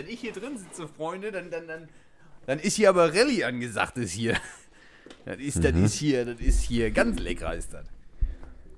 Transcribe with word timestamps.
Wenn 0.00 0.08
ich 0.08 0.20
hier 0.20 0.32
drin 0.32 0.56
sitze, 0.56 0.88
Freunde, 0.88 1.30
dann, 1.30 1.50
dann, 1.50 1.66
dann, 1.66 1.88
dann 2.46 2.58
ist 2.58 2.76
hier 2.76 2.88
aber 2.88 3.14
Rallye 3.14 3.44
angesagt, 3.44 3.98
ist 3.98 4.12
hier. 4.12 4.34
Das 5.26 5.36
ist, 5.36 5.62
das 5.62 5.74
ist 5.76 5.94
hier, 5.94 6.24
das 6.24 6.40
ist 6.40 6.62
hier, 6.62 6.90
ganz 6.90 7.18
lecker 7.18 7.54
ist 7.54 7.74
das. 7.74 7.84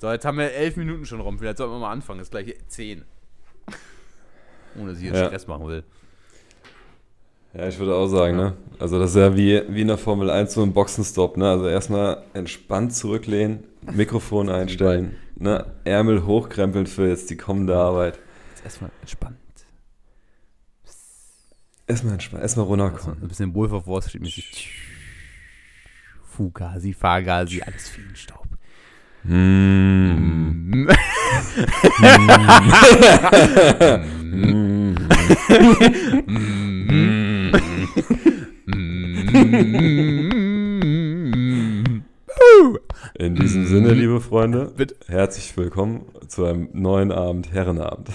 So, 0.01 0.11
jetzt 0.11 0.25
haben 0.25 0.39
wir 0.39 0.51
elf 0.51 0.77
Minuten 0.77 1.07
schon 1.07 1.21
rum. 1.21 1.39
Vielleicht 1.39 1.59
sollten 1.59 1.75
wir 1.75 1.79
mal 1.79 1.93
anfangen. 1.93 2.19
Das 2.19 2.27
ist 2.27 2.33
gleich 2.33 2.57
zehn. 2.67 3.05
Ohne 4.77 4.91
dass 4.91 4.99
ich 4.99 5.05
jetzt 5.05 5.15
Ja. 5.15 5.27
Stress 5.27 5.47
machen 5.47 5.69
will. 5.69 5.85
Ja, 7.55 7.69
ich 7.69 7.79
würde 7.79 7.95
auch 7.95 8.09
sagen, 8.09 8.37
ne? 8.37 8.57
Also 8.81 8.99
das 8.99 9.11
ist 9.11 9.17
ja 9.17 9.37
wie, 9.37 9.63
wie 9.69 9.83
in 9.83 9.89
der 9.89 9.99
Formel 9.99 10.29
1 10.29 10.55
so 10.55 10.65
ein 10.65 10.73
Boxenstopp, 10.73 11.37
ne? 11.37 11.51
Also 11.51 11.69
erstmal 11.69 12.25
entspannt 12.35 12.97
zurücklehnen, 12.97 13.63
Mikrofon 13.93 14.49
einstellen, 14.49 15.17
ne? 15.37 15.67
Ärmel 15.85 16.27
hochkrempeln 16.27 16.89
für 16.89 17.07
jetzt 17.07 17.31
die 17.31 17.37
kommende 17.37 17.77
Arbeit. 17.77 18.19
Jetzt 18.55 18.65
erstmal 18.65 18.91
entspannt. 19.03 19.37
Erstmal 21.93 22.15
entspannt, 22.15 22.43
erstmal 22.43 22.65
Also, 22.65 22.71
runterkommen. 22.73 23.23
ein 23.23 23.29
bisschen 23.29 23.53
Wolf 23.55 23.71
of 23.73 23.87
Wall 23.87 24.01
Street 24.01 24.23
mäßig. 24.23 24.71
Fugasi, 26.25 26.95
Fahrgasi, 26.95 27.61
alles 27.61 27.91
Feenstaub. 27.91 28.47
Mm. 29.25 30.89
Mm. 34.23 34.97
In 43.15 43.35
diesem 43.35 43.67
Sinne, 43.67 43.93
liebe 43.93 44.21
Freunde, 44.21 44.73
Bitte. 44.77 44.97
herzlich 45.07 45.57
willkommen 45.57 46.03
zu 46.33 46.47
einem 46.47 46.71
neuen 46.73 47.13
Abend, 47.13 47.53
Herrenabend. 47.53 48.09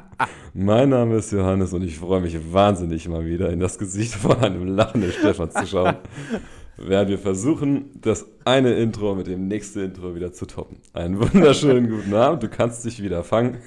mein 0.54 0.90
Name 0.90 1.16
ist 1.16 1.32
Johannes 1.32 1.72
und 1.72 1.82
ich 1.82 1.98
freue 1.98 2.20
mich 2.20 2.52
wahnsinnig 2.52 3.08
mal 3.08 3.24
wieder 3.24 3.48
in 3.48 3.60
das 3.60 3.78
Gesicht 3.78 4.12
von 4.12 4.36
einem 4.40 4.66
lachenden 4.66 5.10
Stefan 5.10 5.50
zu 5.50 5.66
schauen, 5.66 5.96
während 6.76 7.08
wir 7.08 7.18
versuchen, 7.18 7.86
das 7.98 8.26
eine 8.44 8.74
Intro 8.74 9.14
mit 9.14 9.26
dem 9.26 9.48
nächsten 9.48 9.80
Intro 9.80 10.14
wieder 10.14 10.34
zu 10.34 10.44
toppen. 10.44 10.80
Einen 10.92 11.18
wunderschönen 11.18 11.88
guten 11.88 12.12
Abend, 12.12 12.42
du 12.42 12.48
kannst 12.50 12.84
dich 12.84 13.02
wieder 13.02 13.24
fangen. 13.24 13.56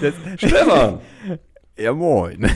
Das, 0.00 0.14
Stefan! 0.38 1.00
ja, 1.76 1.92
moin. 1.92 2.48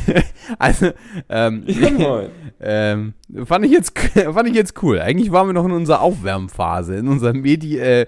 Also, 0.59 0.93
ähm, 1.29 1.65
Ja, 1.67 1.91
moin. 1.91 2.29
ähm, 2.61 3.15
fand, 3.45 3.67
ich 3.67 3.73
jetzt, 3.73 3.99
fand 3.99 4.49
ich 4.49 4.55
jetzt 4.55 4.83
cool. 4.83 4.99
Eigentlich 4.99 5.31
waren 5.31 5.49
wir 5.49 5.53
noch 5.53 5.67
in 5.67 5.73
unserer 5.73 6.01
Aufwärmphase, 6.01 6.97
in 6.97 7.09
unserer 7.09 7.35
Medi 7.35 7.79
äh, 7.79 8.07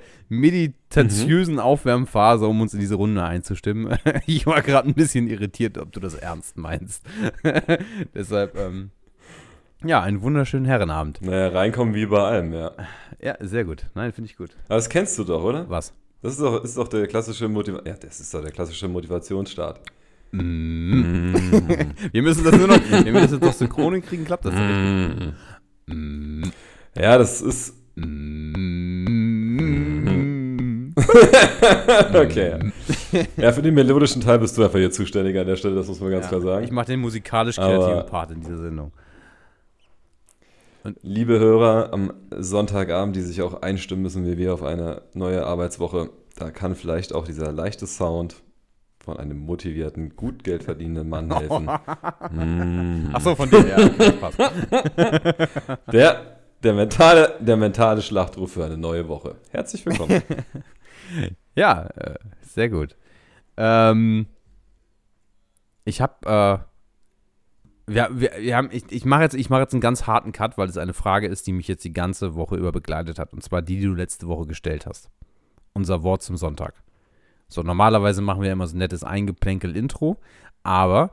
meditatiösen 0.94 1.58
Aufwärmphase, 1.58 2.46
um 2.46 2.60
uns 2.60 2.74
in 2.74 2.80
diese 2.80 2.96
Runde 2.96 3.22
einzustimmen. 3.22 3.96
Ich 4.26 4.46
war 4.46 4.62
gerade 4.62 4.88
ein 4.88 4.94
bisschen 4.94 5.28
irritiert, 5.28 5.78
ob 5.78 5.92
du 5.92 6.00
das 6.00 6.14
ernst 6.14 6.56
meinst. 6.56 7.04
Deshalb, 8.14 8.56
ähm, 8.56 8.90
ja, 9.84 10.02
einen 10.02 10.22
wunderschönen 10.22 10.66
Herrenabend. 10.66 11.20
Naja, 11.22 11.48
reinkommen 11.48 11.94
wie 11.94 12.06
bei 12.06 12.18
allem, 12.18 12.52
ja. 12.52 12.72
Ja, 13.20 13.36
sehr 13.40 13.64
gut. 13.64 13.86
Nein, 13.94 14.12
finde 14.12 14.30
ich 14.30 14.36
gut. 14.36 14.50
Aber 14.66 14.76
das 14.76 14.88
kennst 14.88 15.18
du 15.18 15.24
doch, 15.24 15.42
oder? 15.42 15.68
Was? 15.68 15.92
Das 16.22 16.32
ist 16.32 16.40
doch, 16.40 16.62
ist 16.62 16.76
doch 16.76 16.88
der 16.88 17.06
klassische 17.06 17.48
Motiva 17.48 17.80
ja, 17.86 17.94
das 17.94 18.20
ist 18.20 18.32
doch 18.34 18.42
der 18.42 18.52
klassische 18.52 18.88
Motivationsstart. 18.88 19.80
Mm. 20.32 21.34
Wir 22.12 22.22
müssen 22.22 22.44
das 22.44 22.56
nur 22.56 22.68
noch, 22.68 22.80
wenn 22.90 23.04
wir 23.06 23.20
das 23.22 23.32
jetzt 23.32 23.42
noch 23.42 23.52
synchron 23.52 23.94
hinkriegen, 23.94 24.24
klappt 24.24 24.44
das 24.44 24.54
richtig. 24.54 25.32
Mm. 25.86 26.44
Ja, 26.94 27.18
das 27.18 27.40
ist. 27.40 27.74
Mm. 27.96 28.29
Okay. 32.14 32.72
Ja, 33.36 33.52
für 33.52 33.62
den 33.62 33.74
melodischen 33.74 34.20
Teil 34.22 34.38
bist 34.38 34.56
du 34.56 34.62
einfach 34.64 34.78
hier 34.78 34.90
zuständig 34.90 35.38
an 35.38 35.46
der 35.46 35.56
Stelle, 35.56 35.74
das 35.76 35.88
muss 35.88 36.00
man 36.00 36.10
ganz 36.10 36.28
klar 36.28 36.40
sagen. 36.40 36.64
Ich 36.64 36.70
mache 36.70 36.86
den 36.86 37.00
musikalisch 37.00 37.56
kreativen 37.56 37.92
Aber- 37.98 38.02
Part 38.04 38.30
in 38.32 38.40
dieser 38.40 38.58
Sendung. 38.58 38.92
Liebe 41.02 41.38
Hörer 41.38 41.92
am 41.92 42.12
Sonntagabend, 42.34 43.14
die 43.14 43.20
sich 43.20 43.42
auch 43.42 43.60
einstimmen 43.60 44.02
müssen, 44.02 44.24
wie 44.26 44.38
wir 44.38 44.54
auf 44.54 44.62
eine 44.62 45.02
neue 45.12 45.44
Arbeitswoche, 45.44 46.08
da 46.38 46.50
kann 46.50 46.74
vielleicht 46.74 47.14
auch 47.14 47.26
dieser 47.26 47.52
leichte 47.52 47.86
Sound 47.86 48.36
von 49.04 49.18
einem 49.18 49.38
motivierten, 49.38 50.16
gut 50.16 50.42
Geld 50.42 50.62
verdienenden 50.62 51.08
Mann 51.10 51.30
helfen. 51.38 51.68
Mm. 52.30 53.14
Achso, 53.14 53.34
von 53.34 53.50
dir, 53.50 53.66
ja, 53.66 53.76
okay, 53.78 54.12
passt. 54.12 54.38
Der, 55.92 56.36
der, 56.62 56.72
mentale, 56.74 57.34
der 57.40 57.56
mentale 57.58 58.00
Schlachtruf 58.00 58.52
für 58.52 58.64
eine 58.64 58.76
neue 58.78 59.06
Woche. 59.08 59.34
Herzlich 59.50 59.84
willkommen. 59.84 60.22
Ja, 61.54 61.86
äh, 61.96 62.18
sehr 62.42 62.68
gut. 62.68 62.96
Ähm, 63.56 64.26
ich 65.84 66.00
habe, 66.00 66.26
äh, 67.86 67.92
wir, 67.92 68.08
wir, 68.12 68.32
wir 68.38 68.56
haben, 68.56 68.68
ich, 68.72 68.90
ich 68.90 69.04
mache 69.04 69.22
jetzt, 69.22 69.34
ich 69.34 69.50
mache 69.50 69.62
jetzt 69.62 69.72
einen 69.74 69.80
ganz 69.80 70.06
harten 70.06 70.32
Cut, 70.32 70.56
weil 70.56 70.68
es 70.68 70.76
eine 70.76 70.94
Frage 70.94 71.26
ist, 71.26 71.46
die 71.46 71.52
mich 71.52 71.68
jetzt 71.68 71.84
die 71.84 71.92
ganze 71.92 72.34
Woche 72.34 72.56
über 72.56 72.72
begleitet 72.72 73.18
hat. 73.18 73.32
Und 73.32 73.42
zwar 73.42 73.62
die, 73.62 73.78
die 73.78 73.86
du 73.86 73.94
letzte 73.94 74.28
Woche 74.28 74.46
gestellt 74.46 74.86
hast. 74.86 75.10
Unser 75.72 76.02
Wort 76.02 76.22
zum 76.22 76.36
Sonntag. 76.36 76.74
So, 77.48 77.62
normalerweise 77.62 78.22
machen 78.22 78.42
wir 78.42 78.52
immer 78.52 78.66
so 78.66 78.76
ein 78.76 78.78
nettes 78.78 79.02
Eingeplänkel-Intro, 79.02 80.18
aber 80.62 81.10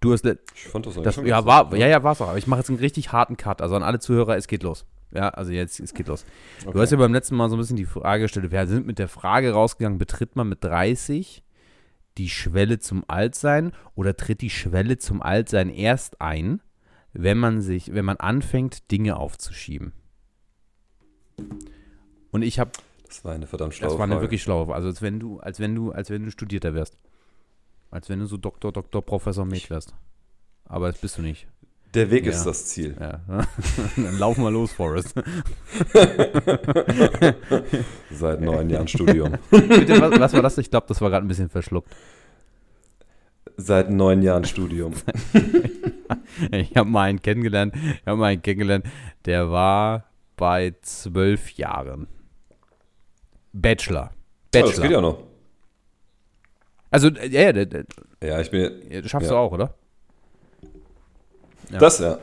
du 0.00 0.12
hast, 0.12 0.26
Ich 0.26 0.64
fand 0.68 0.84
das 0.84 0.94
eigentlich 0.94 1.04
Das, 1.04 1.14
schon 1.14 1.26
ja, 1.26 1.44
war, 1.46 1.64
lustig, 1.64 1.80
ja, 1.80 1.86
ja, 1.88 2.02
war's 2.02 2.20
auch. 2.20 2.28
Aber 2.28 2.38
ich 2.38 2.46
mache 2.46 2.60
jetzt 2.60 2.68
einen 2.68 2.78
richtig 2.78 3.12
harten 3.12 3.36
Cut. 3.38 3.62
Also 3.62 3.76
an 3.76 3.82
alle 3.82 3.98
Zuhörer, 3.98 4.36
es 4.36 4.46
geht 4.46 4.62
los. 4.62 4.84
Ja, 5.12 5.28
also 5.30 5.52
jetzt, 5.52 5.78
es 5.80 5.94
geht 5.94 6.08
los. 6.08 6.24
Du 6.62 6.70
Okay. 6.70 6.80
hast 6.80 6.90
ja 6.90 6.98
beim 6.98 7.12
letzten 7.12 7.36
Mal 7.36 7.48
so 7.48 7.56
ein 7.56 7.58
bisschen 7.58 7.76
die 7.76 7.84
Frage 7.86 8.22
gestellt, 8.24 8.50
wir 8.50 8.66
sind 8.66 8.86
mit 8.86 8.98
der 8.98 9.08
Frage 9.08 9.52
rausgegangen, 9.52 9.98
betritt 9.98 10.36
man 10.36 10.48
mit 10.48 10.62
30 10.64 11.42
die 12.18 12.28
Schwelle 12.28 12.78
zum 12.78 13.04
Altsein 13.08 13.72
oder 13.94 14.16
tritt 14.16 14.40
die 14.40 14.50
Schwelle 14.50 14.98
zum 14.98 15.22
Altsein 15.22 15.68
erst 15.70 16.20
ein, 16.20 16.60
wenn 17.12 17.38
man 17.38 17.60
sich, 17.60 17.94
wenn 17.94 18.04
man 18.04 18.16
anfängt, 18.16 18.90
Dinge 18.90 19.16
aufzuschieben? 19.16 19.92
Und 22.30 22.42
ich 22.42 22.58
habe, 22.58 22.70
Das 23.06 23.24
war 23.24 23.32
eine 23.34 23.46
verdammt 23.46 23.74
schlaue 23.74 23.90
das 23.90 23.98
war 23.98 24.04
eine 24.04 24.14
Frage. 24.14 24.24
wirklich 24.24 24.42
schlaue, 24.42 24.74
also 24.74 24.88
als 24.88 25.02
wenn 25.02 25.20
du, 25.20 25.40
als 25.40 25.60
wenn 25.60 25.74
du, 25.74 25.92
als 25.92 26.10
wenn 26.10 26.24
du 26.24 26.30
Studierter 26.30 26.74
wärst. 26.74 26.96
Als 27.90 28.08
wenn 28.08 28.18
du 28.18 28.26
so 28.26 28.36
Doktor, 28.36 28.72
Doktor, 28.72 29.02
Professor 29.02 29.44
Med 29.44 29.70
wärst. 29.70 29.94
Aber 30.64 30.90
das 30.90 31.00
bist 31.00 31.16
du 31.18 31.22
nicht. 31.22 31.46
Der 31.96 32.10
Weg 32.10 32.26
Ja. 32.26 32.32
ist 32.32 32.44
das 32.44 32.66
Ziel. 32.66 32.94
Ja. 33.00 33.20
Dann 33.96 34.18
lauf 34.18 34.36
mal 34.38 34.52
los, 34.52 34.70
Forrest. 34.72 35.14
Seit 38.10 38.40
neun 38.40 38.70
Jahren 38.70 38.86
Studium. 38.88 39.32
Bitte, 39.50 40.00
was, 40.00 40.20
was 40.20 40.32
war 40.34 40.42
das? 40.42 40.58
Ich 40.58 40.70
glaube, 40.70 40.86
das 40.88 41.00
war 41.00 41.10
gerade 41.10 41.24
ein 41.24 41.28
bisschen 41.28 41.48
verschluckt. 41.48 41.90
Seit 43.56 43.90
neun 43.90 44.22
Jahren 44.22 44.44
Studium. 44.44 44.92
Ich 46.52 46.76
habe 46.76 46.88
mal 46.88 47.04
einen 47.08 47.20
kennengelernt, 47.22 47.74
ich 47.74 48.06
habe 48.06 48.18
mal 48.18 48.26
einen 48.26 48.42
kennengelernt, 48.42 48.84
der 49.24 49.50
war 49.50 50.04
bei 50.36 50.74
zwölf 50.82 51.50
Jahren. 51.52 52.06
Bachelor. 53.54 54.10
Oh, 54.12 54.16
das 54.52 54.62
geht 54.62 54.76
Bachelor. 54.76 54.90
ja 54.92 55.00
noch. 55.00 55.18
Also, 56.90 57.08
äh, 57.08 57.28
ja, 57.28 57.50
ja, 57.50 57.64
Ja, 58.22 58.40
ich 58.40 58.50
bin. 58.50 58.70
schaffst 59.08 59.30
Ja. 59.30 59.34
du 59.34 59.40
auch, 59.40 59.52
oder? 59.52 59.74
Ja. 61.70 61.78
Das 61.78 61.98
ja. 61.98 62.18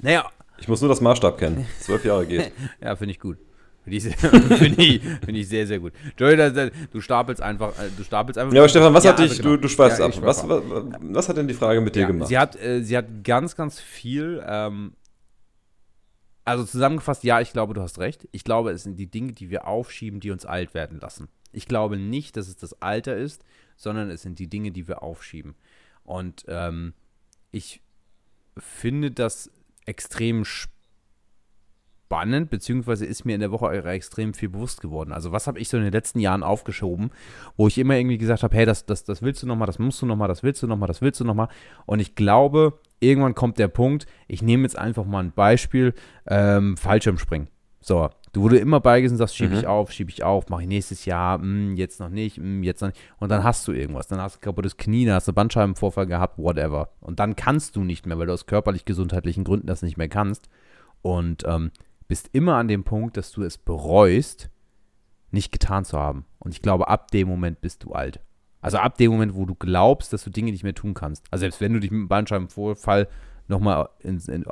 Naja, 0.00 0.30
Ich 0.58 0.68
muss 0.68 0.80
nur 0.80 0.88
das 0.88 1.00
Maßstab 1.00 1.38
kennen. 1.38 1.66
Zwölf 1.80 2.04
Jahre 2.04 2.26
geht. 2.26 2.52
ja, 2.80 2.96
finde 2.96 3.12
ich 3.12 3.20
gut. 3.20 3.38
Finde 3.82 3.96
ich, 3.96 4.02
sehr- 4.02 4.16
find 4.58 4.78
ich, 4.78 5.02
find 5.02 5.36
ich 5.38 5.48
sehr, 5.48 5.66
sehr 5.66 5.78
gut. 5.78 5.92
Joey, 6.18 6.36
du 6.92 7.00
stapelst 7.00 7.40
einfach, 7.42 7.70
äh, 7.78 7.88
du 7.96 8.04
stapelst 8.04 8.38
einfach. 8.38 8.52
Ja, 8.54 8.60
aber 8.60 8.68
Stefan, 8.68 8.92
was 8.92 9.04
Ja, 9.04 9.12
hat 9.12 9.18
dich, 9.20 9.30
also 9.30 9.42
genau. 9.42 9.56
du, 9.56 9.62
du 9.62 9.68
schweifst 9.68 9.98
Ja, 10.00 10.06
ab. 10.06 10.12
Was, 10.20 10.46
was, 10.48 10.62
was 11.00 11.28
hat 11.28 11.36
denn 11.38 11.48
die 11.48 11.54
Frage 11.54 11.80
mit 11.80 11.94
dir 11.96 12.00
Ja, 12.02 12.06
gemacht? 12.08 12.28
Sie 12.28 12.38
hat, 12.38 12.56
äh, 12.60 12.82
sie 12.82 12.96
hat 12.96 13.06
ganz, 13.24 13.56
ganz 13.56 13.80
viel. 13.80 14.42
Ähm, 14.46 14.92
also 16.44 16.64
zusammengefasst, 16.64 17.22
ja, 17.24 17.40
ich 17.40 17.52
glaube, 17.52 17.74
du 17.74 17.80
hast 17.82 17.98
recht. 17.98 18.28
Ich 18.32 18.44
glaube, 18.44 18.70
es 18.72 18.82
sind 18.82 18.96
die 18.96 19.06
Dinge, 19.10 19.32
die 19.32 19.50
wir 19.50 19.66
aufschieben, 19.66 20.20
die 20.20 20.30
uns 20.30 20.44
alt 20.44 20.74
werden 20.74 20.98
lassen. 21.00 21.28
Ich 21.52 21.66
glaube 21.66 21.96
nicht, 21.96 22.36
dass 22.36 22.48
es 22.48 22.56
das 22.56 22.80
Alter 22.82 23.16
ist, 23.16 23.44
sondern 23.76 24.10
es 24.10 24.22
sind 24.22 24.38
die 24.38 24.48
Dinge, 24.48 24.72
die 24.72 24.88
wir 24.88 25.02
aufschieben. 25.02 25.54
Und 26.04 26.44
ähm, 26.48 26.92
ich 27.50 27.80
finde 28.56 29.10
das 29.10 29.50
extrem 29.86 30.44
spannend, 32.10 32.50
beziehungsweise 32.50 33.06
ist 33.06 33.24
mir 33.24 33.34
in 33.34 33.40
der 33.40 33.52
Woche 33.52 33.84
extrem 33.84 34.34
viel 34.34 34.48
bewusst 34.48 34.80
geworden. 34.80 35.12
Also 35.12 35.30
was 35.32 35.46
habe 35.46 35.60
ich 35.60 35.68
so 35.68 35.76
in 35.76 35.84
den 35.84 35.92
letzten 35.92 36.18
Jahren 36.18 36.42
aufgeschoben, 36.42 37.10
wo 37.56 37.68
ich 37.68 37.78
immer 37.78 37.96
irgendwie 37.96 38.18
gesagt 38.18 38.42
habe, 38.42 38.56
hey, 38.56 38.66
das, 38.66 38.84
das, 38.84 39.04
das 39.04 39.22
willst 39.22 39.42
du 39.42 39.46
nochmal, 39.46 39.66
das 39.66 39.78
musst 39.78 40.02
du 40.02 40.06
nochmal, 40.06 40.28
das 40.28 40.42
willst 40.42 40.62
du 40.62 40.66
nochmal, 40.66 40.88
das 40.88 41.02
willst 41.02 41.20
du 41.20 41.24
nochmal. 41.24 41.48
Und 41.86 42.00
ich 42.00 42.16
glaube, 42.16 42.80
irgendwann 42.98 43.34
kommt 43.34 43.58
der 43.58 43.68
Punkt, 43.68 44.06
ich 44.26 44.42
nehme 44.42 44.64
jetzt 44.64 44.78
einfach 44.78 45.04
mal 45.04 45.22
ein 45.22 45.32
Beispiel, 45.32 45.94
ähm, 46.26 46.76
Fallschirmspringen. 46.76 47.48
So, 47.80 48.10
du 48.32 48.42
wurde 48.42 48.58
immer 48.58 48.80
beigesetzt, 48.80 49.18
sagst, 49.18 49.36
schiebe 49.36 49.54
ich 49.54 49.62
Mhm. 49.62 49.68
auf, 49.68 49.92
schiebe 49.92 50.10
ich 50.10 50.22
auf, 50.22 50.48
mache 50.48 50.62
ich 50.62 50.68
nächstes 50.68 51.04
Jahr, 51.04 51.38
hm, 51.40 51.76
jetzt 51.76 52.00
noch 52.00 52.08
nicht, 52.08 52.36
hm, 52.36 52.62
jetzt 52.62 52.80
noch 52.80 52.88
nicht. 52.88 53.00
Und 53.18 53.30
dann 53.30 53.42
hast 53.44 53.66
du 53.66 53.72
irgendwas. 53.72 54.06
Dann 54.06 54.20
hast 54.20 54.36
du 54.36 54.40
kaputtes 54.40 54.76
Knie, 54.76 55.04
dann 55.06 55.14
hast 55.14 55.28
du 55.28 55.32
Bandscheibenvorfall 55.32 56.06
gehabt, 56.06 56.38
whatever. 56.38 56.90
Und 57.00 57.18
dann 57.20 57.36
kannst 57.36 57.76
du 57.76 57.82
nicht 57.84 58.06
mehr, 58.06 58.18
weil 58.18 58.26
du 58.26 58.32
aus 58.32 58.46
körperlich-gesundheitlichen 58.46 59.44
Gründen 59.44 59.66
das 59.66 59.82
nicht 59.82 59.96
mehr 59.96 60.08
kannst. 60.08 60.48
Und 61.02 61.44
ähm, 61.46 61.70
bist 62.08 62.30
immer 62.32 62.56
an 62.56 62.68
dem 62.68 62.84
Punkt, 62.84 63.16
dass 63.16 63.32
du 63.32 63.42
es 63.42 63.56
bereust, 63.58 64.50
nicht 65.30 65.52
getan 65.52 65.84
zu 65.84 65.98
haben. 65.98 66.24
Und 66.38 66.52
ich 66.52 66.62
glaube, 66.62 66.88
ab 66.88 67.10
dem 67.10 67.28
Moment 67.28 67.60
bist 67.60 67.84
du 67.84 67.92
alt. 67.92 68.20
Also 68.60 68.78
ab 68.78 68.98
dem 68.98 69.10
Moment, 69.12 69.34
wo 69.34 69.46
du 69.46 69.54
glaubst, 69.54 70.12
dass 70.12 70.24
du 70.24 70.30
Dinge 70.30 70.50
nicht 70.50 70.64
mehr 70.64 70.74
tun 70.74 70.92
kannst. 70.92 71.24
Also 71.30 71.42
selbst 71.42 71.60
wenn 71.60 71.72
du 71.72 71.80
dich 71.80 71.90
mit 71.90 72.00
dem 72.00 72.08
Bandscheibenvorfall 72.08 73.08
nochmal 73.50 73.90
ins, 73.98 74.28
in, 74.28 74.44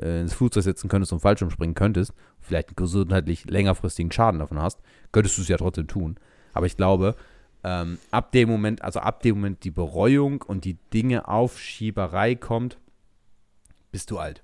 äh, 0.00 0.20
ins 0.20 0.34
Flugzeug 0.34 0.64
setzen 0.64 0.88
könntest 0.88 1.12
und 1.12 1.20
Fallschirm 1.20 1.50
springen 1.50 1.74
könntest, 1.74 2.12
vielleicht 2.40 2.70
einen 2.70 2.76
gesundheitlich 2.76 3.44
längerfristigen 3.44 4.10
Schaden 4.10 4.40
davon 4.40 4.60
hast, 4.60 4.80
könntest 5.12 5.38
du 5.38 5.42
es 5.42 5.48
ja 5.48 5.56
trotzdem 5.56 5.86
tun. 5.86 6.16
Aber 6.52 6.66
ich 6.66 6.76
glaube, 6.76 7.14
ähm, 7.62 7.98
ab 8.10 8.32
dem 8.32 8.48
Moment, 8.48 8.82
also 8.82 9.00
ab 9.00 9.22
dem 9.22 9.36
Moment 9.36 9.64
die 9.64 9.70
Bereuung 9.70 10.42
und 10.42 10.64
die 10.64 10.78
Dinge 10.92 11.28
Aufschieberei 11.28 12.34
kommt, 12.34 12.78
bist 13.92 14.10
du 14.10 14.18
alt. 14.18 14.42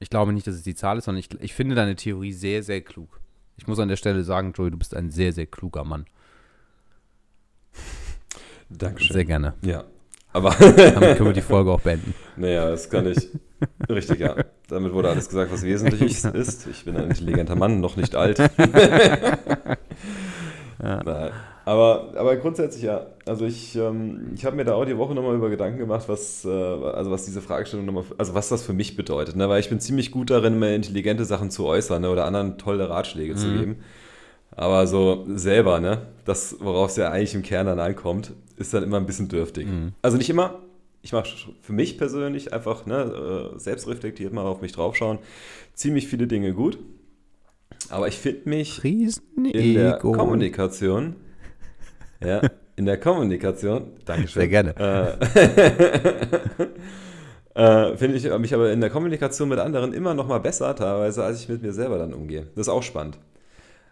Ich 0.00 0.10
glaube 0.10 0.32
nicht, 0.32 0.46
dass 0.46 0.54
es 0.54 0.62
die 0.62 0.74
Zahl 0.74 0.98
ist, 0.98 1.04
sondern 1.04 1.20
ich, 1.20 1.28
ich 1.40 1.54
finde 1.54 1.74
deine 1.74 1.96
Theorie 1.96 2.32
sehr, 2.32 2.62
sehr 2.62 2.80
klug. 2.80 3.20
Ich 3.56 3.66
muss 3.66 3.80
an 3.80 3.88
der 3.88 3.96
Stelle 3.96 4.22
sagen, 4.22 4.52
Joey, 4.52 4.70
du 4.70 4.78
bist 4.78 4.94
ein 4.94 5.10
sehr, 5.10 5.32
sehr 5.32 5.46
kluger 5.46 5.84
Mann. 5.84 6.06
Dankeschön. 8.68 9.14
Sehr 9.14 9.24
gerne. 9.24 9.54
Ja. 9.62 9.84
Aber 10.32 10.50
Damit 10.50 11.16
können 11.16 11.30
wir 11.30 11.32
die 11.32 11.40
Folge 11.40 11.70
auch 11.70 11.80
beenden. 11.80 12.14
naja, 12.36 12.68
das 12.68 12.90
kann 12.90 13.06
ich. 13.06 13.28
Richtig, 13.88 14.20
ja. 14.20 14.36
Damit 14.68 14.92
wurde 14.92 15.08
alles 15.10 15.28
gesagt, 15.28 15.50
was 15.52 15.62
wesentlich 15.62 16.22
ist. 16.34 16.66
Ich 16.66 16.84
bin 16.84 16.96
ein 16.96 17.04
intelligenter 17.10 17.56
Mann, 17.56 17.80
noch 17.80 17.96
nicht 17.96 18.14
alt. 18.14 18.38
Nein. 20.80 21.30
Aber, 21.64 22.12
aber 22.16 22.36
grundsätzlich 22.36 22.84
ja. 22.84 23.06
Also 23.26 23.44
ich, 23.44 23.76
ähm, 23.76 24.30
ich 24.34 24.44
habe 24.46 24.56
mir 24.56 24.64
da 24.64 24.74
auch 24.74 24.84
die 24.86 24.96
Woche 24.96 25.14
nochmal 25.14 25.34
über 25.34 25.50
Gedanken 25.50 25.78
gemacht, 25.78 26.04
was, 26.08 26.44
äh, 26.44 26.48
also 26.48 27.10
was 27.10 27.26
diese 27.26 27.42
Fragestellung 27.42 27.84
nochmal, 27.84 28.04
also 28.16 28.32
was 28.34 28.48
das 28.48 28.62
für 28.62 28.72
mich 28.72 28.96
bedeutet. 28.96 29.36
Ne? 29.36 29.48
Weil 29.50 29.60
ich 29.60 29.68
bin 29.68 29.78
ziemlich 29.80 30.10
gut 30.10 30.30
darin, 30.30 30.58
mir 30.58 30.74
intelligente 30.74 31.24
Sachen 31.26 31.50
zu 31.50 31.66
äußern 31.66 32.00
ne? 32.02 32.10
oder 32.10 32.24
anderen 32.24 32.56
tolle 32.56 32.88
Ratschläge 32.88 33.34
zu 33.34 33.48
Mhm. 33.48 33.58
geben. 33.58 33.76
Aber 34.56 34.86
so 34.86 35.24
selber, 35.34 35.78
ne, 35.78 35.98
das, 36.24 36.56
worauf 36.60 36.90
es 36.90 36.96
ja 36.96 37.10
eigentlich 37.10 37.34
im 37.34 37.42
Kern 37.42 37.66
dann 37.66 37.78
ankommt, 37.78 38.32
ist 38.58 38.74
dann 38.74 38.82
immer 38.82 38.96
ein 38.96 39.06
bisschen 39.06 39.28
dürftig. 39.28 39.66
Mhm. 39.66 39.92
Also 40.02 40.16
nicht 40.16 40.30
immer. 40.30 40.60
Ich 41.02 41.12
mache 41.12 41.28
für 41.60 41.72
mich 41.72 41.96
persönlich 41.96 42.52
einfach 42.52 42.84
ne, 42.86 43.52
äh, 43.54 43.58
selbstreflektiert 43.58 44.32
mal 44.32 44.42
auf 44.42 44.60
mich 44.60 44.72
draufschauen. 44.72 45.18
Ziemlich 45.74 46.08
viele 46.08 46.26
Dinge 46.26 46.52
gut. 46.52 46.78
Aber 47.88 48.08
ich 48.08 48.18
finde 48.18 48.48
mich 48.48 48.84
in 48.84 49.12
der 49.44 49.54
Riesenego. 49.54 50.12
Kommunikation, 50.12 51.16
ja, 52.22 52.42
in 52.76 52.86
der 52.86 52.98
Kommunikation, 52.98 53.92
Dankeschön. 54.04 54.40
Sehr 54.40 54.48
gerne. 54.48 54.74
Äh, 54.76 55.12
äh, 57.92 57.96
finde 57.96 58.16
ich 58.16 58.38
mich 58.38 58.54
aber 58.54 58.72
in 58.72 58.80
der 58.80 58.90
Kommunikation 58.90 59.48
mit 59.48 59.58
anderen 59.58 59.92
immer 59.92 60.14
noch 60.14 60.26
mal 60.26 60.38
besser 60.38 60.74
teilweise, 60.74 61.24
als 61.24 61.40
ich 61.40 61.48
mit 61.48 61.62
mir 61.62 61.72
selber 61.72 61.98
dann 61.98 62.12
umgehe. 62.12 62.48
Das 62.54 62.66
ist 62.66 62.72
auch 62.72 62.82
spannend. 62.82 63.18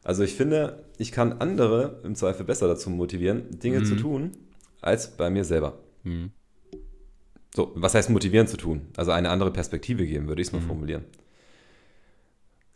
Also 0.04 0.22
ich 0.22 0.34
finde, 0.34 0.84
ich 0.98 1.10
kann 1.10 1.40
andere 1.40 2.00
im 2.04 2.14
Zweifel 2.14 2.44
besser 2.44 2.68
dazu 2.68 2.90
motivieren, 2.90 3.58
Dinge 3.58 3.82
zu 3.82 3.96
tun, 3.96 4.30
als 4.80 5.16
bei 5.16 5.30
mir 5.30 5.44
selber. 5.44 5.78
Mhm. 6.04 6.30
So, 7.54 7.72
was 7.74 7.94
heißt 7.94 8.10
motivieren 8.10 8.46
zu 8.46 8.56
tun? 8.56 8.82
Also 8.96 9.12
eine 9.12 9.30
andere 9.30 9.50
Perspektive 9.50 10.06
geben, 10.06 10.28
würde 10.28 10.42
ich 10.42 10.48
es 10.48 10.52
mal 10.52 10.60
formulieren. 10.60 11.04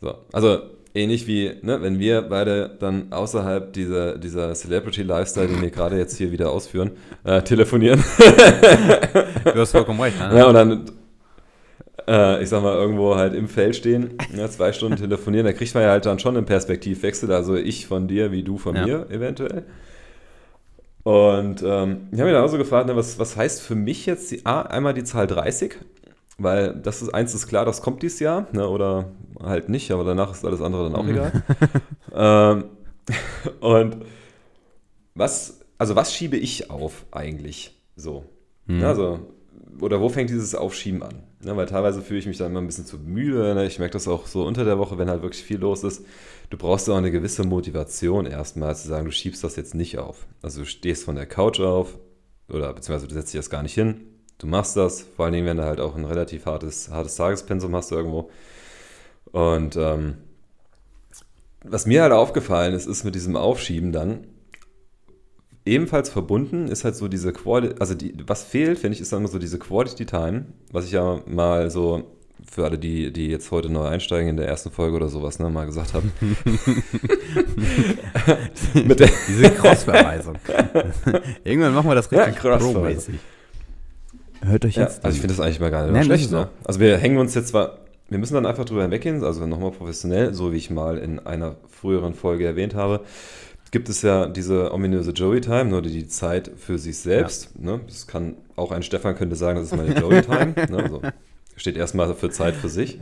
So, 0.01 0.15
also 0.31 0.59
ähnlich 0.95 1.27
wie, 1.27 1.51
ne, 1.61 1.81
wenn 1.81 1.99
wir 1.99 2.23
beide 2.23 2.75
dann 2.79 3.13
außerhalb 3.13 3.71
dieser, 3.73 4.17
dieser 4.17 4.53
Celebrity-Lifestyle, 4.53 5.47
den 5.47 5.61
wir 5.61 5.69
gerade 5.69 5.97
jetzt 5.97 6.17
hier 6.17 6.31
wieder 6.31 6.51
ausführen, 6.51 6.91
äh, 7.23 7.41
telefonieren. 7.43 8.03
Du 9.43 9.59
hast 9.59 9.71
vollkommen 9.71 10.01
recht. 10.01 10.19
Ne? 10.19 10.37
ja, 10.37 10.45
und 10.47 10.53
dann, 10.55 10.91
äh, 12.07 12.41
ich 12.41 12.49
sag 12.49 12.63
mal, 12.63 12.75
irgendwo 12.75 13.15
halt 13.15 13.35
im 13.35 13.47
Feld 13.47 13.75
stehen, 13.75 14.15
ja, 14.35 14.49
zwei 14.49 14.73
Stunden 14.73 14.97
telefonieren, 14.97 15.45
da 15.45 15.53
kriegt 15.53 15.73
man 15.75 15.83
ja 15.83 15.91
halt 15.91 16.05
dann 16.05 16.19
schon 16.19 16.35
einen 16.35 16.45
Perspektivwechsel, 16.45 17.31
also 17.31 17.55
ich 17.55 17.85
von 17.85 18.07
dir, 18.07 18.31
wie 18.31 18.43
du 18.43 18.57
von 18.57 18.75
Ja. 18.75 18.85
mir 18.85 19.09
eventuell. 19.11 19.63
Und 21.03 21.63
ähm, 21.63 22.07
ich 22.11 22.19
habe 22.19 22.29
mich 22.29 22.33
dann 22.33 22.43
auch 22.43 22.49
so 22.49 22.57
gefragt, 22.57 22.87
ne, 22.87 22.95
was, 22.95 23.17
was 23.17 23.35
heißt 23.35 23.61
für 23.61 23.75
mich 23.75 24.05
jetzt 24.05 24.31
die, 24.31 24.45
A, 24.45 24.61
einmal 24.61 24.93
die 24.93 25.03
Zahl 25.03 25.27
30, 25.27 25.75
weil 26.37 26.75
das 26.75 27.01
ist 27.01 27.13
eins 27.13 27.33
ist 27.33 27.47
klar, 27.47 27.65
das 27.65 27.81
kommt 27.81 28.03
dieses 28.03 28.19
Jahr, 28.19 28.47
ne, 28.51 28.67
oder 28.67 29.11
halt 29.41 29.69
nicht, 29.69 29.91
aber 29.91 30.03
danach 30.03 30.31
ist 30.31 30.45
alles 30.45 30.61
andere 30.61 30.89
dann 30.89 30.95
auch 30.95 31.07
egal. 31.07 31.43
ähm, 32.13 32.65
und 33.61 33.97
was, 35.15 35.61
also 35.77 35.95
was 35.95 36.13
schiebe 36.13 36.37
ich 36.37 36.69
auf 36.69 37.05
eigentlich 37.11 37.75
so? 37.95 38.25
Mhm. 38.67 38.81
Ja, 38.81 38.89
also, 38.89 39.19
oder 39.79 39.99
wo 40.01 40.09
fängt 40.09 40.29
dieses 40.29 40.53
Aufschieben 40.53 41.01
an? 41.01 41.23
Ne, 41.43 41.57
weil 41.57 41.65
teilweise 41.65 42.01
fühle 42.01 42.19
ich 42.19 42.27
mich 42.27 42.37
dann 42.37 42.51
immer 42.51 42.61
ein 42.61 42.67
bisschen 42.67 42.85
zu 42.85 42.99
müde. 42.99 43.55
Ne? 43.55 43.65
Ich 43.65 43.79
merke 43.79 43.93
das 43.93 44.07
auch 44.07 44.27
so 44.27 44.45
unter 44.45 44.63
der 44.63 44.77
Woche, 44.77 44.99
wenn 44.99 45.09
halt 45.09 45.23
wirklich 45.23 45.43
viel 45.43 45.57
los 45.57 45.83
ist. 45.83 46.05
Du 46.51 46.57
brauchst 46.57 46.89
auch 46.89 46.97
eine 46.97 47.11
gewisse 47.11 47.45
Motivation 47.45 48.25
erstmal 48.25 48.75
zu 48.75 48.85
sagen, 48.89 49.05
du 49.05 49.11
schiebst 49.11 49.41
das 49.41 49.55
jetzt 49.55 49.73
nicht 49.73 49.97
auf. 49.97 50.27
Also 50.41 50.59
du 50.59 50.65
stehst 50.65 51.05
von 51.05 51.15
der 51.15 51.25
Couch 51.25 51.61
auf 51.61 51.97
oder 52.49 52.73
beziehungsweise 52.73 53.07
du 53.07 53.13
setzt 53.13 53.33
dich 53.33 53.39
das 53.39 53.49
gar 53.49 53.63
nicht 53.63 53.73
hin. 53.73 54.01
Du 54.37 54.47
machst 54.47 54.75
das, 54.75 55.01
vor 55.01 55.23
allen 55.23 55.33
Dingen, 55.33 55.47
wenn 55.47 55.55
du 55.55 55.63
halt 55.63 55.79
auch 55.79 55.95
ein 55.95 56.03
relativ 56.03 56.45
hartes, 56.45 56.89
hartes 56.89 57.15
Tagespensum 57.15 57.73
hast 57.73 57.93
irgendwo. 57.93 58.29
Und 59.31 59.77
ähm, 59.77 60.17
was 61.63 61.85
mir 61.85 62.01
halt 62.01 62.11
aufgefallen 62.11 62.73
ist, 62.73 62.85
ist 62.85 63.05
mit 63.05 63.15
diesem 63.15 63.37
Aufschieben 63.37 63.93
dann, 63.93 64.27
ebenfalls 65.63 66.09
verbunden 66.09 66.67
ist 66.67 66.83
halt 66.83 66.97
so 66.97 67.07
diese 67.07 67.31
Quality, 67.31 67.75
also 67.79 67.93
die, 67.93 68.13
was 68.27 68.43
fehlt, 68.43 68.77
finde 68.77 68.95
ich, 68.95 69.01
ist 69.01 69.13
dann 69.13 69.19
immer 69.19 69.29
so 69.29 69.39
diese 69.39 69.57
Quality 69.57 70.05
Time, 70.05 70.47
was 70.69 70.83
ich 70.83 70.91
ja 70.91 71.21
mal 71.27 71.71
so 71.71 72.17
für 72.49 72.65
alle, 72.65 72.77
die, 72.77 73.11
die 73.13 73.27
jetzt 73.27 73.51
heute 73.51 73.69
neu 73.69 73.85
einsteigen 73.85 74.29
in 74.29 74.37
der 74.37 74.47
ersten 74.47 74.71
Folge 74.71 74.95
oder 74.95 75.09
sowas, 75.09 75.39
ne, 75.39 75.49
mal 75.49 75.65
gesagt 75.65 75.93
habe. 75.93 76.09
Mit 78.73 78.99
der, 78.99 79.09
Diese 79.27 79.49
Cross-Verweisung. 79.51 80.35
Irgendwann 81.43 81.73
machen 81.73 81.89
wir 81.89 81.95
das 81.95 82.09
Ja, 82.11 82.23
richtig 82.23 82.41
Cross-Verweisung. 82.41 82.73
pro-mäßig. 82.83 83.15
Hört 84.43 84.65
euch 84.65 84.75
ja, 84.75 84.83
jetzt 84.83 85.05
also 85.05 85.15
ich 85.15 85.21
finde 85.21 85.35
das 85.35 85.45
eigentlich 85.45 85.59
mal 85.59 85.69
gar 85.69 85.83
nicht 85.83 85.93
Nein, 85.93 86.03
schlecht. 86.05 86.29
so. 86.29 86.35
Ne? 86.37 86.49
Also 86.63 86.79
wir 86.79 86.97
hängen 86.97 87.17
uns 87.19 87.35
jetzt 87.35 87.49
zwar, 87.49 87.77
wir 88.09 88.17
müssen 88.17 88.33
dann 88.33 88.45
einfach 88.47 88.65
drüber 88.65 88.81
hinweggehen, 88.81 89.23
also 89.23 89.45
nochmal 89.45 89.71
professionell, 89.71 90.33
so 90.33 90.51
wie 90.51 90.57
ich 90.57 90.69
mal 90.71 90.97
in 90.97 91.19
einer 91.19 91.57
früheren 91.69 92.15
Folge 92.15 92.45
erwähnt 92.47 92.73
habe, 92.73 93.01
gibt 93.69 93.87
es 93.87 94.01
ja 94.01 94.25
diese 94.27 94.73
ominöse 94.73 95.11
Joey-Time, 95.11 95.65
nur 95.65 95.81
die, 95.83 95.91
die 95.91 96.07
Zeit 96.07 96.51
für 96.57 96.77
sich 96.79 96.97
selbst. 96.97 97.57
Ne? 97.59 97.81
Das 97.87 98.07
kann 98.07 98.35
auch 98.55 98.71
ein 98.71 98.81
Stefan 98.83 99.15
könnte 99.15 99.35
sagen, 99.35 99.59
das 99.59 99.67
ist 99.71 99.77
meine 99.77 99.93
Joey-Time. 99.97 100.53
ne? 100.69 100.77
also, 100.83 101.01
steht 101.61 101.77
erstmal 101.77 102.13
für 102.15 102.29
Zeit 102.29 102.55
für 102.55 102.69
sich. 102.69 102.99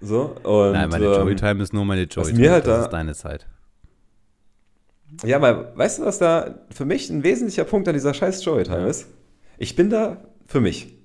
So, 0.00 0.36
und, 0.42 0.72
Nein, 0.72 0.90
meine 0.90 1.06
ähm, 1.06 1.12
Joey-Time 1.14 1.62
ist 1.62 1.72
nur 1.72 1.84
meine 1.84 2.02
Joey-Time. 2.02 2.38
mir 2.38 2.52
halt 2.52 2.66
das 2.66 2.76
da- 2.78 2.84
ist 2.84 2.90
deine 2.92 3.14
Zeit. 3.14 3.46
Ja, 5.24 5.36
aber 5.36 5.76
weißt 5.76 6.00
du, 6.00 6.04
was 6.04 6.18
da 6.18 6.58
für 6.70 6.84
mich 6.84 7.08
ein 7.08 7.22
wesentlicher 7.22 7.64
Punkt 7.64 7.88
an 7.88 7.94
dieser 7.94 8.12
scheiß 8.14 8.44
Joy-Time 8.44 8.86
ist? 8.88 9.06
Ich 9.58 9.76
bin 9.76 9.88
da 9.88 10.24
für 10.46 10.60
mich. 10.60 10.98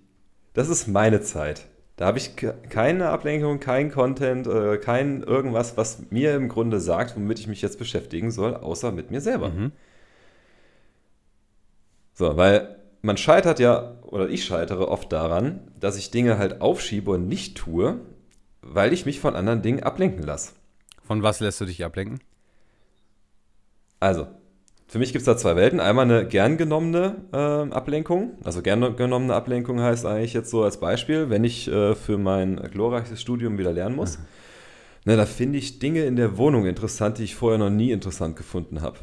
Das 0.53 0.67
ist 0.67 0.87
meine 0.87 1.21
Zeit. 1.21 1.65
Da 1.95 2.07
habe 2.07 2.17
ich 2.17 2.35
ke- 2.35 2.55
keine 2.69 3.09
Ablenkung, 3.09 3.59
kein 3.59 3.91
Content, 3.91 4.47
äh, 4.47 4.77
kein 4.77 5.21
irgendwas, 5.21 5.77
was 5.77 6.09
mir 6.09 6.33
im 6.35 6.49
Grunde 6.49 6.79
sagt, 6.79 7.15
womit 7.15 7.39
ich 7.39 7.47
mich 7.47 7.61
jetzt 7.61 7.77
beschäftigen 7.77 8.31
soll, 8.31 8.55
außer 8.55 8.91
mit 8.91 9.11
mir 9.11 9.21
selber. 9.21 9.49
Mhm. 9.49 9.71
So, 12.13 12.35
weil 12.35 12.78
man 13.01 13.17
scheitert 13.17 13.59
ja, 13.59 13.97
oder 14.03 14.29
ich 14.29 14.45
scheitere 14.45 14.87
oft 14.87 15.11
daran, 15.11 15.71
dass 15.79 15.97
ich 15.97 16.11
Dinge 16.11 16.37
halt 16.37 16.61
aufschiebe 16.61 17.11
und 17.11 17.27
nicht 17.27 17.57
tue, 17.57 17.99
weil 18.61 18.93
ich 18.93 19.05
mich 19.05 19.19
von 19.19 19.35
anderen 19.35 19.61
Dingen 19.61 19.83
ablenken 19.83 20.23
lasse. 20.23 20.53
Von 21.03 21.23
was 21.23 21.39
lässt 21.39 21.61
du 21.61 21.65
dich 21.65 21.83
ablenken? 21.83 22.19
Also, 23.99 24.27
für 24.87 24.97
mich 24.97 25.11
gibt 25.11 25.21
es 25.21 25.25
da 25.25 25.37
zwei 25.37 25.55
Welten. 25.55 25.79
Einmal 25.79 26.05
eine 26.05 26.27
gern 26.27 26.57
genommene 26.57 27.15
äh, 27.31 27.73
Ablenkung. 27.73 28.37
Also 28.43 28.61
gern 28.61 28.95
genommene 28.95 29.35
Ablenkung 29.35 29.81
heißt 29.81 30.05
eigentlich 30.05 30.33
jetzt 30.33 30.49
so 30.49 30.63
als 30.63 30.79
Beispiel, 30.79 31.29
wenn 31.29 31.43
ich 31.43 31.67
äh, 31.67 31.95
für 31.95 32.17
mein 32.17 32.55
glorreiches 32.55 33.21
Studium 33.21 33.57
wieder 33.57 33.71
lernen 33.71 33.95
muss, 33.95 34.17
ne, 35.05 35.15
da 35.15 35.25
finde 35.25 35.59
ich 35.59 35.79
Dinge 35.79 36.05
in 36.05 36.15
der 36.15 36.37
Wohnung 36.37 36.65
interessant, 36.65 37.19
die 37.19 37.23
ich 37.23 37.35
vorher 37.35 37.59
noch 37.59 37.69
nie 37.69 37.91
interessant 37.91 38.35
gefunden 38.35 38.81
habe. 38.81 38.97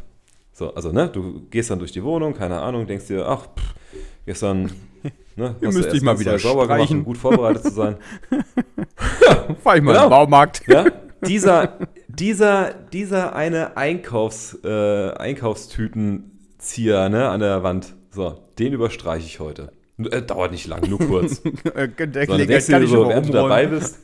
So, 0.59 0.73
also, 0.73 0.91
ne, 0.91 1.11
du 1.13 1.43
gehst 1.51 1.69
dann 1.69 1.79
durch 1.79 1.93
die 1.93 2.03
Wohnung, 2.03 2.33
keine 2.33 2.59
Ahnung, 2.63 2.87
denkst 2.87 3.09
dir, 3.09 3.29
ach, 3.29 3.43
pff, 3.43 3.75
gestern 4.25 4.73
ne, 5.37 5.55
Hier 5.61 5.71
müsste 5.71 5.95
ich 5.95 6.03
mal 6.03 6.19
wieder 6.19 6.39
sauber 6.39 6.67
gemacht, 6.67 6.91
um 6.91 7.05
gut 7.05 7.19
vorbereitet 7.19 7.63
zu 7.65 7.73
sein. 7.73 7.97
Fahr 9.63 9.77
ich 9.77 9.83
mal 9.83 9.93
Genau. 9.93 10.05
in 10.05 10.07
den 10.07 10.09
Baumarkt. 10.09 10.63
Ja, 10.67 10.87
dieser, 11.27 11.75
dieser, 12.09 12.73
dieser 12.73 13.37
eine 13.37 13.77
Einkaufs, 13.77 14.57
äh, 14.65 15.11
Einkaufstütenzieher 15.11 17.11
ne, 17.11 17.29
an 17.29 17.41
der 17.41 17.63
Wand, 17.63 17.95
so, 18.11 18.39
den 18.59 18.73
überstreiche 18.73 19.27
ich 19.27 19.41
heute. 19.41 19.73
Äh, 19.99 20.23
dauert 20.23 20.53
nicht 20.53 20.67
lang, 20.69 20.89
nur 20.89 21.01
kurz. 21.01 21.43
Der 21.43 21.53
So, 22.27 22.39
dann 22.39 22.47
denkst 22.47 22.67
du 22.67 22.81
dir 22.81 22.89
so, 22.89 23.07
während 23.11 23.29
du 23.29 23.33
dabei 23.33 23.67
bist. 23.67 23.99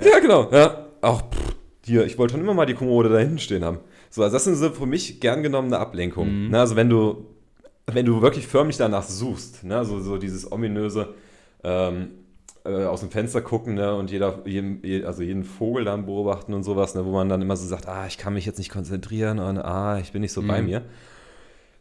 ja, 0.00 0.20
genau. 0.20 0.48
Ja. 0.52 0.86
Auch 1.02 1.22
pff, 1.22 1.56
hier, 1.84 2.06
ich 2.06 2.16
wollte 2.16 2.34
schon 2.34 2.42
immer 2.42 2.54
mal 2.54 2.66
die 2.66 2.74
Kommode 2.74 3.08
da 3.08 3.18
hinten 3.18 3.40
stehen 3.40 3.64
haben. 3.64 3.78
So, 4.16 4.22
also 4.22 4.34
das 4.34 4.44
sind 4.44 4.54
so 4.54 4.70
für 4.70 4.86
mich 4.86 5.20
gern 5.20 5.42
genommene 5.42 5.78
Ablenkungen. 5.78 6.48
Ne, 6.48 6.58
also 6.58 6.74
wenn 6.74 6.88
du, 6.88 7.26
wenn 7.86 8.06
du 8.06 8.22
wirklich 8.22 8.46
förmlich 8.46 8.78
danach 8.78 9.02
suchst, 9.02 9.62
ne, 9.62 9.76
also 9.76 10.00
so 10.00 10.16
dieses 10.16 10.50
ominöse, 10.50 11.12
ähm, 11.62 12.12
äh, 12.64 12.86
aus 12.86 13.00
dem 13.00 13.10
Fenster 13.10 13.42
gucken 13.42 13.74
ne, 13.74 13.94
und 13.94 14.10
jeder, 14.10 14.40
jeden, 14.46 15.04
also 15.04 15.22
jeden 15.22 15.44
Vogel 15.44 15.84
dann 15.84 16.06
beobachten 16.06 16.54
und 16.54 16.62
sowas, 16.62 16.94
ne, 16.94 17.04
wo 17.04 17.12
man 17.12 17.28
dann 17.28 17.42
immer 17.42 17.58
so 17.58 17.66
sagt, 17.66 17.88
ah, 17.88 18.06
ich 18.06 18.16
kann 18.16 18.32
mich 18.32 18.46
jetzt 18.46 18.56
nicht 18.56 18.70
konzentrieren 18.70 19.38
und 19.38 19.58
ah, 19.58 19.98
ich 19.98 20.12
bin 20.12 20.22
nicht 20.22 20.32
so 20.32 20.40
mhm. 20.40 20.48
bei 20.48 20.62
mir. 20.62 20.82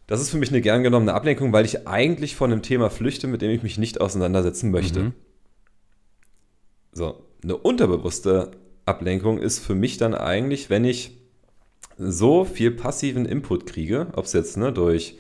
Das 0.06 0.20
ist 0.20 0.30
für 0.30 0.38
mich 0.38 0.50
eine 0.50 0.60
gern 0.60 0.84
genommene 0.84 1.14
Ablenkung, 1.14 1.54
weil 1.54 1.64
ich 1.64 1.88
eigentlich 1.88 2.36
von 2.36 2.52
einem 2.52 2.64
Thema 2.64 2.90
flüchte, 2.90 3.28
mit 3.28 3.42
dem 3.42 3.52
ich 3.52 3.64
mich 3.64 3.78
nicht 3.78 4.02
auseinandersetzen 4.02 4.72
möchte. 4.72 5.00
Mhm. 5.00 5.14
So, 6.92 7.24
eine 7.42 7.56
unterbewusste 7.56 8.52
Ablenkung 8.84 9.38
ist 9.38 9.60
für 9.60 9.74
mich 9.74 9.98
dann 9.98 10.14
eigentlich, 10.14 10.70
wenn 10.70 10.84
ich 10.84 11.25
so 11.98 12.46
viel 12.46 12.72
passiven 12.72 13.26
Input 13.26 13.66
kriege, 13.66 14.08
ob 14.14 14.26
es 14.26 14.34
jetzt 14.34 14.58
ne, 14.58 14.72
durch 14.72 15.18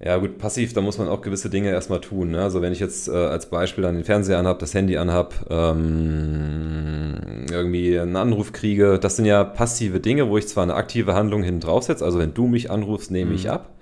ja, 0.00 0.16
gut, 0.16 0.38
passiv, 0.38 0.72
da 0.74 0.80
muss 0.80 0.96
man 0.98 1.08
auch 1.08 1.22
gewisse 1.22 1.50
Dinge 1.50 1.70
erstmal 1.70 2.00
tun. 2.00 2.30
Ne? 2.30 2.40
Also, 2.40 2.62
wenn 2.62 2.72
ich 2.72 2.78
jetzt 2.78 3.08
äh, 3.08 3.16
als 3.16 3.50
Beispiel 3.50 3.82
dann 3.82 3.96
den 3.96 4.04
Fernseher 4.04 4.38
anhab, 4.38 4.60
das 4.60 4.72
Handy 4.72 4.96
anhab, 4.96 5.34
ähm, 5.50 7.46
irgendwie 7.50 7.98
einen 7.98 8.14
Anruf 8.14 8.52
kriege, 8.52 9.00
das 9.00 9.16
sind 9.16 9.24
ja 9.24 9.42
passive 9.42 9.98
Dinge, 9.98 10.28
wo 10.28 10.38
ich 10.38 10.46
zwar 10.46 10.62
eine 10.62 10.74
aktive 10.74 11.14
Handlung 11.14 11.42
hinten 11.42 11.60
drauf 11.60 11.82
setze, 11.82 12.04
also 12.04 12.20
wenn 12.20 12.32
du 12.32 12.46
mich 12.46 12.70
anrufst, 12.70 13.10
nehme 13.10 13.30
mhm. 13.30 13.36
ich 13.36 13.50
ab. 13.50 13.74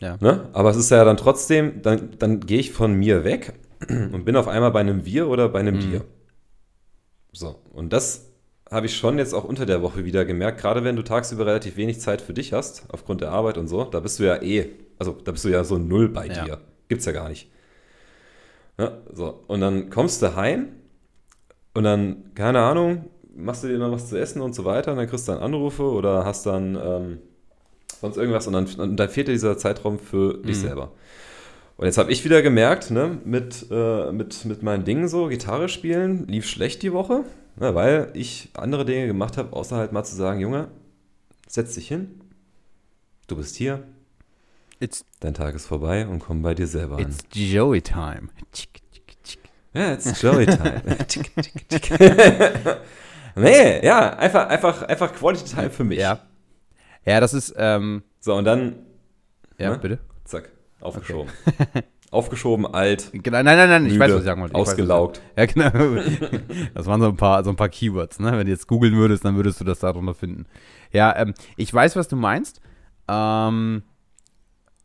Ja. 0.00 0.18
Ne? 0.20 0.48
Aber 0.52 0.70
es 0.70 0.76
ist 0.76 0.90
ja 0.90 1.04
dann 1.04 1.16
trotzdem, 1.16 1.82
dann, 1.82 2.10
dann 2.20 2.38
gehe 2.38 2.60
ich 2.60 2.70
von 2.70 2.94
mir 2.94 3.24
weg 3.24 3.54
und 3.88 4.24
bin 4.24 4.36
auf 4.36 4.46
einmal 4.46 4.70
bei 4.70 4.80
einem 4.80 5.04
Wir 5.04 5.28
oder 5.28 5.48
bei 5.48 5.58
einem 5.58 5.76
mhm. 5.76 5.80
Dir. 5.80 6.04
So, 7.32 7.56
und 7.72 7.92
das 7.92 8.30
habe 8.74 8.86
ich 8.86 8.96
schon 8.96 9.16
jetzt 9.18 9.32
auch 9.32 9.44
unter 9.44 9.64
der 9.64 9.80
Woche 9.80 10.04
wieder 10.04 10.26
gemerkt, 10.26 10.60
gerade 10.60 10.84
wenn 10.84 10.96
du 10.96 11.02
tagsüber 11.02 11.46
relativ 11.46 11.76
wenig 11.76 12.00
Zeit 12.00 12.20
für 12.20 12.34
dich 12.34 12.52
hast, 12.52 12.84
aufgrund 12.88 13.22
der 13.22 13.30
Arbeit 13.30 13.56
und 13.56 13.68
so, 13.68 13.84
da 13.84 14.00
bist 14.00 14.18
du 14.18 14.24
ja 14.24 14.42
eh 14.42 14.68
also 14.98 15.16
da 15.24 15.32
bist 15.32 15.44
du 15.44 15.48
ja 15.48 15.64
so 15.64 15.78
null 15.78 16.08
bei 16.08 16.26
ja. 16.26 16.44
dir. 16.44 16.60
Gibt's 16.88 17.06
ja 17.06 17.12
gar 17.12 17.28
nicht. 17.28 17.50
Ja, 18.78 18.98
so. 19.12 19.44
Und 19.46 19.60
dann 19.60 19.90
kommst 19.90 20.22
du 20.22 20.34
heim 20.36 20.68
und 21.74 21.84
dann, 21.84 22.34
keine 22.34 22.60
Ahnung, 22.60 23.06
machst 23.34 23.64
du 23.64 23.68
dir 23.68 23.78
noch 23.78 23.92
was 23.92 24.08
zu 24.08 24.18
essen 24.18 24.40
und 24.40 24.54
so 24.54 24.64
weiter 24.64 24.92
und 24.92 24.98
dann 24.98 25.08
kriegst 25.08 25.28
du 25.28 25.32
dann 25.32 25.42
Anrufe 25.42 25.82
oder 25.82 26.24
hast 26.24 26.46
dann 26.46 26.78
ähm, 26.82 27.18
sonst 28.00 28.16
irgendwas 28.16 28.46
und 28.46 28.52
dann, 28.52 28.66
und 28.66 28.96
dann 28.96 29.08
fehlt 29.08 29.28
dir 29.28 29.32
dieser 29.32 29.58
Zeitraum 29.58 29.98
für 29.98 30.34
dich 30.38 30.56
mhm. 30.58 30.62
selber. 30.62 30.92
Und 31.76 31.86
jetzt 31.86 31.98
habe 31.98 32.12
ich 32.12 32.24
wieder 32.24 32.40
gemerkt, 32.42 32.92
ne, 32.92 33.18
mit, 33.24 33.66
äh, 33.70 34.12
mit, 34.12 34.44
mit 34.44 34.62
meinen 34.62 34.84
Dingen 34.84 35.08
so, 35.08 35.26
Gitarre 35.26 35.68
spielen, 35.68 36.26
lief 36.28 36.46
schlecht 36.46 36.82
die 36.82 36.92
Woche, 36.92 37.24
ne, 37.56 37.74
weil 37.74 38.10
ich 38.14 38.50
andere 38.54 38.84
Dinge 38.84 39.06
gemacht 39.06 39.36
habe, 39.36 39.52
außer 39.52 39.76
halt 39.76 39.92
mal 39.92 40.04
zu 40.04 40.14
sagen, 40.14 40.40
Junge, 40.40 40.68
setz 41.48 41.74
dich 41.74 41.88
hin, 41.88 42.20
du 43.26 43.36
bist 43.36 43.56
hier, 43.56 43.84
It's, 44.80 45.04
Dein 45.20 45.34
Tag 45.34 45.54
ist 45.54 45.66
vorbei 45.66 46.06
und 46.06 46.18
komm 46.18 46.42
bei 46.42 46.54
dir 46.54 46.66
selber 46.66 46.98
it's 46.98 47.20
an. 47.20 47.26
It's 47.30 47.52
Joey 47.52 47.80
Time. 47.80 48.28
Ja, 49.72 49.92
it's 49.94 50.20
Joey 50.22 50.46
Time. 50.46 50.82
nee, 53.36 53.84
ja, 53.84 54.10
einfach, 54.16 54.48
einfach, 54.48 54.82
einfach 54.82 55.14
Quality 55.14 55.44
Time 55.44 55.70
für 55.70 55.84
mich. 55.84 55.98
Ja. 55.98 56.20
Ja, 57.04 57.20
das 57.20 57.34
ist, 57.34 57.54
ähm, 57.56 58.02
So, 58.20 58.34
und 58.34 58.44
dann. 58.44 58.76
Ja, 59.58 59.70
ne? 59.70 59.78
bitte. 59.78 59.98
Zack, 60.24 60.50
aufgeschoben. 60.80 61.30
Okay. 61.46 61.82
aufgeschoben, 62.14 62.66
alt. 62.66 63.10
Genau, 63.12 63.42
nein, 63.42 63.56
nein, 63.56 63.68
nein, 63.68 63.82
müde, 63.82 63.94
ich 63.94 64.00
weiß, 64.00 64.12
was 64.12 64.18
ich 64.20 64.24
sagen 64.24 64.40
wollte. 64.40 64.54
Ausgelaugt. 64.54 65.20
Weiß, 65.34 65.54
ja, 65.54 65.70
genau. 65.70 66.02
Das 66.74 66.86
waren 66.86 67.00
so 67.00 67.08
ein 67.08 67.16
paar, 67.16 67.44
so 67.44 67.50
ein 67.50 67.56
paar 67.56 67.68
Keywords, 67.68 68.20
ne? 68.20 68.32
Wenn 68.32 68.46
du 68.46 68.52
jetzt 68.52 68.66
googeln 68.66 68.94
würdest, 68.94 69.24
dann 69.24 69.36
würdest 69.36 69.60
du 69.60 69.64
das 69.64 69.80
darunter 69.80 70.14
finden. 70.14 70.46
Ja, 70.92 71.14
ähm, 71.16 71.34
ich 71.56 71.72
weiß, 71.72 71.96
was 71.96 72.08
du 72.08 72.16
meinst. 72.16 72.60
Ähm, 73.08 73.82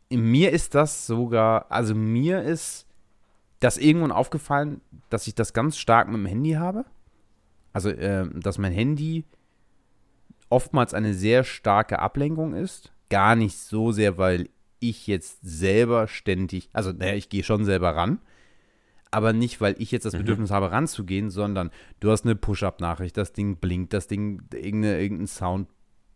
mir 0.09 0.51
ist 0.51 0.75
das 0.75 1.07
sogar, 1.07 1.67
also 1.69 1.95
mir 1.95 2.41
ist 2.41 2.87
das 3.59 3.77
irgendwann 3.77 4.11
aufgefallen, 4.11 4.81
dass 5.09 5.27
ich 5.27 5.35
das 5.35 5.53
ganz 5.53 5.77
stark 5.77 6.07
mit 6.07 6.17
dem 6.17 6.25
Handy 6.25 6.53
habe. 6.53 6.85
Also, 7.73 7.89
äh, 7.89 8.27
dass 8.33 8.57
mein 8.57 8.71
Handy 8.71 9.25
oftmals 10.49 10.93
eine 10.93 11.13
sehr 11.13 11.43
starke 11.43 11.99
Ablenkung 11.99 12.53
ist. 12.53 12.91
Gar 13.09 13.35
nicht 13.35 13.57
so 13.57 13.91
sehr, 13.91 14.17
weil 14.17 14.49
ich 14.79 15.07
jetzt 15.07 15.39
selber 15.41 16.07
ständig, 16.07 16.69
also 16.73 16.91
naja, 16.91 17.15
ich 17.15 17.29
gehe 17.29 17.43
schon 17.43 17.65
selber 17.65 17.95
ran, 17.95 18.19
aber 19.11 19.33
nicht, 19.33 19.59
weil 19.61 19.75
ich 19.79 19.91
jetzt 19.91 20.05
das 20.05 20.13
mhm. 20.13 20.19
Bedürfnis 20.19 20.49
mhm. 20.49 20.55
habe, 20.55 20.71
ranzugehen, 20.71 21.29
sondern 21.29 21.71
du 21.99 22.11
hast 22.11 22.25
eine 22.25 22.35
Push-Up-Nachricht, 22.35 23.17
das 23.17 23.33
Ding 23.33 23.57
blinkt, 23.57 23.93
das 23.93 24.07
Ding, 24.07 24.43
irgendein 24.53 25.27
Sound 25.27 25.67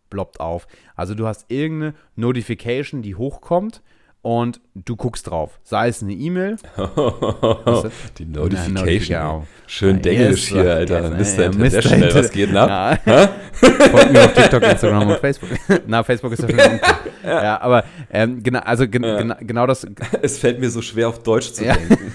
ploppt 0.09 0.39
auf. 0.39 0.67
Also 0.95 1.15
du 1.15 1.25
hast 1.25 1.49
irgendeine 1.49 1.95
Notification, 2.15 3.01
die 3.01 3.15
hochkommt 3.15 3.81
und 4.23 4.61
du 4.73 4.95
guckst 4.95 5.29
drauf. 5.29 5.59
Sei 5.63 5.89
es 5.89 6.01
eine 6.01 6.13
E-Mail. 6.13 6.55
die 8.17 8.25
Notification. 8.25 8.73
Notification. 8.73 9.47
Schön 9.67 10.01
Denglisch 10.01 10.49
yes, 10.49 10.61
hier, 10.61 10.73
Alter. 10.73 11.17
Yes, 11.17 11.37
Mr. 11.37 11.45
International, 11.45 11.99
Mr. 11.99 12.15
was 12.15 12.31
geht 12.31 12.49
denn 12.49 12.57
ab? 12.57 13.01
Folgt 13.53 14.13
mir 14.13 14.23
auf 14.23 14.33
TikTok, 14.33 14.63
Instagram 14.63 15.09
und 15.09 15.19
Facebook. 15.19 15.49
Na, 15.87 16.03
Facebook 16.03 16.31
ist 16.31 16.41
ja 16.41 16.49
schon 16.49 16.79
ja. 17.23 17.43
ja, 17.43 17.61
aber 17.61 17.83
ähm, 18.11 18.41
genau, 18.41 18.59
also 18.59 18.87
gen 18.87 19.03
ja. 19.03 19.17
genau, 19.17 19.35
genau 19.41 19.67
das. 19.67 19.85
Es 20.21 20.39
fällt 20.39 20.59
mir 20.59 20.69
so 20.69 20.81
schwer, 20.81 21.09
auf 21.09 21.21
Deutsch 21.21 21.51
zu 21.51 21.65
ja. 21.65 21.73
denken. 21.73 22.13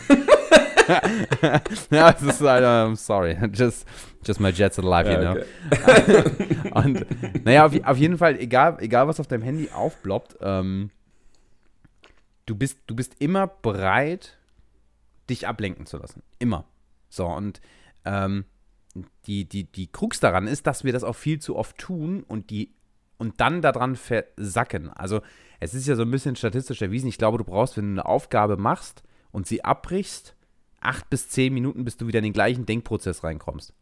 ja, 1.91 2.11
es 2.11 2.23
ist 2.23 2.41
leider, 2.41 2.87
I'm 2.87 2.97
sorry. 2.97 3.37
Just, 3.53 3.87
just 4.27 4.41
my 4.41 4.49
jets 4.49 4.79
alive, 4.79 5.13
you 5.13 5.19
know. 5.19 5.37
Okay. 5.71 6.25
und 6.73 7.45
naja, 7.45 7.67
auf, 7.67 7.73
auf, 7.85 7.99
jeden 7.99 8.17
Fall, 8.17 8.41
egal, 8.41 8.79
egal 8.81 9.07
was 9.07 9.21
auf 9.21 9.27
deinem 9.27 9.43
Handy 9.43 9.69
aufploppt, 9.75 10.37
ähm, 10.41 10.91
du 12.49 12.55
bist, 12.55 12.79
du 12.87 12.97
bist 12.97 13.17
immer 13.19 13.47
bereit, 13.47 14.39
dich 15.29 15.47
ablenken 15.47 15.87
zu 15.87 15.99
lassen. 15.99 16.23
Immer. 16.39 16.65
So, 17.09 17.27
und 17.27 17.61
ähm, 18.05 18.45
die, 19.27 19.45
die, 19.45 19.65
die 19.65 19.87
Krux 19.87 20.21
daran 20.21 20.47
ist, 20.47 20.67
dass 20.67 20.85
wir 20.85 20.93
das 20.93 21.05
auch 21.05 21.17
viel 21.17 21.39
zu 21.39 21.57
oft 21.57 21.79
tun 21.79 22.25
und 22.27 22.51
die 22.51 22.75
und 23.19 23.41
dann 23.41 23.63
daran 23.63 23.97
versacken. 23.97 24.91
Also 24.91 25.21
es 25.59 25.75
ist 25.75 25.89
ja 25.89 25.97
so 25.97 26.03
ein 26.03 26.11
bisschen 26.11 26.37
statistisch 26.37 26.81
erwiesen. 26.83 27.09
Ich 27.09 27.19
glaube, 27.19 27.39
du 27.39 27.45
brauchst, 27.45 27.77
wenn 27.77 27.87
du 27.87 28.01
eine 28.01 28.07
Aufgabe 28.07 28.57
machst 28.57 29.03
und 29.33 29.47
sie 29.47 29.65
abbrichst, 29.65 30.37
acht 30.81 31.11
bis 31.11 31.29
zehn 31.29 31.53
Minuten, 31.53 31.85
bis 31.85 31.97
du 31.97 32.07
wieder 32.07 32.21
in 32.21 32.25
den 32.25 32.33
gleichen 32.33 32.65
Denkprozess 32.65 33.25
reinkommst. 33.25 33.75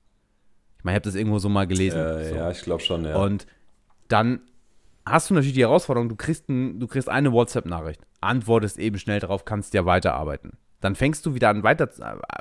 Ich 0.79 0.85
meine, 0.85 0.97
ich 0.97 1.01
habe 1.01 1.11
das 1.11 1.15
irgendwo 1.15 1.39
so 1.39 1.51
mal 1.51 1.67
gelesen. 1.67 2.01
Äh, 2.01 2.29
so. 2.31 2.35
Ja, 2.35 2.51
ich 2.51 2.63
glaube 2.63 2.83
schon, 2.83 3.05
ja. 3.05 3.17
Und 3.17 3.47
dann 4.09 4.41
hast 5.07 5.31
du 5.31 5.35
natürlich 5.35 5.55
die 5.55 5.63
Herausforderung, 5.63 6.09
du 6.09 6.17
kriegst, 6.17 6.49
ein, 6.49 6.81
du 6.81 6.87
kriegst 6.87 7.09
eine 7.09 7.33
WhatsApp-Nachricht, 7.33 8.01
antwortest 8.21 8.79
eben 8.79 8.99
schnell 8.99 9.21
darauf, 9.21 9.45
kannst 9.45 9.73
ja 9.75 9.87
weiterarbeiten. 9.87 10.53
Dann 10.81 10.95
fängst 10.95 11.25
du 11.25 11.35
wieder 11.35 11.49
an, 11.49 11.63
weiter, 11.63 11.89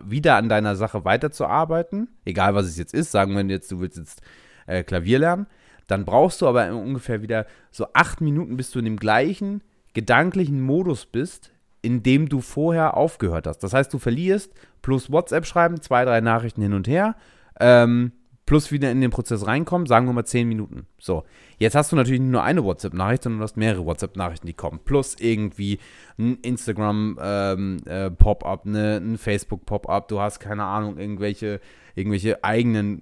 wieder 0.04 0.36
an 0.36 0.50
deiner 0.50 0.76
Sache 0.76 1.06
weiterzuarbeiten, 1.06 2.10
egal 2.26 2.56
was 2.56 2.66
es 2.66 2.78
jetzt 2.78 2.94
ist, 2.94 3.12
sagen 3.12 3.36
wir 3.36 3.44
jetzt, 3.46 3.72
du 3.72 3.80
willst 3.80 3.98
jetzt 3.98 4.22
äh, 4.68 4.84
Klavier 4.84 5.20
lernen, 5.20 5.48
dann 5.88 6.04
brauchst 6.04 6.42
du 6.42 6.48
aber 6.48 6.74
ungefähr 6.76 7.22
wieder 7.22 7.46
so 7.72 7.88
acht 7.94 8.20
Minuten, 8.20 8.58
bis 8.58 8.72
du 8.72 8.80
in 8.80 8.86
dem 8.86 8.98
gleichen 8.98 9.62
gedanklichen 9.94 10.62
Modus 10.62 11.06
bist, 11.06 11.52
in 11.82 12.02
dem 12.02 12.28
du 12.28 12.42
vorher 12.42 12.98
aufgehört 12.98 13.48
hast. 13.48 13.60
Das 13.60 13.74
heißt, 13.74 13.94
du 13.94 14.00
verlierst 14.00 14.52
plus 14.82 15.12
WhatsApp 15.12 15.46
schreiben, 15.46 15.82
zwei, 15.82 16.04
drei 16.04 16.20
Nachrichten 16.20 16.62
hin 16.62 16.74
und 16.74 16.88
her, 16.88 17.16
ähm, 17.60 18.12
plus 18.46 18.72
wieder 18.72 18.92
in 18.92 19.02
den 19.02 19.10
Prozess 19.10 19.48
reinkommen, 19.48 19.88
sagen 19.88 20.06
wir 20.06 20.14
mal 20.14 20.26
10 20.26 20.48
Minuten. 20.48 20.86
So, 21.00 21.24
jetzt 21.58 21.76
hast 21.76 21.92
du 21.92 21.96
natürlich 21.96 22.22
nicht 22.22 22.32
nur 22.32 22.44
eine 22.44 22.64
WhatsApp-Nachricht, 22.64 23.24
sondern 23.24 23.40
du 23.40 23.44
hast 23.44 23.58
mehrere 23.58 23.86
WhatsApp-Nachrichten, 23.86 24.46
die 24.46 24.54
kommen. 24.54 24.82
Plus 24.86 25.16
irgendwie 25.20 25.80
ein 26.20 26.38
Instagram-Pop-up, 26.42 28.66
ähm, 28.66 28.76
äh, 28.76 28.78
ne, 28.78 28.98
ein 28.98 29.18
Facebook-Pop-up, 29.18 30.08
du 30.10 30.20
hast 30.20 30.40
keine 30.40 30.64
Ahnung, 30.64 31.00
irgendwelche, 31.00 31.60
irgendwelche 31.96 32.44
eigenen 32.44 33.02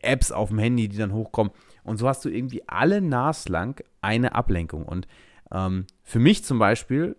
Apps 0.00 0.30
auf 0.30 0.50
dem 0.50 0.58
Handy, 0.58 0.88
die 0.88 0.98
dann 0.98 1.12
hochkommen. 1.12 1.52
Und 1.82 1.96
so 1.96 2.08
hast 2.08 2.24
du 2.24 2.28
irgendwie 2.28 2.62
alle 2.68 3.00
naslang 3.00 3.80
eine 4.00 4.34
Ablenkung. 4.34 4.84
Und 4.84 5.08
ähm, 5.50 5.86
für 6.02 6.20
mich 6.20 6.44
zum 6.44 6.60
Beispiel, 6.60 7.16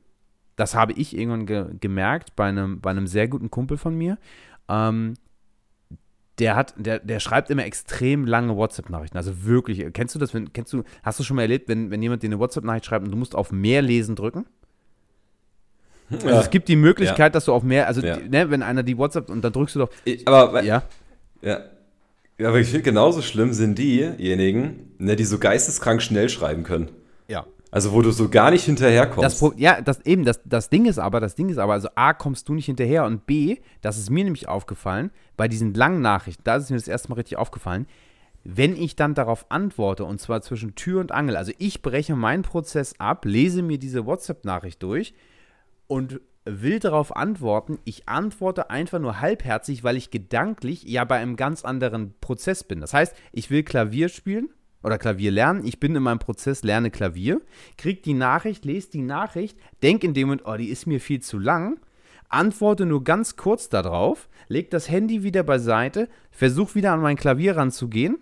das 0.55 0.75
habe 0.75 0.94
ich 0.94 1.17
irgendwann 1.17 1.46
ge 1.46 1.65
gemerkt 1.79 2.38
bei 2.38 2.46
einem, 2.46 2.79
bei 2.79 2.91
einem 2.91 3.08
sehr 3.08 3.27
guten 3.27 3.51
Kumpel 3.51 3.77
von 3.77 3.96
mir, 3.96 4.17
ähm, 4.70 5.15
der 6.39 6.56
hat, 6.56 6.74
der, 6.77 7.00
der 7.00 7.20
schreibt 7.20 7.50
immer 7.50 7.65
extrem 7.65 8.25
lange 8.25 8.56
WhatsApp-Nachrichten. 8.56 9.18
Also 9.18 9.46
wirklich, 9.46 9.86
kennst 9.94 10.15
du 10.15 10.20
das, 10.20 10.34
wenn, 10.34 10.51
kennst 10.51 10.74
du, 10.74 10.84
hast 11.04 11.20
du 11.20 11.24
schon 11.24 11.36
mal 11.36 11.44
erlebt, 11.44 11.70
wenn, 11.70 11.92
wenn 11.92 12.01
jemand 12.01 12.24
dir 12.24 12.27
eine 12.27 12.39
WhatsApp-Nachricht 12.39 12.86
schreibt 12.86 13.06
und 13.06 13.12
du 13.12 13.18
musst 13.18 13.36
auf 13.36 13.51
mehr 13.51 13.82
lesen 13.82 14.15
drücken? 14.15 14.46
Also 16.12 16.27
ja. 16.27 16.39
es 16.39 16.50
gibt 16.50 16.68
die 16.68 16.75
Möglichkeit, 16.75 17.20
ja. 17.20 17.30
dass 17.30 17.46
du 17.46 17.54
auf 17.54 17.63
mehr, 17.63 17.88
also 17.88 18.01
ja. 18.01 18.18
ne, 18.18 18.50
wenn 18.51 18.62
einer 18.62 18.84
die 18.84 18.98
WhatsApp 18.98 19.30
und 19.30 19.42
dann 19.42 19.54
drückst 19.54 19.75
du 19.75 19.80
doch. 19.80 19.89
Aber 20.25 20.63
ja. 20.63 20.84
Ja. 21.42 21.62
Ja, 22.38 22.50
aber 22.50 22.60
ich 22.60 22.68
finde 22.68 22.84
genauso 22.84 23.22
schlimm 23.22 23.54
sind 23.54 23.80
diejenigen, 23.80 24.92
ne, 24.98 25.15
die 25.15 25.24
so 25.24 25.39
geisteskrank 25.39 26.01
schnell 26.01 26.27
schreiben 26.27 26.63
können. 26.63 26.89
Also 27.72 27.92
wo 27.92 28.02
du 28.02 28.12
so 28.12 28.30
gar 28.30 28.52
nicht 28.52 28.64
hinterherkommst. 28.64 29.42
Das, 29.42 29.54
ja, 29.58 29.82
das 29.82 30.02
eben, 30.06 30.24
das, 30.24 30.40
das 30.46 30.70
Ding 30.70 30.86
ist 30.86 30.98
aber, 30.98 31.20
das 31.20 31.36
Ding 31.36 31.50
ist 31.50 31.58
aber, 31.58 31.74
also 31.74 31.90
A, 31.96 32.14
kommst 32.14 32.48
du 32.48 32.54
nicht 32.54 32.68
hinterher 32.68 33.06
und 33.06 33.26
B, 33.26 33.58
das 33.82 33.98
ist 33.98 34.10
mir 34.10 34.24
nämlich 34.24 34.48
aufgefallen, 34.48 35.12
bei 35.36 35.48
diesen 35.48 35.74
langen 35.74 36.02
Nachrichten, 36.02 36.44
da 36.46 36.56
ist 36.56 36.70
mir 36.70 36.78
das 36.78 36.88
erste 36.88 37.10
Mal 37.10 37.16
richtig 37.16 37.38
aufgefallen, 37.38 37.88
wenn 38.44 38.76
ich 38.76 38.96
dann 38.96 39.16
darauf 39.16 39.50
antworte, 39.50 40.06
und 40.06 40.22
zwar 40.22 40.42
zwischen 40.42 40.76
Tür 40.76 41.02
und 41.02 41.12
Angel, 41.12 41.36
also 41.36 41.52
ich 41.58 41.82
breche 41.82 42.16
meinen 42.16 42.44
Prozess 42.44 42.94
ab, 43.00 43.26
lese 43.26 43.62
mir 43.62 43.80
diese 43.80 44.06
WhatsApp-Nachricht 44.06 44.82
durch 44.84 45.16
und 45.88 46.22
will 46.46 46.80
darauf 46.80 47.16
antworten, 47.16 47.80
ich 47.86 48.08
antworte 48.08 48.70
einfach 48.70 49.00
nur 49.00 49.20
halbherzig, 49.20 49.84
weil 49.84 49.98
ich 49.98 50.12
gedanklich 50.12 50.84
ja 50.84 51.04
bei 51.04 51.18
einem 51.18 51.36
ganz 51.36 51.66
anderen 51.66 52.14
Prozess 52.22 52.64
bin. 52.64 52.82
Das 52.82 52.94
heißt, 52.94 53.16
ich 53.32 53.50
will 53.50 53.64
Klavier 53.64 54.10
spielen 54.10 54.50
oder 54.86 54.98
Klavier 55.00 55.32
lernen, 55.32 55.65
ich 55.65 55.80
bin 55.80 55.96
in 55.96 56.04
meinem 56.04 56.20
Prozess, 56.20 56.63
lerne 56.63 56.92
Klavier, 56.92 57.42
krieg 57.77 58.04
die 58.04 58.13
Nachricht, 58.13 58.65
lese 58.65 58.92
die 58.92 59.01
Nachricht, 59.01 59.58
denk 59.82 60.04
in 60.04 60.13
dem 60.13 60.27
Moment, 60.27 60.44
oh, 60.46 60.56
die 60.56 60.70
ist 60.70 60.86
mir 60.86 61.01
viel 61.01 61.22
zu 61.22 61.39
lang, 61.39 61.80
antworte 62.30 62.86
nur 62.86 63.04
ganz 63.04 63.36
kurz 63.36 63.68
darauf, 63.68 64.30
leg 64.48 64.70
das 64.70 64.89
Handy 64.89 65.24
wieder 65.24 65.44
beiseite, 65.44 66.08
versuch 66.32 66.75
wieder 66.75 66.94
an 66.94 67.01
mein 67.01 67.18
Klavier 67.18 67.58
ranzugehen 67.58 68.20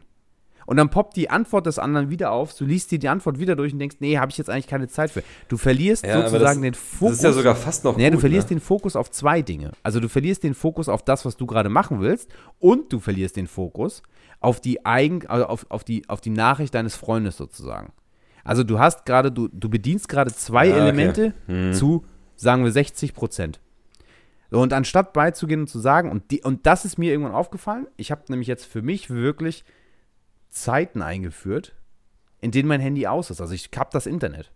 und 0.65 0.77
dann 0.77 0.89
poppt 0.89 1.15
die 1.15 1.29
Antwort 1.29 1.65
des 1.65 1.79
anderen 1.79 2.09
wieder 2.09 2.31
auf, 2.31 2.53
du 2.55 2.65
liest 2.65 2.91
dir 2.91 2.99
die 2.99 3.09
Antwort 3.09 3.39
wieder 3.39 3.55
durch 3.55 3.73
und 3.73 3.79
denkst, 3.79 3.97
nee, 3.99 4.17
habe 4.17 4.31
ich 4.31 4.37
jetzt 4.37 4.49
eigentlich 4.49 4.67
keine 4.67 4.87
Zeit 4.87 5.11
für. 5.11 5.23
Du 5.47 5.57
verlierst 5.57 6.05
Ja, 6.05 6.21
sozusagen 6.21 6.61
das- 6.61 6.61
den 6.61 6.73
Fokus. 6.73 7.09
Das 7.09 7.17
ist 7.19 7.23
ja 7.23 7.31
sogar 7.33 7.55
fast 7.55 7.83
noch 7.83 7.97
Nee, 7.97 8.05
du 8.09 8.13
gut, 8.13 8.21
verlierst 8.21 8.49
ne? 8.49 8.55
den 8.57 8.61
Fokus 8.61 8.95
auf 8.95 9.11
zwei 9.11 9.41
Dinge. 9.41 9.71
Also 9.83 9.99
du 9.99 10.09
verlierst 10.09 10.43
den 10.43 10.53
Fokus 10.53 10.89
auf 10.89 11.03
das, 11.03 11.25
was 11.25 11.37
du 11.37 11.45
gerade 11.45 11.69
machen 11.69 11.99
willst 12.01 12.29
und 12.59 12.91
du 12.93 12.99
verlierst 12.99 13.35
den 13.37 13.47
Fokus 13.47 14.03
auf 14.39 14.59
die 14.61 14.85
Eigen, 14.85 15.25
also 15.27 15.45
auf, 15.45 15.65
auf, 15.69 15.83
die, 15.83 16.07
auf 16.09 16.19
die 16.21 16.29
Nachricht 16.29 16.73
deines 16.75 16.95
Freundes 16.95 17.37
sozusagen. 17.37 17.91
Also 18.43 18.63
du 18.63 18.77
hast 18.79 19.05
gerade, 19.05 19.31
du, 19.31 19.47
du 19.47 19.69
bedienst 19.69 20.09
gerade 20.09 20.33
zwei 20.33 20.69
okay. 20.69 20.79
Elemente 20.79 21.33
Hm. 21.47 21.71
zu, 21.73 22.03
sagen 22.35 22.63
wir, 22.65 22.71
60 22.71 23.13
Prozent. 23.13 23.61
Und 24.49 24.71
anstatt 24.73 25.13
beizugehen 25.13 25.61
und 25.61 25.67
zu 25.67 25.79
sagen, 25.79 26.11
und, 26.11 26.29
die, 26.29 26.41
und 26.43 26.65
das 26.67 26.85
ist 26.85 26.97
mir 26.99 27.11
irgendwann 27.11 27.33
aufgefallen, 27.33 27.87
ich 27.97 28.11
habe 28.11 28.21
nämlich 28.29 28.47
jetzt 28.47 28.65
für 28.65 28.81
mich 28.81 29.09
wirklich 29.09 29.63
Zeiten 30.53 31.01
eingeführt, 31.01 31.75
in 32.39 32.51
denen 32.51 32.69
mein 32.69 32.79
Handy 32.79 33.07
aus 33.07 33.29
ist. 33.29 33.41
Also 33.41 33.53
ich 33.53 33.71
kapp 33.71 33.91
das 33.91 34.05
Internet. 34.05 34.51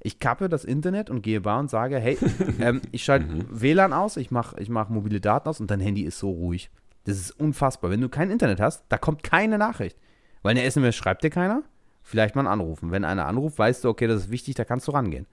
Ich 0.00 0.18
kappe 0.18 0.48
das 0.48 0.64
Internet 0.64 1.08
und 1.08 1.22
gehe 1.22 1.40
bar 1.40 1.60
und 1.60 1.70
sage, 1.70 1.98
hey, 1.98 2.18
ähm, 2.60 2.82
ich 2.92 3.04
schalte 3.04 3.46
WLAN 3.48 3.92
aus, 3.92 4.16
ich 4.16 4.30
mache 4.30 4.60
ich 4.60 4.68
mach 4.68 4.88
mobile 4.90 5.20
Daten 5.20 5.48
aus 5.48 5.60
und 5.60 5.70
dein 5.70 5.80
Handy 5.80 6.02
ist 6.02 6.18
so 6.18 6.30
ruhig. 6.30 6.70
Das 7.04 7.16
ist 7.16 7.30
unfassbar. 7.30 7.90
Wenn 7.90 8.00
du 8.00 8.08
kein 8.08 8.30
Internet 8.30 8.60
hast, 8.60 8.84
da 8.88 8.98
kommt 8.98 9.22
keine 9.22 9.56
Nachricht. 9.56 9.96
Weil 10.42 10.52
eine 10.52 10.64
SMS 10.64 10.96
schreibt 10.96 11.22
dir 11.22 11.30
keiner, 11.30 11.62
vielleicht 12.02 12.34
mal 12.34 12.46
anrufen. 12.46 12.90
Wenn 12.90 13.04
einer 13.04 13.26
anruft, 13.26 13.58
weißt 13.58 13.84
du, 13.84 13.88
okay, 13.88 14.06
das 14.06 14.24
ist 14.24 14.30
wichtig, 14.30 14.56
da 14.56 14.64
kannst 14.64 14.88
du 14.88 14.92
rangehen. 14.92 15.26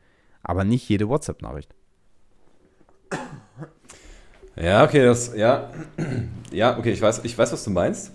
Aber 0.43 0.63
nicht 0.63 0.87
jede 0.87 1.09
WhatsApp-Nachricht. 1.09 1.73
Ja, 4.55 4.83
okay, 4.83 5.03
das, 5.03 5.35
ja. 5.35 5.71
Ja, 6.51 6.77
okay, 6.77 6.91
ich 6.91 7.01
weiß, 7.01 7.23
ich 7.23 7.37
weiß, 7.37 7.53
was 7.53 7.63
du 7.63 7.69
meinst. 7.69 8.11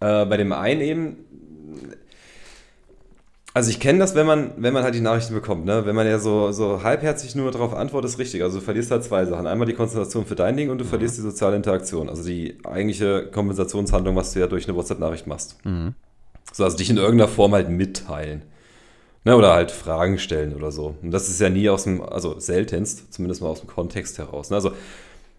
Äh, 0.00 0.26
bei 0.26 0.36
dem 0.36 0.52
einen 0.52 0.80
eben, 0.80 1.16
also 3.54 3.70
ich 3.70 3.80
kenne 3.80 3.98
das, 3.98 4.14
wenn 4.14 4.26
man, 4.26 4.50
wenn 4.58 4.74
man 4.74 4.82
halt 4.82 4.94
die 4.94 5.00
Nachrichten 5.00 5.32
bekommt, 5.32 5.64
ne? 5.64 5.86
Wenn 5.86 5.96
man 5.96 6.06
ja 6.06 6.18
so, 6.18 6.52
so 6.52 6.82
halbherzig 6.82 7.34
nur 7.34 7.50
darauf 7.50 7.72
antwortet, 7.72 8.10
ist 8.10 8.18
richtig. 8.18 8.42
Also 8.42 8.58
du 8.58 8.64
verlierst 8.64 8.90
halt 8.90 9.02
zwei 9.02 9.24
Sachen. 9.24 9.46
Einmal 9.46 9.66
die 9.66 9.72
Konzentration 9.72 10.26
für 10.26 10.34
dein 10.34 10.58
Ding 10.58 10.68
und 10.68 10.76
du 10.76 10.84
verlierst 10.84 11.16
die 11.16 11.22
soziale 11.22 11.56
Interaktion. 11.56 12.10
Also 12.10 12.22
die 12.22 12.58
eigentliche 12.64 13.30
Kompensationshandlung, 13.30 14.14
was 14.14 14.34
du 14.34 14.40
ja 14.40 14.46
durch 14.46 14.68
eine 14.68 14.76
WhatsApp-Nachricht 14.76 15.26
machst. 15.26 15.56
So, 16.52 16.64
also 16.64 16.76
dich 16.76 16.90
in 16.90 16.98
irgendeiner 16.98 17.28
Form 17.28 17.52
halt 17.54 17.70
mitteilen. 17.70 18.42
Ne, 19.24 19.34
oder 19.34 19.54
halt 19.54 19.70
Fragen 19.72 20.18
stellen 20.18 20.54
oder 20.54 20.70
so. 20.70 20.94
Und 21.02 21.10
das 21.10 21.28
ist 21.28 21.40
ja 21.40 21.48
nie 21.48 21.68
aus 21.68 21.84
dem, 21.84 22.00
also 22.00 22.38
seltenst, 22.38 23.12
zumindest 23.12 23.40
mal 23.40 23.48
aus 23.48 23.60
dem 23.60 23.68
Kontext 23.68 24.18
heraus. 24.18 24.50
Ne? 24.50 24.56
Also 24.56 24.70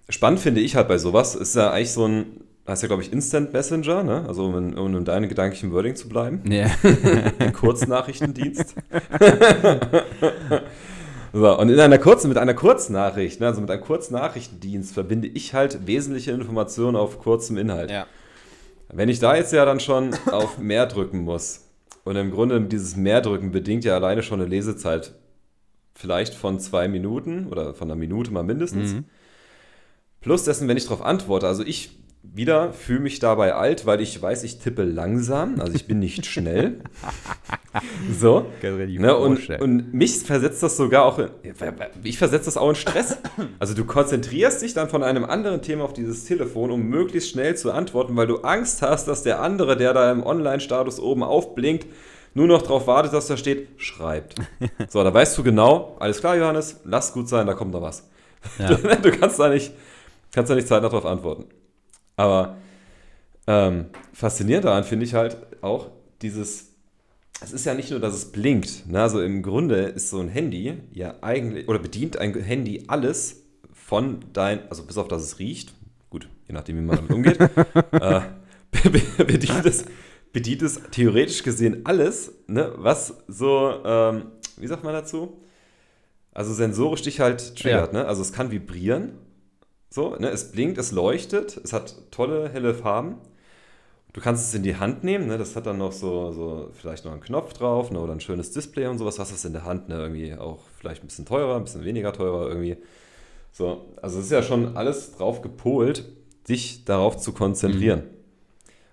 spannend 0.09 0.41
finde 0.41 0.59
ich 0.59 0.75
halt 0.75 0.89
bei 0.89 0.97
sowas, 0.97 1.35
ist 1.35 1.55
ja 1.55 1.71
eigentlich 1.71 1.93
so 1.93 2.05
ein, 2.05 2.25
heißt 2.67 2.83
ja 2.83 2.88
glaube 2.88 3.01
ich 3.01 3.13
Instant 3.13 3.53
Messenger, 3.53 4.03
ne? 4.03 4.25
also 4.27 4.45
um 4.45 4.57
in, 4.57 4.77
um 4.77 4.95
in 4.95 5.05
deinem 5.05 5.29
gedanklichen 5.29 5.71
Wording 5.71 5.95
zu 5.95 6.09
bleiben, 6.09 6.41
Ja. 6.50 6.69
Kurznachrichtendienst. 7.53 8.75
so, 11.33 11.59
und 11.59 11.69
in 11.69 11.79
einer 11.79 11.97
kurzen, 11.97 12.29
mit 12.29 12.38
einer 12.38 12.53
Kurznachricht, 12.53 13.39
ne? 13.39 13.47
also 13.47 13.62
mit 13.62 13.71
einem 13.71 13.81
Kurznachrichtendienst 13.81 14.93
verbinde 14.93 15.27
ich 15.27 15.53
halt 15.53 15.88
wesentliche 15.88 16.31
Informationen 16.31 16.95
auf 16.95 17.19
kurzem 17.19 17.57
Inhalt. 17.57 17.91
ja. 17.91 18.05
Wenn 18.89 19.09
ich 19.09 19.19
da 19.19 19.36
jetzt 19.36 19.51
ja 19.51 19.65
dann 19.65 19.81
schon 19.81 20.15
auf 20.31 20.59
mehr 20.59 20.86
drücken 20.86 21.19
muss 21.19 21.65
und 22.05 22.15
im 22.15 22.31
Grunde 22.31 22.62
dieses 22.62 22.95
Mehrdrücken 22.95 23.51
bedingt 23.51 23.83
ja 23.83 23.95
alleine 23.95 24.24
schon 24.24 24.39
eine 24.39 24.50
Lesezeit 24.50 25.13
vielleicht 25.93 26.36
von 26.36 26.57
zwei 26.59 26.88
Minuten 26.88 27.47
oder 27.47 27.74
von 27.74 27.89
einer 27.89 28.00
Minute 28.00 28.31
mal 28.31 28.43
mindestens. 28.43 28.93
Mhm. 28.93 29.03
Plus 30.21 30.45
dessen, 30.45 30.69
wenn 30.69 30.77
ich 30.77 30.84
darauf 30.86 31.01
antworte, 31.01 31.47
also 31.47 31.65
ich 31.65 31.97
wieder 32.33 32.73
fühle 32.73 32.99
mich 32.99 33.19
dabei 33.19 33.53
alt, 33.53 33.85
weil 33.85 34.01
ich 34.01 34.21
weiß, 34.21 34.43
ich 34.43 34.59
tippe 34.59 34.83
langsam, 34.83 35.59
also 35.59 35.73
ich 35.73 35.87
bin 35.87 35.99
nicht 35.99 36.25
schnell. 36.25 36.81
so. 38.19 38.45
Ne, 38.61 39.15
und, 39.15 39.49
und 39.49 39.93
mich 39.93 40.19
versetzt 40.19 40.61
das 40.63 40.77
sogar 40.77 41.05
auch 41.05 41.19
in, 41.19 41.29
ich 42.03 42.17
versetze 42.17 42.45
das 42.45 42.57
auch 42.57 42.69
in 42.69 42.75
Stress. 42.75 43.17
Also 43.59 43.73
du 43.73 43.85
konzentrierst 43.85 44.61
dich 44.61 44.73
dann 44.73 44.89
von 44.89 45.03
einem 45.03 45.25
anderen 45.25 45.61
Thema 45.61 45.83
auf 45.83 45.93
dieses 45.93 46.25
Telefon, 46.25 46.71
um 46.71 46.83
möglichst 46.83 47.29
schnell 47.29 47.55
zu 47.55 47.71
antworten, 47.71 48.15
weil 48.15 48.27
du 48.27 48.37
Angst 48.37 48.81
hast, 48.81 49.07
dass 49.07 49.23
der 49.23 49.41
andere, 49.41 49.77
der 49.77 49.93
da 49.93 50.11
im 50.11 50.23
Online-Status 50.23 50.99
oben 50.99 51.23
aufblinkt, 51.23 51.87
nur 52.33 52.45
noch 52.47 52.61
darauf 52.61 52.85
wartet, 52.85 53.13
dass 53.13 53.27
da 53.27 53.35
steht, 53.35 53.67
schreibt. 53.77 54.35
So, 54.89 55.03
da 55.03 55.13
weißt 55.13 55.37
du 55.37 55.43
genau, 55.43 55.97
alles 55.99 56.19
klar, 56.19 56.37
Johannes, 56.37 56.81
lass 56.85 57.11
gut 57.11 57.27
sein, 57.27 57.47
da 57.47 57.53
kommt 57.53 57.71
noch 57.73 57.81
was. 57.81 58.07
Ja. 58.59 58.75
Du 59.01 59.11
kannst 59.11 59.39
da 59.39 59.49
nicht, 59.49 59.73
kannst 60.31 60.51
da 60.51 60.55
nicht 60.55 60.67
zeitnah 60.67 60.89
darauf 60.89 61.05
antworten. 61.05 61.45
Aber 62.17 62.58
ähm, 63.47 63.86
faszinierend 64.12 64.65
daran 64.65 64.84
finde 64.84 65.06
ich 65.06 65.13
halt 65.13 65.38
auch 65.62 65.89
dieses, 66.21 66.73
es 67.41 67.53
ist 67.53 67.65
ja 67.65 67.73
nicht 67.73 67.91
nur, 67.91 67.99
dass 67.99 68.13
es 68.13 68.32
blinkt. 68.32 68.88
Ne? 68.88 69.01
Also 69.01 69.21
im 69.21 69.41
Grunde 69.43 69.75
ist 69.84 70.10
so 70.10 70.19
ein 70.19 70.27
Handy 70.27 70.73
ja 70.91 71.15
eigentlich, 71.21 71.67
oder 71.69 71.80
bedient 71.80 72.17
ein 72.17 72.34
Handy 72.34 72.84
alles 72.88 73.43
von 73.71 74.19
dein, 74.34 74.69
also 74.69 74.84
bis 74.84 74.97
auf 74.97 75.08
dass 75.08 75.23
es 75.23 75.39
riecht, 75.39 75.73
gut, 76.10 76.27
je 76.47 76.53
nachdem, 76.53 76.77
wie 76.77 76.82
man 76.82 76.97
damit 76.97 77.12
umgeht, 77.12 77.39
äh, 77.91 78.21
be- 78.84 79.23
bedient, 79.25 79.65
es, 79.65 79.86
bedient 80.34 80.62
es 80.63 80.82
theoretisch 80.91 81.43
gesehen 81.43 81.86
alles, 81.86 82.34
ne? 82.47 82.73
was 82.75 83.13
so, 83.27 83.82
ähm, 83.86 84.23
wie 84.58 84.67
sagt 84.67 84.84
man 84.84 84.93
dazu? 84.93 85.38
Also 86.34 86.53
sensorisch 86.53 87.01
dich 87.03 87.19
halt 87.19 87.56
triggert, 87.56 87.93
ne? 87.93 88.06
Also 88.06 88.21
es 88.21 88.32
kann 88.32 88.51
vibrieren, 88.51 89.13
so, 89.89 90.15
ne? 90.15 90.30
Es 90.30 90.52
blinkt, 90.52 90.78
es 90.78 90.91
leuchtet, 90.91 91.60
es 91.63 91.73
hat 91.73 91.95
tolle, 92.12 92.50
helle 92.50 92.73
Farben. 92.73 93.15
Du 94.13 94.21
kannst 94.21 94.47
es 94.47 94.54
in 94.56 94.63
die 94.63 94.78
Hand 94.78 95.04
nehmen, 95.04 95.28
ne? 95.28 95.38
Das 95.38 95.56
hat 95.56 95.65
dann 95.65 95.78
noch 95.78 95.91
so, 95.91 96.32
so 96.32 96.71
vielleicht 96.73 97.06
noch 97.06 97.12
einen 97.12 97.21
Knopf 97.21 97.54
drauf, 97.54 97.91
ne? 97.91 98.00
Oder 98.00 98.13
ein 98.13 98.19
schönes 98.19 98.52
Display 98.52 98.88
und 98.88 98.97
sowas. 98.97 99.19
Hast 99.19 99.32
das 99.32 99.45
in 99.45 99.54
der 99.54 99.63
Hand, 99.63 99.89
ne? 99.89 99.95
Irgendwie 99.95 100.34
auch 100.34 100.60
vielleicht 100.80 101.04
ein 101.04 101.08
bisschen 101.08 101.26
teurer, 101.26 101.56
ein 101.56 101.63
bisschen 101.63 101.86
weniger 101.86 102.13
teurer 102.13 102.47
irgendwie. 102.47 102.78
So, 103.52 103.86
also 104.02 104.19
es 104.19 104.26
ist 104.26 104.32
ja 104.32 104.43
schon 104.43 104.76
alles 104.76 105.13
drauf 105.15 105.41
gepolt, 105.41 106.06
dich 106.50 106.86
darauf 106.86 107.17
zu 107.17 107.32
konzentrieren. 107.32 108.04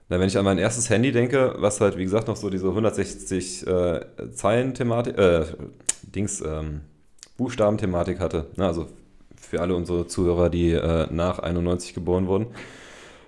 Na, 0.09 0.20
wenn 0.20 0.28
ich 0.28 0.37
an 0.37 0.44
mein 0.44 0.59
erstes 0.59 0.90
Handy 0.90 1.12
denke, 1.12 1.54
was 1.59 1.80
halt, 1.80 1.96
wie 1.96 2.04
gesagt, 2.04 2.28
noch 2.28 2.37
so 2.37 2.50
diese 2.50 2.68
160 2.68 3.66
äh, 3.66 4.00
Zeilen-Thematik, 4.33 5.18
äh, 5.18 5.44
Dings, 6.02 6.42
ähm, 6.42 6.83
Buchstabenthematik 7.37 8.20
hatte. 8.20 8.46
Na, 8.57 8.68
also 8.68 8.88
für 9.44 9.61
alle 9.61 9.74
unsere 9.74 10.07
Zuhörer, 10.07 10.50
die 10.50 10.72
äh, 10.72 11.07
nach 11.11 11.38
91 11.38 11.94
geboren 11.94 12.26
wurden. 12.26 12.46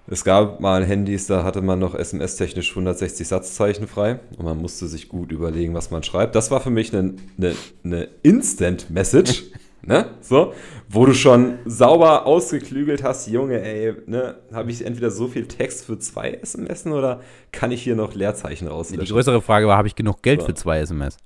Es 0.09 0.23
gab 0.25 0.61
mal 0.61 0.85
Handys, 0.85 1.27
da 1.27 1.43
hatte 1.43 1.63
man 1.63 1.81
noch 1.81 1.95
SMS-technisch 1.97 2.71
160 2.71 3.27
Satzzeichen 3.27 3.89
frei 3.89 4.21
und 4.39 4.45
man 4.45 4.57
musste 4.57 4.87
sich 4.87 5.09
gut 5.09 5.33
überlegen, 5.33 5.75
was 5.75 5.91
man 5.91 6.05
schreibt. 6.05 6.37
Das 6.37 6.53
war 6.53 6.61
für 6.61 6.71
mich 6.71 6.95
eine, 6.97 7.15
eine, 7.37 7.55
eine 7.85 8.09
Instant-Message, 8.23 9.45
ne? 9.83 10.07
So, 10.21 10.53
wo 10.89 11.07
du 11.07 11.13
schon 11.13 11.59
sauber 11.65 12.25
ausgeklügelt 12.25 13.03
hast, 13.03 13.27
Junge, 13.27 13.61
ey, 13.61 13.95
ne, 14.07 14.37
habe 14.53 14.71
ich 14.71 14.87
entweder 14.87 15.11
so 15.11 15.27
viel 15.27 15.49
Text 15.49 15.85
für 15.87 15.99
zwei 15.99 16.31
SMS 16.35 16.87
oder 16.87 17.21
kann 17.51 17.73
ich 17.73 17.83
hier 17.83 17.97
noch 17.97 18.15
Leerzeichen 18.15 18.67
Die 18.67 18.71
rauslöschen? 18.71 19.13
größere 19.13 19.43
Frage 19.43 19.67
war, 19.67 19.77
habe 19.77 19.89
ich 19.89 19.97
genug 19.97 20.23
Geld 20.23 20.41
So. 20.43 20.47
für 20.47 20.55
zwei 20.55 20.79
SMS? 20.79 21.17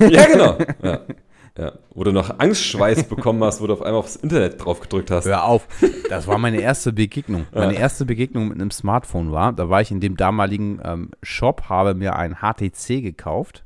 Ja, 0.00 0.26
genau. 0.26 0.58
Ja. 0.82 1.00
Ja. 1.58 1.72
Wo 1.90 2.04
du 2.04 2.12
noch 2.12 2.38
Angstschweiß 2.38 3.04
bekommen 3.08 3.42
hast, 3.42 3.60
wo 3.60 3.66
du 3.66 3.72
auf 3.72 3.82
einmal 3.82 3.98
aufs 3.98 4.14
Internet 4.16 4.64
drauf 4.64 4.80
gedrückt 4.80 5.10
hast. 5.10 5.24
Hör 5.26 5.44
auf. 5.44 5.66
Das 6.08 6.26
war 6.28 6.38
meine 6.38 6.60
erste 6.60 6.92
Begegnung. 6.92 7.46
Meine 7.52 7.74
erste 7.74 8.06
Begegnung 8.06 8.48
mit 8.48 8.60
einem 8.60 8.70
Smartphone 8.70 9.32
war, 9.32 9.52
da 9.52 9.68
war 9.68 9.80
ich 9.80 9.90
in 9.90 10.00
dem 10.00 10.16
damaligen 10.16 10.80
ähm, 10.84 11.10
Shop, 11.22 11.64
habe 11.68 11.94
mir 11.94 12.14
ein 12.14 12.36
HTC 12.36 13.02
gekauft. 13.02 13.64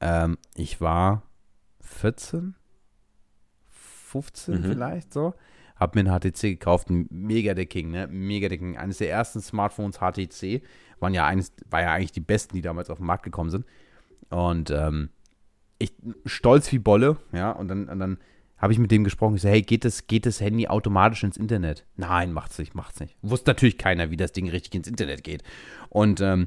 Ähm, 0.00 0.38
ich 0.54 0.80
war 0.80 1.22
14, 1.80 2.54
15 3.68 4.60
Mhm. 4.60 4.64
vielleicht 4.64 5.12
so. 5.12 5.34
Hab 5.76 5.96
mir 5.96 6.02
ein 6.04 6.20
HTC 6.20 6.42
gekauft, 6.42 6.90
ein 6.90 7.08
mega 7.10 7.54
der 7.54 7.66
King, 7.66 7.90
ne? 7.90 8.06
Mega 8.06 8.48
der 8.48 8.58
King. 8.58 8.76
Eines 8.76 8.98
der 8.98 9.10
ersten 9.10 9.40
Smartphones 9.40 9.98
HTC 9.98 10.62
waren 11.00 11.14
ja 11.14 11.26
eines, 11.26 11.52
war 11.68 11.80
ja 11.82 11.92
eigentlich 11.92 12.12
die 12.12 12.20
besten, 12.20 12.54
die 12.54 12.62
damals 12.62 12.90
auf 12.90 12.98
den 12.98 13.06
Markt 13.06 13.24
gekommen 13.24 13.50
sind. 13.50 13.64
Und 14.30 14.70
ähm, 14.70 15.08
ich 15.82 15.92
stolz 16.26 16.70
wie 16.72 16.78
Bolle, 16.78 17.16
ja, 17.32 17.50
und 17.50 17.68
dann, 17.68 17.88
und 17.88 17.98
dann 17.98 18.18
habe 18.58 18.72
ich 18.72 18.78
mit 18.78 18.90
dem 18.92 19.02
gesprochen. 19.02 19.34
Ich 19.34 19.42
so, 19.42 19.48
hey, 19.48 19.62
geht 19.62 19.84
das, 19.84 20.06
geht 20.06 20.24
das 20.24 20.40
Handy 20.40 20.68
automatisch 20.68 21.24
ins 21.24 21.36
Internet? 21.36 21.84
Nein, 21.96 22.32
macht's 22.32 22.58
nicht, 22.58 22.74
macht's 22.74 23.00
nicht. 23.00 23.16
Wusste 23.20 23.50
natürlich 23.50 23.76
keiner, 23.76 24.10
wie 24.10 24.16
das 24.16 24.32
Ding 24.32 24.48
richtig 24.48 24.74
ins 24.74 24.86
Internet 24.86 25.24
geht. 25.24 25.42
Und 25.88 26.20
ähm, 26.20 26.46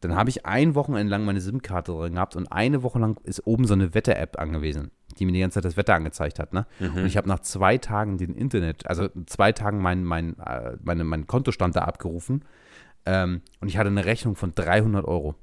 dann 0.00 0.14
habe 0.14 0.30
ich 0.30 0.46
ein 0.46 0.76
Wochenende 0.76 1.10
lang 1.10 1.24
meine 1.24 1.40
SIM-Karte 1.40 1.90
drin 1.90 2.14
gehabt 2.14 2.36
und 2.36 2.46
eine 2.52 2.84
Woche 2.84 3.00
lang 3.00 3.18
ist 3.24 3.44
oben 3.46 3.66
so 3.66 3.74
eine 3.74 3.94
Wetter-App 3.94 4.38
angewiesen. 4.38 4.92
die 5.18 5.26
mir 5.26 5.32
die 5.32 5.40
ganze 5.40 5.56
Zeit 5.56 5.64
das 5.64 5.76
Wetter 5.76 5.94
angezeigt 5.94 6.38
hat. 6.38 6.52
Ne? 6.52 6.66
Und 6.78 7.06
ich 7.06 7.16
habe 7.16 7.28
nach 7.28 7.40
zwei 7.40 7.78
Tagen 7.78 8.18
den 8.18 8.34
Internet, 8.34 8.86
also 8.86 9.08
zwei 9.26 9.50
Tagen 9.50 9.78
mein, 9.82 10.04
mein, 10.04 10.38
äh, 10.38 10.76
meine, 10.82 11.02
mein 11.02 11.26
Kontostand 11.26 11.74
da 11.74 11.80
abgerufen 11.80 12.44
ähm, 13.06 13.42
und 13.60 13.68
ich 13.68 13.78
hatte 13.78 13.88
eine 13.88 14.04
Rechnung 14.04 14.36
von 14.36 14.54
300 14.54 15.04
Euro. 15.04 15.34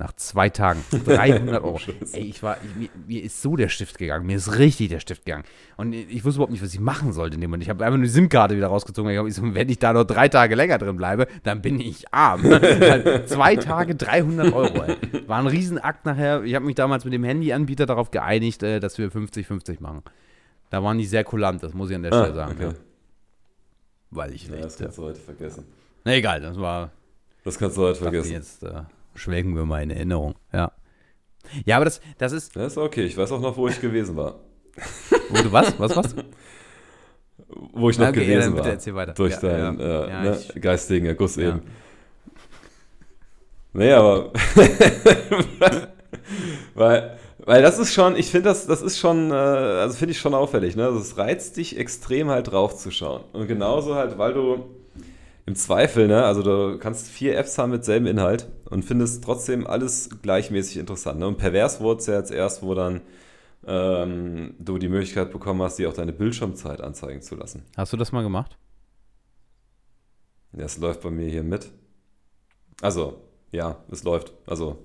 Nach 0.00 0.12
zwei 0.14 0.48
Tagen. 0.48 0.84
300 1.06 1.60
Euro. 1.64 1.80
Ey, 2.12 2.22
ich 2.22 2.40
war, 2.42 2.56
ich, 2.64 2.76
mir, 2.76 2.88
mir 3.08 3.22
ist 3.24 3.42
so 3.42 3.56
der 3.56 3.68
Stift 3.68 3.98
gegangen. 3.98 4.26
Mir 4.26 4.36
ist 4.36 4.56
richtig 4.56 4.90
der 4.90 5.00
Stift 5.00 5.24
gegangen. 5.24 5.42
Und 5.76 5.92
ich 5.92 6.24
wusste 6.24 6.36
überhaupt 6.38 6.52
nicht, 6.52 6.62
was 6.62 6.72
ich 6.72 6.78
machen 6.78 7.12
sollte 7.12 7.34
in 7.34 7.40
dem 7.40 7.50
Moment. 7.50 7.64
Ich 7.64 7.68
habe 7.68 7.84
einfach 7.84 7.96
nur 7.98 8.04
die 8.04 8.10
SIM-Karte 8.12 8.56
wieder 8.56 8.68
rausgezogen. 8.68 9.10
Ich 9.26 9.38
hab, 9.38 9.54
wenn 9.54 9.68
ich 9.68 9.80
da 9.80 9.92
noch 9.92 10.04
drei 10.04 10.28
Tage 10.28 10.54
länger 10.54 10.78
drin 10.78 10.96
bleibe, 10.96 11.26
dann 11.42 11.60
bin 11.62 11.80
ich 11.80 12.04
arm. 12.14 12.42
Zwei 13.26 13.56
Tage 13.56 13.96
300 13.96 14.52
Euro, 14.52 14.84
ey. 14.84 14.96
War 15.26 15.40
ein 15.40 15.48
Riesenakt 15.48 16.06
nachher. 16.06 16.44
Ich 16.44 16.54
habe 16.54 16.64
mich 16.64 16.76
damals 16.76 17.04
mit 17.04 17.12
dem 17.12 17.24
Handyanbieter 17.24 17.86
darauf 17.86 18.12
geeinigt, 18.12 18.62
äh, 18.62 18.78
dass 18.78 18.98
wir 18.98 19.10
50-50 19.10 19.82
machen. 19.82 20.02
Da 20.70 20.80
waren 20.84 20.98
die 20.98 21.06
sehr 21.06 21.24
kulant, 21.24 21.62
das 21.64 21.74
muss 21.74 21.90
ich 21.90 21.96
an 21.96 22.02
der 22.02 22.10
Stelle 22.12 22.34
sagen. 22.34 22.52
Ah, 22.52 22.66
okay. 22.66 22.74
Ja. 22.74 22.80
Weil 24.10 24.32
ich 24.32 24.46
Ja, 24.46 24.56
das 24.60 24.78
kannst 24.78 24.96
du 24.98 25.02
heute 25.02 25.18
vergessen. 25.20 25.64
Na 26.04 26.12
egal, 26.14 26.40
das 26.40 26.56
war 26.56 26.92
Das 27.42 27.58
kannst 27.58 27.76
du 27.76 27.82
heute 27.82 27.98
vergessen. 27.98 28.30
jetzt 28.32 28.62
äh, 28.62 28.82
schwelgen 29.18 29.54
wir 29.56 29.64
mal 29.64 29.82
in 29.82 29.90
Erinnerung. 29.90 30.34
Ja. 30.52 30.72
Ja, 31.64 31.76
aber 31.76 31.84
das, 31.86 32.00
das 32.18 32.32
ist. 32.32 32.54
Ja, 32.56 32.66
ist 32.66 32.76
okay. 32.78 33.04
Ich 33.04 33.16
weiß 33.16 33.32
auch 33.32 33.40
noch, 33.40 33.56
wo 33.56 33.68
ich 33.68 33.80
gewesen 33.80 34.16
war. 34.16 34.40
Wo 35.30 35.42
du 35.42 35.50
was? 35.52 35.78
Was 35.78 35.96
was? 35.96 36.14
Wo 37.72 37.90
ich 37.90 37.98
noch 37.98 38.08
Okay, 38.08 38.20
ja, 38.20 38.26
gewesen 38.38 38.54
dann 38.56 38.64
bitte 38.76 38.94
war. 38.94 39.00
weiter. 39.00 39.14
Durch 39.14 39.32
Ja, 39.34 39.40
deinen 39.40 39.80
ja. 39.80 40.04
Äh, 40.04 40.08
Ja, 40.10 40.22
ne, 40.22 40.38
ich- 40.54 40.60
geistigen 40.62 41.06
Erguss 41.06 41.36
Ja. 41.36 41.48
eben. 41.48 41.62
Nee, 43.72 43.92
aber. 43.92 44.32
weil, 46.74 47.18
weil 47.44 47.62
das 47.62 47.78
ist 47.78 47.92
schon, 47.94 48.16
ich 48.16 48.30
finde 48.30 48.48
das, 48.50 48.66
das 48.66 48.82
ist 48.82 48.98
schon, 48.98 49.30
äh, 49.30 49.34
also 49.34 49.96
finde 49.96 50.12
ich 50.12 50.18
schon 50.18 50.34
auffällig, 50.34 50.76
ne? 50.76 50.84
Also 50.86 50.98
es 50.98 51.16
reizt 51.18 51.56
dich 51.56 51.78
extrem 51.78 52.28
halt 52.30 52.50
draufzuschauen. 52.52 53.22
Und 53.32 53.46
genauso 53.48 53.94
halt, 53.94 54.18
weil 54.18 54.34
du 54.34 54.64
im 55.48 55.56
Zweifel, 55.56 56.08
ne, 56.08 56.24
also 56.24 56.42
du 56.42 56.78
kannst 56.78 57.08
vier 57.08 57.38
Apps 57.38 57.56
haben 57.56 57.70
mit 57.70 57.82
selben 57.82 58.04
Inhalt 58.04 58.48
und 58.68 58.84
findest 58.84 59.24
trotzdem 59.24 59.66
alles 59.66 60.10
gleichmäßig 60.20 60.76
interessant. 60.76 61.20
Ne? 61.20 61.26
Und 61.26 61.38
pervers 61.38 61.80
wurde 61.80 62.00
es 62.00 62.06
ja 62.06 62.18
jetzt 62.18 62.30
erst, 62.30 62.62
wo 62.62 62.74
dann 62.74 63.00
ähm, 63.66 64.54
du 64.58 64.76
die 64.76 64.90
Möglichkeit 64.90 65.32
bekommen 65.32 65.62
hast, 65.62 65.78
dir 65.78 65.88
auch 65.88 65.94
deine 65.94 66.12
Bildschirmzeit 66.12 66.82
anzeigen 66.82 67.22
zu 67.22 67.34
lassen. 67.34 67.62
Hast 67.78 67.94
du 67.94 67.96
das 67.96 68.12
mal 68.12 68.22
gemacht? 68.22 68.58
Ja, 70.52 70.66
es 70.66 70.76
läuft 70.76 71.00
bei 71.00 71.10
mir 71.10 71.30
hier 71.30 71.42
mit. 71.42 71.70
Also, 72.82 73.22
ja, 73.50 73.82
es 73.90 74.04
läuft. 74.04 74.34
Also, 74.46 74.84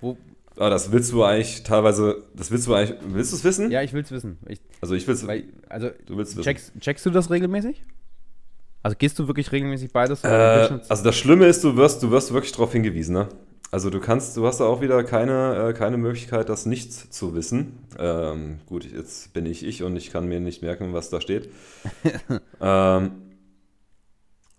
Wo, 0.00 0.16
aber 0.54 0.70
das 0.70 0.92
willst 0.92 1.10
du 1.10 1.24
eigentlich 1.24 1.64
teilweise, 1.64 2.22
das 2.32 2.52
willst 2.52 2.68
du 2.68 2.74
eigentlich, 2.74 2.96
willst 3.08 3.32
du 3.32 3.36
es 3.38 3.42
wissen? 3.42 3.72
ja, 3.72 3.82
ich 3.82 3.92
will 3.92 4.02
es 4.04 4.12
wissen. 4.12 4.38
Ich, 4.46 4.60
Also 4.80 4.94
ich 4.94 5.04
will 5.08 5.14
es, 5.16 5.26
also, 5.68 5.90
du 6.06 6.16
willst 6.16 6.30
es 6.30 6.36
wissen. 6.36 6.44
checkst, 6.44 6.72
checkst 6.78 7.06
du 7.06 7.10
das 7.10 7.28
regelmäßig? 7.28 7.84
Also 8.84 8.98
gehst 8.98 9.18
du 9.18 9.26
wirklich 9.26 9.50
regelmäßig 9.50 9.92
beides? 9.92 10.22
Äh, 10.24 10.28
also 10.28 11.02
das 11.02 11.16
Schlimme 11.16 11.46
ist, 11.46 11.64
du 11.64 11.74
wirst, 11.74 12.02
du 12.02 12.10
wirst 12.10 12.34
wirklich 12.34 12.52
darauf 12.52 12.70
hingewiesen, 12.70 13.14
ne? 13.14 13.28
Also 13.70 13.88
du 13.88 13.98
kannst, 13.98 14.36
du 14.36 14.46
hast 14.46 14.60
da 14.60 14.66
auch 14.66 14.82
wieder 14.82 15.02
keine, 15.04 15.70
äh, 15.70 15.72
keine 15.72 15.96
Möglichkeit, 15.96 16.50
das 16.50 16.66
nicht 16.66 16.92
zu 16.92 17.34
wissen. 17.34 17.78
Ähm, 17.98 18.60
gut, 18.66 18.84
jetzt 18.84 19.32
bin 19.32 19.46
ich 19.46 19.64
ich 19.64 19.82
und 19.82 19.96
ich 19.96 20.10
kann 20.10 20.28
mir 20.28 20.38
nicht 20.38 20.60
merken, 20.60 20.92
was 20.92 21.08
da 21.08 21.22
steht. 21.22 21.48
ähm, 22.60 23.10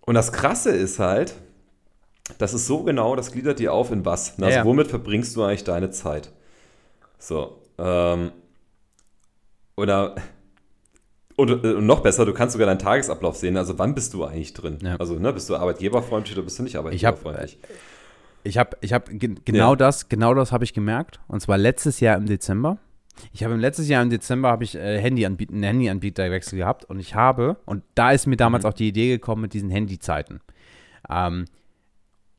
und 0.02 0.16
das 0.16 0.34
Krasse 0.34 0.72
ist 0.72 0.98
halt, 0.98 1.36
das 2.40 2.56
ist 2.56 2.66
so 2.66 2.82
genau, 2.82 3.16
das 3.16 3.32
gliedert 3.32 3.60
dir 3.60 3.74
auf 3.74 3.92
in 3.92 4.06
was. 4.06 4.40
Also 4.42 4.58
ja. 4.58 4.66
womit 4.66 4.88
verbringst 4.88 5.36
du 5.36 5.44
eigentlich 5.44 5.66
deine 5.66 5.92
Zeit? 5.92 6.32
So. 7.20 7.62
Ähm, 7.78 8.32
oder 9.78 10.16
und, 11.36 11.50
äh, 11.64 11.74
und 11.74 11.86
noch 11.86 12.02
besser, 12.02 12.26
du 12.26 12.34
kannst 12.34 12.54
sogar 12.54 12.68
deinen 12.68 12.80
Tagesablauf 12.80 13.36
sehen. 13.36 13.58
Also 13.58 13.78
wann 13.80 13.94
bist 13.96 14.14
du 14.14 14.24
eigentlich 14.24 14.54
drin? 14.54 14.78
Ja. 14.82 14.96
Also 14.98 15.16
ne, 15.16 15.32
bist 15.34 15.50
du 15.50 15.56
arbeitgeberfreundlich 15.56 16.36
oder 16.38 16.44
bist 16.44 16.58
du 16.60 16.64
nicht 16.64 16.74
Ich 16.74 16.78
hab, 16.78 16.86
arbeitgeberfreundlich? 16.86 17.58
Ich 18.44 18.58
habe 18.58 18.78
ich 18.82 18.94
hab 18.94 19.10
ge 19.10 19.36
genau 19.44 19.72
Ja. 19.72 19.76
das, 19.76 20.08
genau 20.10 20.34
das 20.34 20.52
habe 20.52 20.64
ich 20.64 20.74
gemerkt. 20.74 21.20
Und 21.28 21.40
zwar 21.42 21.58
letztes 21.58 22.00
Jahr 22.00 22.16
im 22.18 22.26
Dezember. 22.28 22.78
Ich 23.32 23.44
habe 23.44 23.54
im 23.54 23.60
letztes 23.60 23.88
Jahr 23.88 24.04
im 24.04 24.10
Dezember 24.10 24.50
habe 24.50 24.64
ich 24.66 24.76
äh, 24.76 25.00
Handyanbieter, 25.00 25.54
einen 25.54 25.64
Handyanbieterwechsel 25.64 26.58
gehabt 26.60 26.86
und 26.86 27.00
ich 27.00 27.16
habe, 27.16 27.56
und 27.66 27.82
da 27.96 28.12
ist 28.12 28.28
mir 28.28 28.36
damals 28.38 28.64
Mhm. 28.66 28.70
auch 28.70 28.74
die 28.74 28.88
Idee 28.90 29.08
gekommen 29.10 29.42
mit 29.42 29.54
diesen 29.54 29.70
Handyzeiten. 29.70 30.42
Ähm, 31.10 31.46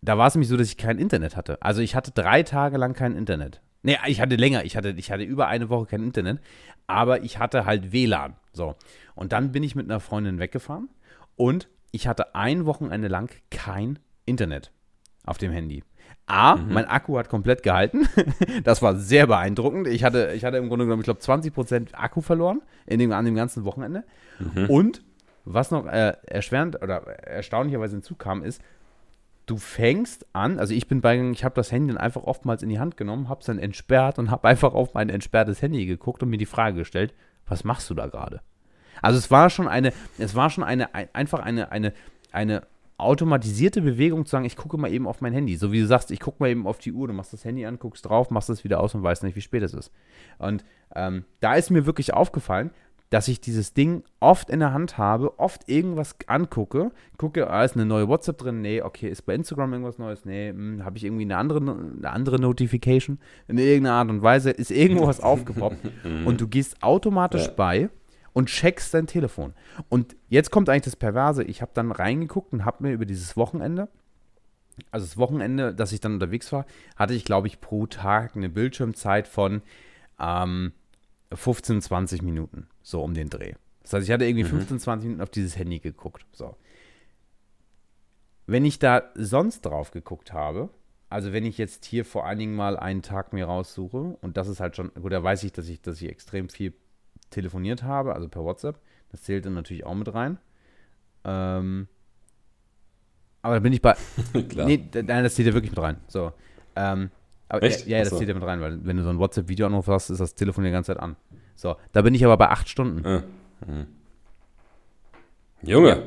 da 0.03 0.19
war 0.19 0.29
es 0.29 0.35
nämlich 0.35 0.49
so, 0.49 0.57
dass 0.57 0.69
ich 0.69 0.77
kein 0.77 0.99
Internet 0.99 1.35
hatte. 1.37 1.61
Also 1.63 1.81
ich 1.81 1.95
hatte 1.97 2.11
drei 2.13 2.43
Tage 2.43 2.77
lang 2.77 2.93
kein 2.93 3.17
Internet. 3.17 3.61
Nee, 3.87 3.99
ich 4.09 4.21
hatte 4.21 4.35
länger, 4.35 4.65
ich 4.65 4.77
hatte, 4.77 4.95
ich 4.97 5.13
hatte 5.13 5.23
über 5.23 5.47
eine 5.47 5.69
Woche 5.69 5.87
kein 5.87 6.03
Internet, 6.03 6.41
aber 6.89 7.23
ich 7.23 7.39
hatte 7.39 7.67
halt 7.67 7.93
WLAN. 7.93 8.35
So. 8.53 8.75
Und 9.15 9.31
dann 9.31 9.53
bin 9.53 9.63
ich 9.63 9.77
mit 9.77 9.89
einer 9.89 10.01
Freundin 10.01 10.41
weggefahren 10.41 10.89
und 11.37 11.69
ich 11.93 12.09
hatte 12.09 12.35
ein 12.35 12.67
Wochenende 12.67 13.07
lang 13.07 13.31
kein 13.53 14.01
Internet 14.25 14.73
auf 15.25 15.39
dem 15.39 15.53
Handy. 15.53 15.85
A, 16.27 16.57
mein 16.57 16.87
Akku 16.87 17.17
hat 17.17 17.29
komplett 17.29 17.63
gehalten. 17.63 18.09
das 18.65 18.83
war 18.83 18.97
sehr 18.97 19.29
beeindruckend. 19.29 19.87
Ich 19.87 20.03
hatte, 20.03 20.33
ich 20.35 20.45
hatte 20.45 20.57
im 20.57 20.67
Grunde 20.67 20.87
genommen, 20.87 21.03
ich 21.03 21.07
glaube, 21.07 21.21
20% 21.21 21.95
Akku 21.95 22.23
verloren 22.23 22.63
in 22.87 22.99
dem, 22.99 23.13
an 23.13 23.25
dem 23.25 23.37
ganzen 23.37 23.65
Wochenende. 23.65 24.03
Und 24.69 25.05
was 25.45 25.71
noch 25.71 25.87
äh, 25.87 26.15
erschwerend 26.27 26.83
oder 26.83 27.07
erstaunlicherweise 27.25 27.95
hinzukam, 27.95 28.43
ist, 28.43 28.61
du 29.47 29.57
fängst 29.57 30.27
an, 30.33 30.59
also 30.59 30.75
ich 30.75 30.89
bin 30.89 31.01
bei, 31.01 31.17
ich 31.31 31.45
habe 31.45 31.55
das 31.55 31.71
Handy 31.73 31.93
dann 31.93 31.99
einfach 31.99 32.25
oftmals 32.25 32.63
in 32.63 32.69
die 32.69 32.81
Hand 32.81 32.97
genommen, 32.97 33.29
habe 33.29 33.41
es 33.41 33.47
dann 33.47 33.59
entsperrt 33.59 34.19
und 34.19 34.31
habe 34.31 34.49
einfach 34.49 34.75
auf 34.75 34.95
mein 34.95 35.09
entsperrtes 35.09 35.63
Handy 35.63 35.87
geguckt 35.87 36.23
und 36.23 36.31
mir 36.31 36.37
die 36.37 36.47
Frage 36.47 36.79
gestellt, 36.79 37.15
was 37.47 37.63
machst 37.63 37.89
du 37.89 37.95
da 37.95 38.07
gerade? 38.07 38.41
Also 39.03 39.19
es 39.19 39.31
war 39.31 39.51
schon 39.51 39.69
eine, 39.69 39.93
es 40.19 40.35
war 40.35 40.51
schon 40.51 40.65
eine, 40.65 40.95
ein, 40.95 41.09
einfach 41.13 41.41
eine, 41.41 41.71
eine, 41.71 41.93
eine 42.33 42.63
automatisierte 42.99 43.83
Bewegung 43.83 44.25
zu 44.25 44.31
sagen, 44.31 44.47
ich 44.47 44.57
gucke 44.57 44.79
mal 44.79 44.91
eben 44.91 45.07
auf 45.07 45.21
mein 45.21 45.33
Handy. 45.33 45.57
So 45.57 45.71
wie 45.71 45.81
du 45.81 45.87
sagst, 45.87 46.11
ich 46.11 46.21
gucke 46.21 46.43
mal 46.43 46.49
eben 46.49 46.67
auf 46.67 46.79
die 46.79 46.93
Uhr, 46.93 47.07
du 47.07 47.13
machst 47.13 47.33
das 47.33 47.45
Handy 47.45 47.67
an, 47.67 47.79
guckst 47.79 48.07
drauf, 48.07 48.31
machst 48.31 48.49
es 48.49 48.65
wieder 48.65 48.81
aus 48.81 48.95
und 48.95 49.03
weißt 49.03 49.23
nicht, 49.23 49.37
wie 49.37 49.43
spät 49.43 49.63
es 49.63 49.75
ist. 49.75 49.93
Und 50.39 50.65
ähm, 50.95 51.25
da 51.41 51.55
ist 51.55 51.71
mir 51.71 51.85
wirklich 51.87 52.15
aufgefallen, 52.15 52.71
dass 53.11 53.29
ich 53.29 53.41
dieses 53.41 53.73
Ding 53.73 54.03
oft 54.19 54.51
in 54.51 54.59
der 54.59 54.73
Hand 54.73 54.99
habe, 54.99 55.39
oft 55.39 55.69
irgendwas 55.69 56.17
angucke, 56.27 56.91
gucke, 57.19 57.49
ah, 57.49 57.65
ist 57.65 57.77
eine 57.77 57.87
neue 57.87 58.09
WhatsApp 58.09 58.39
drin, 58.39 58.61
nee, 58.63 58.83
okay, 58.83 59.09
ist 59.09 59.23
bei 59.23 59.35
Instagram 59.35 59.73
irgendwas 59.73 59.99
Neues, 59.99 60.25
nee, 60.25 60.51
hm, 60.51 60.85
habe 60.85 60.97
ich 60.99 61.05
irgendwie 61.05 61.23
eine 61.23 61.37
andere, 61.37 61.61
eine 61.61 62.11
andere 62.11 62.41
Notification? 62.41 63.19
In 63.47 63.59
irgendeiner 63.59 63.97
Art 63.97 64.11
und 64.11 64.23
Weise, 64.23 64.51
ist 64.51 64.71
irgendwo 64.71 65.07
was 65.07 65.21
aufgepoppt 65.23 65.89
und 66.25 66.41
du 66.41 66.49
gehst 66.49 66.83
automatisch 66.83 67.47
Ja. 67.47 67.53
bei 67.57 67.91
und 68.33 68.49
checkst 68.49 68.93
dein 68.93 69.07
Telefon. 69.07 69.55
Und 69.89 70.17
jetzt 70.29 70.51
kommt 70.51 70.69
eigentlich 70.69 70.83
das 70.83 70.97
Perverse, 70.97 71.45
ich 71.45 71.63
habe 71.63 71.71
dann 71.75 71.93
reingeguckt 71.93 72.53
und 72.53 72.65
habe 72.65 72.83
mir 72.83 72.93
über 72.93 73.07
dieses 73.07 73.37
Wochenende, 73.37 73.89
also 74.91 75.07
das 75.07 75.17
Wochenende, 75.17 75.73
dass 75.75 75.93
ich 75.93 76.01
dann 76.01 76.15
unterwegs 76.15 76.53
war, 76.53 76.67
hatte 76.97 77.15
ich, 77.15 77.25
glaube 77.25 77.47
ich, 77.47 77.61
pro 77.61 77.87
Tag 77.87 78.37
eine 78.37 78.49
Bildschirmzeit 78.51 79.27
von 79.29 79.63
ähm, 80.21 80.73
15, 81.33 81.81
20 81.83 82.23
Minuten, 82.23 82.69
so 82.83 83.03
um 83.03 83.15
den 83.15 83.29
Dreh. 83.29 83.55
Das 83.83 83.93
heißt, 83.93 84.07
ich 84.07 84.13
hatte 84.13 84.25
irgendwie 84.25 84.45
15, 84.45 84.81
20 84.81 85.05
Minuten 85.07 85.23
auf 85.23 85.31
dieses 85.31 85.57
Handy 85.57 85.79
geguckt. 85.79 86.27
So. 86.33 86.57
Wenn 88.47 88.65
ich 88.65 88.79
da 88.79 89.11
sonst 89.15 89.63
drauf 89.63 89.91
geguckt 89.91 90.33
habe, 90.33 90.71
also 91.09 91.33
wenn 91.33 91.45
ich 91.45 91.59
jetzt 91.59 91.85
hier 91.85 92.05
vor 92.05 92.27
allen 92.27 92.39
Dingen 92.39 92.57
mal 92.57 92.77
einen 92.77 93.03
Tag 93.03 93.33
mir 93.33 93.47
raussuche, 93.47 94.17
und 94.21 94.37
das 94.37 94.49
ist 94.49 94.61
halt 94.61 94.77
schon, 94.77 94.93
gut, 94.95 95.13
da 95.13 95.23
weiß 95.23 95.45
ich, 95.45 95.53
dass 95.53 95.69
ich, 95.69 95.81
dass 95.81 96.01
ich 96.01 96.09
extrem 96.09 96.49
viel 96.49 96.75
telefoniert 97.31 97.83
habe, 97.83 98.15
also 98.15 98.29
per 98.29 98.45
WhatsApp, 98.45 98.81
das 99.11 99.23
zählt 99.23 99.47
dann 99.47 99.55
natürlich 99.55 99.85
auch 99.87 99.95
mit 99.95 100.13
rein. 100.13 100.39
Ähm, 101.25 101.89
aber 103.43 103.55
da 103.55 103.61
bin 103.61 103.73
ich 103.73 103.83
bei, 103.83 103.95
Klar. 104.49 104.67
Nee, 104.67 104.89
nein, 104.93 105.23
das 105.23 105.37
zählt 105.37 105.47
ja 105.47 105.55
wirklich 105.55 105.71
mit 105.71 105.81
rein. 105.81 105.99
So. 106.09 106.33
Ähm, 106.75 107.11
aber 107.49 107.63
Echt? 107.63 107.87
Ja, 107.87 107.99
ja, 107.99 108.05
das 108.05 108.09
Ach 108.09 108.13
so. 108.13 108.19
zählt 108.19 108.29
ja 108.29 108.35
mit 108.35 108.45
rein, 108.45 108.61
weil 108.61 108.79
wenn 108.85 108.97
du 108.97 109.03
so 109.03 109.09
einen 109.11 109.19
WhatsApp-Videoanruf 109.19 109.87
hast, 109.89 110.11
ist 110.11 110.21
das 110.21 110.35
Telefon 110.35 110.65
die 110.65 110.71
ganze 110.71 110.93
Zeit 110.95 111.01
an. 111.03 111.17
So, 111.55 111.77
da 111.93 112.03
bin 112.03 112.15
ich 112.15 112.25
aber 112.25 112.37
bei 112.37 112.49
acht 112.51 112.69
Stunden. 112.69 113.07
Ah. 113.07 113.23
Hm. 113.67 113.87
Junge. 115.63 116.03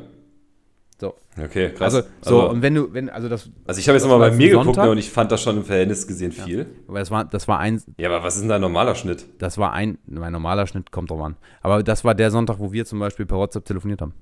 So. 0.99 1.15
Okay, 1.41 1.71
krass. 1.73 1.95
Also, 1.95 2.07
so, 2.21 2.49
und 2.49 2.61
wenn 2.61 2.75
du, 2.75 2.93
wenn, 2.93 3.09
also 3.09 3.29
das, 3.29 3.49
Also 3.65 3.79
ich 3.79 3.87
habe 3.87 3.95
jetzt 3.97 4.03
nochmal 4.05 4.29
bei 4.29 4.35
mir 4.35 4.49
geguckt 4.49 4.65
Sonntag? 4.65 4.85
ne, 4.85 4.91
und 4.91 4.97
ich 4.97 5.09
fand 5.09 5.31
das 5.31 5.41
schon 5.41 5.57
im 5.57 5.63
Verhältnis 5.63 6.05
gesehen 6.07 6.31
viel. 6.33 6.67
aber 6.87 6.99
das 6.99 7.09
war, 7.09 7.23
das 7.25 7.47
war 7.47 7.59
ein, 7.59 7.81
Ja, 7.97 8.09
aber 8.09 8.23
was 8.23 8.35
ist 8.35 8.41
denn 8.41 8.49
dein 8.49 8.59
normaler 8.61 8.95
Schnitt? 8.95 9.25
das 9.39 9.57
war 9.57 9.71
ein, 9.73 9.97
mein 10.05 10.33
normaler 10.33 10.67
Schnitt 10.67 10.91
kommt 10.91 11.09
drauf 11.09 11.21
an. 11.21 11.37
Aber 11.61 11.83
das 11.83 12.03
war 12.03 12.15
der 12.15 12.31
Sonntag, 12.31 12.59
wo 12.59 12.73
wir 12.73 12.85
zum 12.85 12.99
Beispiel 12.99 13.25
per 13.25 13.37
WhatsApp 13.37 13.63
telefoniert 13.65 14.01
haben. 14.01 14.13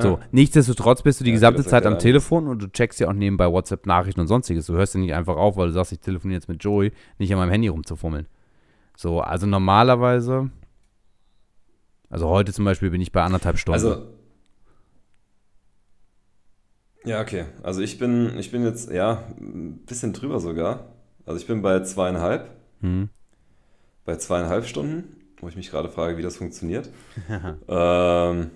So, 0.00 0.16
Ah. 0.16 0.20
nichtsdestotrotz 0.30 1.02
bist 1.02 1.18
du 1.20 1.24
die 1.24 1.30
Ja, 1.30 1.34
gesamte 1.36 1.64
Zeit 1.64 1.84
am. 1.84 1.98
Telefon 1.98 2.46
und 2.46 2.62
du 2.62 2.68
checkst 2.68 3.00
ja 3.00 3.08
auch 3.08 3.12
nebenbei 3.12 3.50
WhatsApp-Nachrichten 3.50 4.20
und 4.20 4.28
sonstiges. 4.28 4.66
Du 4.66 4.74
hörst 4.74 4.94
ja 4.94 5.00
nicht 5.00 5.12
einfach 5.12 5.36
auf, 5.36 5.56
weil 5.56 5.66
du 5.68 5.72
sagst, 5.72 5.90
ich 5.90 5.98
telefoniere 5.98 6.36
jetzt 6.38 6.48
mit 6.48 6.62
Joey, 6.62 6.92
nicht 7.18 7.32
an 7.32 7.38
meinem 7.38 7.50
Handy 7.50 7.66
rumzufummeln. 7.66 8.28
So, 8.96 9.20
also 9.20 9.46
normalerweise, 9.46 10.50
also 12.10 12.28
heute 12.28 12.52
zum 12.52 12.64
Beispiel 12.64 12.90
bin 12.90 13.00
ich 13.00 13.10
bei 13.10 13.22
anderthalb 13.22 13.58
Stunden. 13.58 13.74
Also. 13.74 14.06
Ja, 17.04 17.20
okay. 17.20 17.46
Also 17.62 17.80
ich 17.80 17.98
bin, 17.98 18.38
ich 18.38 18.50
bin 18.50 18.64
jetzt, 18.64 18.90
ja, 18.92 19.24
ein 19.40 19.78
bisschen 19.86 20.12
drüber 20.12 20.38
sogar. 20.40 20.86
Also 21.26 21.40
ich 21.40 21.46
bin 21.46 21.62
bei 21.62 21.80
zweieinhalb. 21.80 22.50
Hm. 22.80 23.08
bei 24.04 24.14
zweieinhalb 24.16 24.64
Stunden, 24.66 25.16
wo 25.40 25.48
ich 25.48 25.56
mich 25.56 25.68
gerade 25.70 25.88
frage, 25.88 26.16
wie 26.16 26.22
das 26.22 26.36
funktioniert. 26.36 26.88
ähm, 27.68 28.50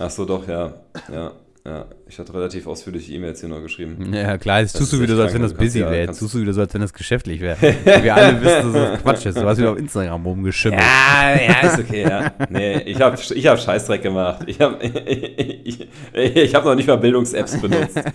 ach 0.00 0.10
so, 0.10 0.24
doch, 0.24 0.46
ja. 0.48 0.74
Ja, 1.12 1.32
ja. 1.64 1.84
Ich 2.08 2.18
hatte 2.18 2.34
relativ 2.34 2.66
ausführliche 2.66 3.12
E-Mails 3.12 3.40
hier 3.40 3.48
noch 3.48 3.62
geschrieben. 3.62 4.12
Ja, 4.12 4.36
klar, 4.36 4.60
jetzt 4.60 4.76
tust 4.76 4.92
du 4.92 5.00
wieder 5.00 5.14
so, 5.16 5.22
als 5.22 5.32
wenn 5.32 5.42
das 5.42 5.52
kannst 5.52 5.62
busy 5.62 5.80
wäre. 5.80 5.96
Jetzt 6.00 6.18
tust 6.18 6.34
du 6.34 6.40
wieder 6.40 6.52
so, 6.52 6.60
als 6.60 6.74
wenn 6.74 6.80
das 6.82 6.92
geschäftlich 6.92 7.40
wäre. 7.40 7.56
Wir 8.02 8.14
alle 8.14 8.40
wissen, 8.42 8.72
dass 8.72 8.90
das 8.90 9.02
Quatsch 9.02 9.26
ist. 9.26 9.38
Du 9.38 9.46
hast 9.46 9.58
wieder 9.58 9.70
auf 9.70 9.78
Instagram 9.78 10.26
rumgeschimmelt. 10.26 10.82
Ja, 10.82 11.34
ja, 11.40 11.68
ist 11.68 11.78
okay, 11.78 12.02
ja. 12.02 12.32
Nee, 12.50 12.78
ich 12.82 13.00
habe 13.00 13.16
ich 13.34 13.46
hab 13.46 13.58
Scheißdreck 13.58 14.02
gemacht. 14.02 14.42
Ich 14.46 14.60
habe 14.60 14.84
ich, 14.86 15.86
ich 16.12 16.54
hab 16.54 16.64
noch 16.64 16.74
nicht 16.74 16.88
mal 16.88 16.96
Bildungs-Apps 16.98 17.60
benutzt. 17.60 17.98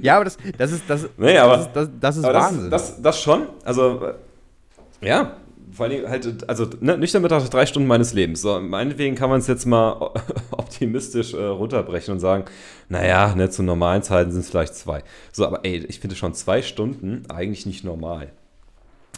Ja, 0.00 0.16
aber 0.16 0.24
das, 0.24 0.36
das 0.58 0.72
ist, 0.72 0.84
das, 0.88 1.08
Nee, 1.16 1.36
aber- 1.38 1.56
das 1.56 1.66
ist, 1.66 1.72
das, 1.74 1.88
das 2.00 2.16
ist 2.18 2.24
Aber 2.24 2.32
das, 2.32 2.44
Wahnsinn. 2.44 2.70
das, 2.70 3.02
das 3.02 3.20
schon. 3.20 3.42
Also, 3.64 4.00
ja, 5.00 5.36
vor 5.70 5.86
allem 5.86 6.08
halt, 6.08 6.48
also 6.48 6.66
ne, 6.80 6.98
nüchtern 6.98 7.22
betrachtet 7.22 7.52
drei 7.54 7.66
Stunden 7.66 7.86
meines 7.88 8.12
Lebens. 8.12 8.42
So, 8.42 8.60
meinetwegen 8.60 9.14
kann 9.14 9.30
man 9.30 9.40
es 9.40 9.46
jetzt 9.46 9.64
mal 9.66 9.92
optimistisch 10.50 11.34
äh, 11.34 11.42
runterbrechen 11.44 12.12
und 12.14 12.20
sagen, 12.20 12.44
naja, 12.88 13.34
ne, 13.34 13.48
zu 13.50 13.62
normalen 13.62 14.02
Zeiten 14.02 14.30
sind 14.32 14.40
es 14.40 14.50
vielleicht 14.50 14.74
zwei. 14.74 15.02
So, 15.32 15.46
aber 15.46 15.64
ey, 15.64 15.84
ich 15.86 16.00
finde 16.00 16.16
schon 16.16 16.34
zwei 16.34 16.62
Stunden 16.62 17.24
eigentlich 17.30 17.66
nicht 17.66 17.84
normal. 17.84 18.32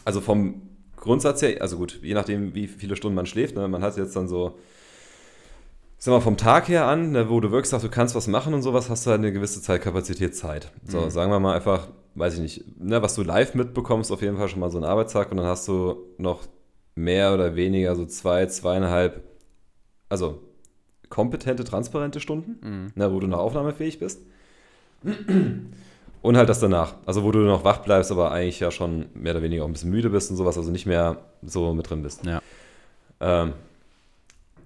Also 0.05 0.21
vom 0.21 0.63
Grundsatz 0.97 1.43
her, 1.43 1.61
also 1.61 1.77
gut, 1.77 1.99
je 2.03 2.15
nachdem, 2.15 2.55
wie 2.55 2.67
viele 2.67 2.97
Stunden 2.97 3.17
man 3.17 3.27
schläft, 3.27 3.57
ne, 3.57 3.67
man 3.69 3.83
hat 3.83 3.97
jetzt 3.97 4.15
dann 4.17 4.29
so, 4.29 4.59
sag 5.99 6.13
mal, 6.13 6.21
vom 6.21 6.37
Tag 6.37 6.69
her 6.69 6.87
an, 6.87 7.13
ne, 7.13 7.29
wo 7.31 7.41
du 7.41 7.51
wirklich 7.51 7.71
sagst, 7.71 7.85
du 7.85 7.91
kannst 7.91 8.15
was 8.15 8.27
machen 8.27 8.55
und 8.55 8.63
sowas, 8.63 8.91
hast 8.91 9.07
du 9.07 9.11
halt 9.11 9.21
eine 9.21 9.33
gewisse 9.33 9.61
Zeitkapazität 9.63 10.37
Zeit. 10.37 10.71
So, 10.87 11.01
Mhm. 11.01 11.11
sagen 11.11 11.31
wir 11.33 11.41
mal 11.41 11.55
einfach, 11.57 11.89
weiß 12.15 12.35
ich 12.35 12.41
nicht, 12.41 12.81
ne, 12.81 13.03
was 13.03 13.15
du 13.15 13.23
live 13.23 13.55
mitbekommst, 13.55 14.13
auf 14.13 14.23
jeden 14.23 14.37
Fall 14.37 14.49
schon 14.49 14.61
mal 14.61 14.71
so 14.71 14.79
einen 14.79 14.87
Arbeitstag 14.87 15.31
und 15.31 15.37
dann 15.39 15.47
hast 15.47 15.67
du 15.69 15.97
noch 16.19 16.43
mehr 16.95 17.35
oder 17.35 17.57
weniger 17.57 17.97
so 17.97 18.07
zwei, 18.07 18.47
zweieinhalb, 18.47 19.23
also 20.09 20.41
kompetente, 21.09 21.65
transparente 21.65 22.21
Stunden, 22.21 22.57
Mhm. 22.63 22.93
ne, 22.95 23.13
wo 23.13 23.21
du 23.21 23.27
noch 23.27 23.39
aufnahmefähig 23.41 23.99
bist. 23.99 24.21
Und 26.23 26.37
halt 26.39 26.49
das 26.49 26.61
danach, 26.61 26.95
also 27.05 27.23
wo 27.25 27.31
du 27.33 27.41
noch 27.41 27.65
wach 27.65 27.79
bleibst, 27.79 28.11
aber 28.11 28.31
eigentlich 28.33 28.61
ja 28.61 28.71
schon 28.71 29.07
mehr 29.15 29.33
oder 29.35 29.43
weniger 29.43 29.65
auch 29.65 29.69
ein 29.69 29.73
bisschen 29.73 29.91
müde 29.91 30.09
bist 30.11 30.31
und 30.31 30.37
sowas, 30.37 30.57
also 30.57 30.71
nicht 30.71 30.87
mehr 30.87 31.19
so 31.43 31.75
mit 31.75 31.91
drin 31.91 32.03
bist. 32.03 32.25
Ja. 32.25 32.41
Ähm, 33.21 33.53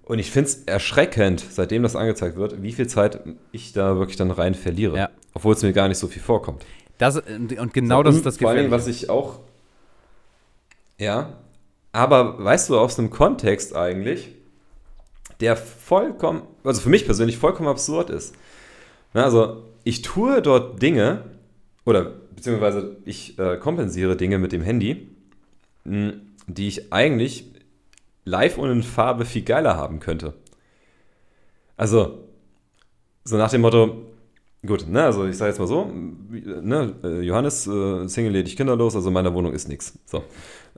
und 0.05 0.19
ich 0.21 0.31
finde 0.31 0.49
es 0.51 0.63
erschreckend, 0.65 1.45
seitdem 1.51 1.83
das 1.83 1.97
angezeigt 1.97 2.37
wird, 2.37 2.63
wie 2.63 2.73
viel 2.73 2.87
Zeit 2.87 3.21
ich 3.53 3.73
da 3.73 3.99
wirklich 3.99 4.17
dann 4.17 4.31
rein 4.31 4.55
verliere. 4.55 4.97
Ja. 4.97 5.11
Obwohl 5.35 5.55
es 5.55 5.63
mir 5.63 5.73
gar 5.73 5.89
nicht 5.89 5.99
so 5.99 6.07
viel 6.07 6.23
vorkommt. 6.23 6.65
Das, 6.99 7.17
und 7.17 7.73
genau 7.73 8.03
das 8.03 8.15
Und 8.15 8.19
ist 8.19 8.27
das 8.27 8.37
Vor 8.39 8.51
allem, 8.51 8.71
was 8.71 8.87
ich 8.87 9.09
auch. 9.09 9.41
Ja. 10.99 11.39
Aber 11.93 12.43
weißt 12.45 12.69
du, 12.69 12.79
aus 12.79 12.99
einem 12.99 13.11
Kontext 13.11 13.75
eigentlich, 13.75 14.29
der 15.41 15.57
vollkommen, 15.57 16.43
also 16.65 16.81
für 16.81 16.91
mich 16.91 17.05
persönlich 17.07 17.39
vollkommen 17.39 17.69
absurd 17.69 18.11
ist. 18.11 18.35
Also, 19.15 19.65
ich 19.85 20.03
tue 20.03 20.43
dort 20.43 20.83
Dinge, 20.83 21.25
oder 21.87 22.05
beziehungsweise 22.35 22.97
ich 23.05 23.39
äh, 23.39 23.57
kompensiere 23.57 24.17
Dinge 24.17 24.39
mit 24.39 24.53
dem 24.53 24.63
Handy, 24.63 25.09
mh, 25.85 26.15
die 26.47 26.69
ich 26.69 26.93
eigentlich 26.93 27.47
live 28.25 28.59
und 28.59 28.71
in 28.71 28.83
Farbe 28.83 29.25
viel 29.25 29.43
geiler 29.43 29.77
haben 29.77 30.01
könnte. 30.01 30.35
Also, 31.77 32.25
so 33.25 33.37
nach 33.37 33.51
dem 33.51 33.63
Motto, 33.63 34.03
gut, 34.66 34.88
ne, 34.88 35.05
also 35.05 35.27
ich 35.27 35.37
sage 35.37 35.51
jetzt 35.51 35.59
mal 35.59 35.66
so, 35.66 35.90
ne, 35.90 36.94
äh, 37.05 37.21
Johannes, 37.23 37.66
äh, 37.66 38.07
Single 38.09 38.33
ledig 38.33 38.57
kinderlos, 38.57 38.94
also 38.97 39.09
in 39.09 39.14
meiner 39.14 39.33
Wohnung 39.35 39.53
ist 39.53 39.68
nichts. 39.68 39.99
So. 40.05 40.23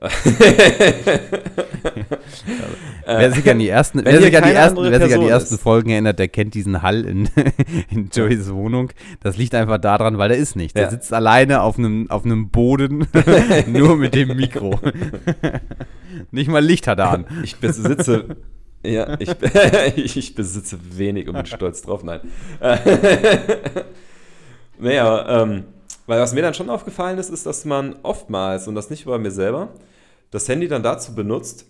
Wer 3.05 3.31
sich 3.31 3.49
an 3.49 3.59
die 3.59 3.69
ersten, 3.69 4.01
wer 4.03 4.21
sich 4.21 4.35
an 4.35 4.43
die 4.43 4.51
ersten, 4.53 4.77
wer 4.81 4.99
sich 5.01 5.13
an 5.13 5.21
die 5.21 5.27
ersten 5.27 5.55
ist. 5.55 5.61
Folgen 5.61 5.89
erinnert, 5.91 6.17
der 6.17 6.27
kennt 6.27 6.53
diesen 6.55 6.81
Hall 6.81 7.05
in, 7.05 7.29
in 7.91 8.09
Joeys 8.11 8.51
Wohnung. 8.51 8.91
Das 9.19 9.37
liegt 9.37 9.53
einfach 9.53 9.77
daran, 9.77 10.17
weil 10.17 10.29
da 10.29 10.35
ist 10.35 10.55
nichts. 10.55 10.73
Der 10.73 10.83
Ja. 10.83 10.89
sitzt 10.89 11.13
alleine 11.13 11.61
auf 11.61 11.77
einem, 11.77 12.09
auf 12.09 12.25
einem 12.25 12.49
Boden, 12.49 13.07
nur 13.67 13.95
mit 13.97 14.15
dem 14.15 14.35
Mikro. 14.35 14.79
Nicht 16.31 16.49
mal 16.49 16.63
Licht 16.65 16.87
hat 16.87 16.97
er 16.99 17.11
an. 17.11 17.25
Ich 17.43 17.57
besitze. 17.57 18.37
Ja, 18.83 19.15
ich, 19.19 19.29
ich 20.17 20.35
besitze 20.35 20.79
wenig 20.97 21.27
und 21.27 21.35
bin 21.35 21.45
stolz 21.45 21.81
drauf. 21.81 22.03
Nein. 22.03 22.21
naja, 24.79 25.43
ähm, 25.43 25.65
weil 26.07 26.19
was 26.19 26.33
mir 26.33 26.41
dann 26.41 26.53
schon 26.53 26.69
aufgefallen 26.69 27.17
ist, 27.17 27.29
ist, 27.29 27.45
dass 27.45 27.65
man 27.65 27.95
oftmals, 28.03 28.67
und 28.67 28.75
das 28.75 28.89
nicht 28.89 29.05
bei 29.05 29.17
mir 29.17 29.31
selber, 29.31 29.69
das 30.31 30.47
Handy 30.47 30.67
dann 30.67 30.83
dazu 30.83 31.13
benutzt, 31.13 31.65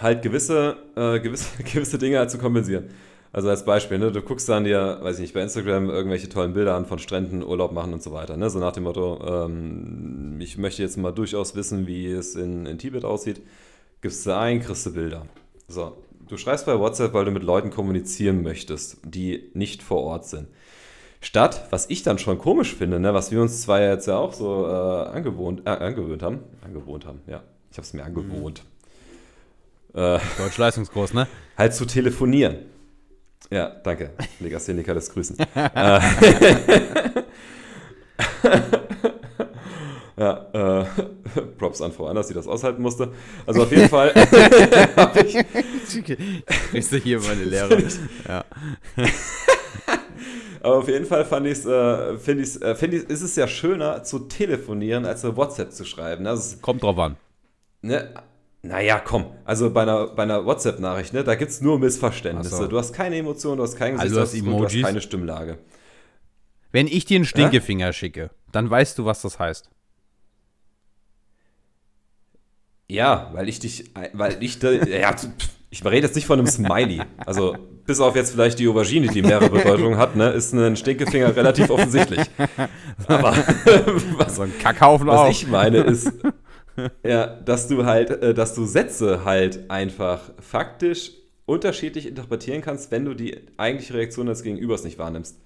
halt 0.00 0.22
gewisse, 0.22 0.76
äh, 0.96 1.20
gewisse, 1.20 1.62
gewisse 1.62 1.98
Dinge 1.98 2.18
halt 2.18 2.30
zu 2.30 2.38
kompensieren. 2.38 2.90
Also 3.32 3.50
als 3.50 3.66
Beispiel, 3.66 3.98
ne, 3.98 4.10
du 4.10 4.22
guckst 4.22 4.48
dann 4.48 4.64
dir, 4.64 4.98
weiß 5.02 5.16
ich 5.16 5.20
nicht, 5.20 5.34
bei 5.34 5.42
Instagram 5.42 5.90
irgendwelche 5.90 6.28
tollen 6.28 6.54
Bilder 6.54 6.74
an 6.74 6.86
von 6.86 6.98
Stränden, 6.98 7.42
Urlaub 7.44 7.72
machen 7.72 7.92
und 7.92 8.02
so 8.02 8.12
weiter. 8.12 8.36
Ne? 8.38 8.48
So 8.48 8.58
nach 8.58 8.72
dem 8.72 8.84
Motto, 8.84 9.20
ähm, 9.26 10.38
ich 10.40 10.56
möchte 10.56 10.82
jetzt 10.82 10.96
mal 10.96 11.12
durchaus 11.12 11.54
wissen, 11.54 11.86
wie 11.86 12.06
es 12.06 12.34
in, 12.34 12.64
in 12.64 12.78
Tibet 12.78 13.04
aussieht. 13.04 13.42
Gibst 14.00 14.24
du 14.24 14.34
ein, 14.34 14.60
kriegst 14.60 14.86
du 14.86 14.94
Bilder. 14.94 15.26
So, 15.68 15.96
du 16.28 16.36
schreibst 16.36 16.66
bei 16.66 16.78
WhatsApp, 16.78 17.14
weil 17.14 17.24
du 17.24 17.30
mit 17.30 17.42
Leuten 17.42 17.70
kommunizieren 17.70 18.42
möchtest, 18.42 18.98
die 19.04 19.50
nicht 19.54 19.82
vor 19.82 20.02
Ort 20.02 20.26
sind. 20.26 20.48
Statt, 21.20 21.66
was 21.70 21.88
ich 21.88 22.02
dann 22.02 22.18
schon 22.18 22.38
komisch 22.38 22.74
finde, 22.74 23.00
ne, 23.00 23.14
was 23.14 23.30
wir 23.30 23.40
uns 23.40 23.62
zwar 23.62 23.80
jetzt 23.80 24.06
ja 24.06 24.16
auch 24.16 24.32
so 24.32 24.66
äh, 24.66 25.08
angewohnt, 25.08 25.62
äh, 25.64 25.70
angewöhnt 25.70 26.22
haben, 26.22 26.40
angewohnt 26.62 27.06
haben, 27.06 27.20
ja, 27.26 27.42
ich 27.70 27.78
habe 27.78 27.86
es 27.86 27.92
mir 27.94 28.04
angewohnt, 28.04 28.62
äh, 29.94 30.18
Deutsch 30.38 30.58
Leistungskurs, 30.58 31.14
ne? 31.14 31.26
halt 31.56 31.74
zu 31.74 31.86
telefonieren. 31.86 32.56
Ja, 33.50 33.68
danke. 33.82 34.10
Legastheniker 34.40 34.92
des 34.92 35.10
Grüßen. 35.10 35.36
äh, 35.54 36.00
ja, 40.18 40.46
äh, 40.82 40.84
Props 41.58 41.80
an 41.82 41.92
Frau 41.92 42.06
Anders, 42.06 42.28
die 42.28 42.34
das 42.34 42.46
aushalten 42.46 42.80
musste. 42.82 43.12
Also 43.46 43.62
auf 43.64 43.70
jeden 43.70 43.88
Fall 43.90 44.14
habe 44.96 45.20
ich 45.20 45.36
Kriegst 46.70 46.92
du 46.92 46.96
hier 46.98 47.20
meine 47.20 47.44
Lehre. 47.44 47.82
Ja. 48.28 48.44
Aber 50.62 50.78
auf 50.78 50.88
jeden 50.88 51.04
Fall 51.06 51.24
fand 51.24 51.46
ich's, 51.46 51.64
äh, 51.64 52.16
finde 52.18 52.42
ich 52.42 52.60
äh, 52.62 52.74
find 52.74 52.94
ich's, 52.94 53.04
ist 53.04 53.22
es 53.22 53.36
ja 53.36 53.46
schöner 53.46 54.02
zu 54.02 54.20
telefonieren, 54.20 55.04
als 55.04 55.24
eine 55.24 55.36
WhatsApp 55.36 55.72
zu 55.72 55.84
schreiben. 55.84 56.26
Also, 56.26 56.54
es- 56.56 56.62
Kommt 56.62 56.82
drauf 56.82 56.98
an. 56.98 57.16
ne, 57.82 58.14
naja, 58.62 58.98
komm. 59.04 59.26
Also 59.44 59.70
bei 59.70 59.82
einer, 59.82 60.08
bei 60.08 60.24
einer 60.24 60.44
WhatsApp-Nachricht, 60.44 61.12
ne, 61.12 61.22
da 61.22 61.36
gibt 61.36 61.52
es 61.52 61.60
nur 61.60 61.78
Missverständnisse. 61.78 62.56
So. 62.56 62.66
Du 62.66 62.78
hast 62.78 62.92
keine 62.92 63.16
Emotionen, 63.16 63.58
du 63.58 63.62
hast 63.62 63.76
keinen 63.76 64.00
Also 64.00 64.16
du 64.16 64.20
hast 64.22 64.30
Gesichtsausdruck, 64.32 64.58
du 64.60 64.64
hast 64.64 64.72
Emojis? 64.72 64.86
keine 64.86 65.00
Stimmlage. 65.02 65.58
Wenn 66.72 66.88
ich 66.88 67.04
dir 67.04 67.16
einen 67.16 67.26
Stinkefinger 67.26 67.92
schicke, 67.92 68.30
dann 68.50 68.68
weißt 68.68 68.98
du, 68.98 69.04
was 69.04 69.22
das 69.22 69.38
heißt. 69.38 69.70
Ja, 72.96 73.28
weil 73.34 73.46
ich 73.46 73.60
dich, 73.60 73.90
weil 74.14 74.38
ich, 74.40 74.58
da, 74.58 74.70
ja, 74.70 75.14
ich 75.68 75.84
rede 75.84 76.06
jetzt 76.06 76.14
nicht 76.14 76.26
von 76.26 76.38
einem 76.38 76.48
Smiley. 76.48 77.02
Also 77.26 77.54
bis 77.84 78.00
auf 78.00 78.16
jetzt 78.16 78.32
vielleicht 78.32 78.58
die 78.58 78.66
Aubergine, 78.68 79.08
die 79.08 79.20
mehrere 79.20 79.50
Bedeutungen 79.50 79.98
hat, 79.98 80.16
ne, 80.16 80.30
ist 80.30 80.54
ein 80.54 80.76
Stinkefinger 80.76 81.36
relativ 81.36 81.68
offensichtlich. 81.68 82.20
Aber 83.06 83.36
was, 84.16 84.36
So 84.36 84.42
ein 84.42 84.58
Kackhaufen 84.58 85.08
Was 85.08 85.20
auch. 85.20 85.30
ich 85.30 85.46
meine 85.46 85.80
ist, 85.82 86.10
ja, 87.04 87.26
dass 87.26 87.68
du 87.68 87.84
halt, 87.84 88.10
äh, 88.10 88.32
dass 88.32 88.54
du 88.54 88.64
Sätze 88.64 89.26
halt 89.26 89.70
einfach 89.70 90.20
faktisch 90.40 91.12
unterschiedlich 91.44 92.06
interpretieren 92.06 92.62
kannst, 92.62 92.90
wenn 92.90 93.04
du 93.04 93.12
die 93.12 93.36
eigentliche 93.58 93.92
Reaktion 93.92 94.24
des 94.24 94.42
Gegenübers 94.42 94.84
nicht 94.84 94.98
wahrnimmst. 94.98 95.36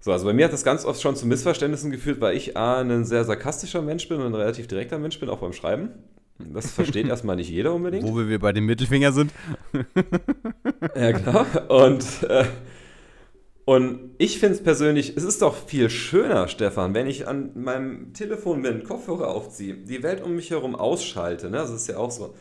So, 0.00 0.12
also 0.12 0.26
bei 0.26 0.34
mir 0.34 0.44
hat 0.44 0.52
das 0.52 0.64
ganz 0.64 0.84
oft 0.84 1.00
schon 1.00 1.16
zu 1.16 1.26
Missverständnissen 1.26 1.90
geführt, 1.90 2.20
weil 2.20 2.36
ich 2.36 2.58
A, 2.58 2.82
ein 2.82 3.06
sehr 3.06 3.24
sarkastischer 3.24 3.80
Mensch 3.80 4.06
bin 4.06 4.20
und 4.20 4.26
ein 4.26 4.34
relativ 4.34 4.68
direkter 4.68 4.98
Mensch 4.98 5.18
bin, 5.18 5.30
auch 5.30 5.38
beim 5.38 5.54
Schreiben. 5.54 5.92
Das 6.38 6.70
versteht 6.70 7.08
erstmal 7.08 7.36
nicht 7.36 7.50
jeder 7.50 7.74
unbedingt. 7.74 8.04
Wo 8.04 8.16
wir 8.16 8.38
bei 8.38 8.52
dem 8.52 8.66
Mittelfinger 8.66 9.12
sind. 9.12 9.32
Ja, 10.94 11.10
genau. 11.10 11.44
Und, 11.68 12.22
äh, 12.22 12.44
und 13.64 14.10
ich 14.18 14.38
finde 14.38 14.54
es 14.54 14.62
persönlich, 14.62 15.16
es 15.16 15.24
ist 15.24 15.42
doch 15.42 15.56
viel 15.56 15.90
schöner, 15.90 16.48
Stefan, 16.48 16.94
wenn 16.94 17.06
ich 17.06 17.26
an 17.26 17.50
meinem 17.54 18.12
Telefon 18.14 18.62
bin, 18.62 18.84
Kopfhörer 18.84 19.28
aufziehe, 19.28 19.74
die 19.74 20.02
Welt 20.02 20.22
um 20.22 20.36
mich 20.36 20.50
herum 20.50 20.74
ausschalte. 20.74 21.50
Ne? 21.50 21.58
Das 21.58 21.70
ist 21.70 21.88
ja 21.88 21.98
auch 21.98 22.10
so. 22.10 22.34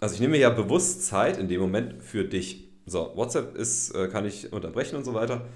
Also 0.00 0.14
ich 0.14 0.20
nehme 0.20 0.32
mir 0.32 0.40
ja 0.40 0.50
bewusst 0.50 1.04
Zeit 1.06 1.36
in 1.36 1.48
dem 1.48 1.60
Moment 1.60 2.02
für 2.02 2.24
dich. 2.24 2.68
So, 2.86 3.12
WhatsApp 3.16 3.56
ist, 3.56 3.94
äh, 3.94 4.08
kann 4.08 4.24
ich 4.24 4.52
unterbrechen 4.52 4.96
und 4.96 5.04
so 5.04 5.14
weiter. 5.14 5.46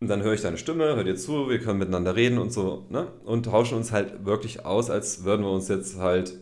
Und 0.00 0.08
dann 0.08 0.22
höre 0.22 0.34
ich 0.34 0.42
deine 0.42 0.58
Stimme, 0.58 0.84
hör 0.96 1.04
dir 1.04 1.16
zu, 1.16 1.48
wir 1.48 1.58
können 1.58 1.78
miteinander 1.78 2.14
reden 2.14 2.38
und 2.38 2.52
so, 2.52 2.86
ne? 2.88 3.08
Und 3.24 3.46
tauschen 3.46 3.76
uns 3.76 3.90
halt 3.90 4.24
wirklich 4.24 4.64
aus, 4.64 4.90
als 4.90 5.24
würden 5.24 5.42
wir 5.42 5.50
uns 5.50 5.68
jetzt 5.68 5.98
halt, 5.98 6.34